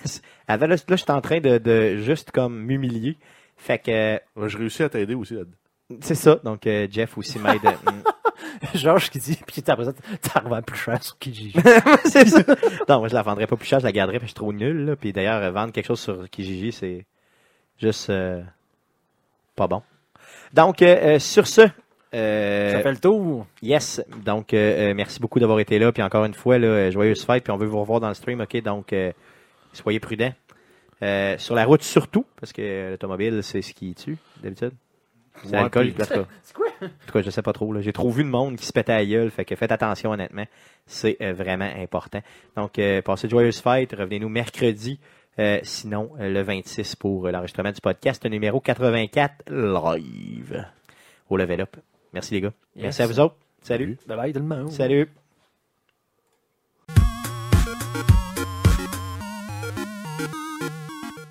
avant, 0.49 0.67
là, 0.67 0.75
là, 0.77 0.83
je 0.91 0.97
suis 0.97 1.13
en 1.13 1.21
train 1.21 1.41
de, 1.41 1.59
de 1.59 1.97
juste 1.99 2.31
comme 2.33 2.59
m'humilier. 2.65 3.17
Fait 3.57 3.79
que, 3.79 3.91
euh, 3.91 4.19
Ouais, 4.37 4.49
Je 4.49 4.59
réussis 4.59 4.83
à 4.83 4.89
t'aider 4.89 5.15
aussi 5.15 5.35
là-dedans. 5.35 5.99
c'est 6.01 6.15
ça. 6.15 6.37
Donc, 6.45 6.67
euh, 6.67 6.87
Jeff 6.91 7.17
aussi 7.19 7.39
m'aide. 7.39 7.61
Georges 8.75 9.11
qui 9.11 9.19
dit, 9.19 9.39
puis 9.47 9.63
après 9.67 9.85
ça, 9.85 9.93
t'as 10.21 10.41
revends 10.41 10.63
plus 10.63 10.77
cher 10.79 11.03
sur 11.03 11.19
Kijiji. 11.19 11.53
c'est 12.05 12.27
ça. 12.29 12.43
Non, 12.89 12.99
moi, 13.01 13.09
je 13.09 13.15
la 13.15 13.23
vendrais 13.23 13.47
pas 13.47 13.57
plus 13.57 13.67
cher, 13.67 13.79
je 13.81 13.85
la 13.85 13.93
garderais, 13.93 14.19
parce 14.19 14.33
que 14.33 14.39
je 14.39 14.41
suis 14.41 14.47
trop 14.47 14.53
nul. 14.53 14.85
Là. 14.87 14.97
Puis 14.97 15.13
d'ailleurs, 15.13 15.53
vendre 15.53 15.73
quelque 15.73 15.87
chose 15.87 16.01
sur 16.01 16.29
Kijiji, 16.31 16.73
c'est 16.73 17.07
juste 17.79 18.11
euh, 18.11 18.43
pas 19.59 19.67
bon. 19.69 19.83
Donc, 20.55 20.81
euh, 20.81 21.17
euh, 21.17 21.19
sur 21.19 21.47
ce, 21.47 21.63
euh, 22.15 22.73
Ça 22.73 22.81
fait 22.81 22.91
le 22.93 22.97
tour. 22.99 23.47
yes. 23.61 24.03
Donc, 24.25 24.55
euh, 24.55 24.95
merci 24.95 25.21
beaucoup 25.21 25.39
d'avoir 25.41 25.61
été 25.61 25.79
là. 25.79 25.93
Puis 25.93 26.03
encore 26.03 26.25
une 26.25 26.33
fois, 26.35 26.59
là, 26.59 26.91
joyeuse 26.91 27.25
fête. 27.25 27.45
Puis 27.45 27.53
on 27.53 27.59
veut 27.59 27.67
vous 27.67 27.81
revoir 27.81 28.01
dans 28.01 28.09
le 28.09 28.15
stream, 28.15 28.41
OK? 28.41 28.63
Donc, 28.63 28.93
euh, 28.93 29.13
soyez 29.75 30.01
prudents. 30.01 30.33
Euh, 31.03 31.37
sur 31.39 31.55
la 31.55 31.65
route, 31.65 31.83
surtout, 31.83 32.25
parce 32.41 32.53
que 32.53 32.91
l'automobile, 32.91 33.41
c'est 33.43 33.63
ce 33.63 33.73
qui 33.75 33.95
tue, 33.95 34.17
d'habitude. 34.43 34.73
C'est 35.45 35.51
Ouais, 35.51 35.61
l'alcool. 35.61 35.93
puis- 35.93 35.95
tout 36.07 36.15
cas. 36.15 36.25
En 36.83 36.89
tout 37.07 37.13
cas, 37.13 37.23
je 37.23 37.31
sais 37.31 37.43
pas 37.43 37.53
trop. 37.53 37.81
J'ai 37.81 37.93
trop 37.93 38.11
vu 38.11 38.25
de 38.25 38.29
monde 38.29 38.57
qui 38.57 38.67
se 38.67 38.73
pétait 38.73 38.93
à 38.93 38.99
la 38.99 39.07
gueule. 39.07 39.31
Fait 39.31 39.45
que 39.45 39.55
faites 39.55 39.71
attention, 39.71 40.11
honnêtement. 40.11 40.47
C'est 40.87 41.17
euh, 41.21 41.33
vraiment 41.33 41.69
important. 41.81 42.21
Donc, 42.57 42.79
euh, 42.79 43.03
passez 43.03 43.27
de 43.29 43.31
joyeuses 43.31 43.61
fêtes. 43.61 43.93
Revenez-nous 43.93 44.29
mercredi. 44.29 44.99
Euh, 45.39 45.61
sinon, 45.63 46.11
euh, 46.19 46.29
le 46.29 46.43
26 46.43 46.97
pour 46.97 47.27
euh, 47.27 47.31
l'enregistrement 47.31 47.71
du 47.71 47.81
podcast 47.81 48.25
numéro 48.27 48.61
84 48.61 49.45
live 49.51 50.67
au 51.31 51.37
Level 51.37 51.61
Up. 51.61 51.77
Merci 52.13 52.35
les 52.35 52.41
gars. 52.41 52.53
Merci 52.75 53.03
à 53.03 53.07
vous 53.07 53.21
autres. 53.21 53.37
Salut. 53.63 53.99
Bye 54.07 54.17
bye 54.17 54.33
tout 54.33 54.41
le 54.41 54.47
monde. 54.47 54.71
Salut. 54.71 55.09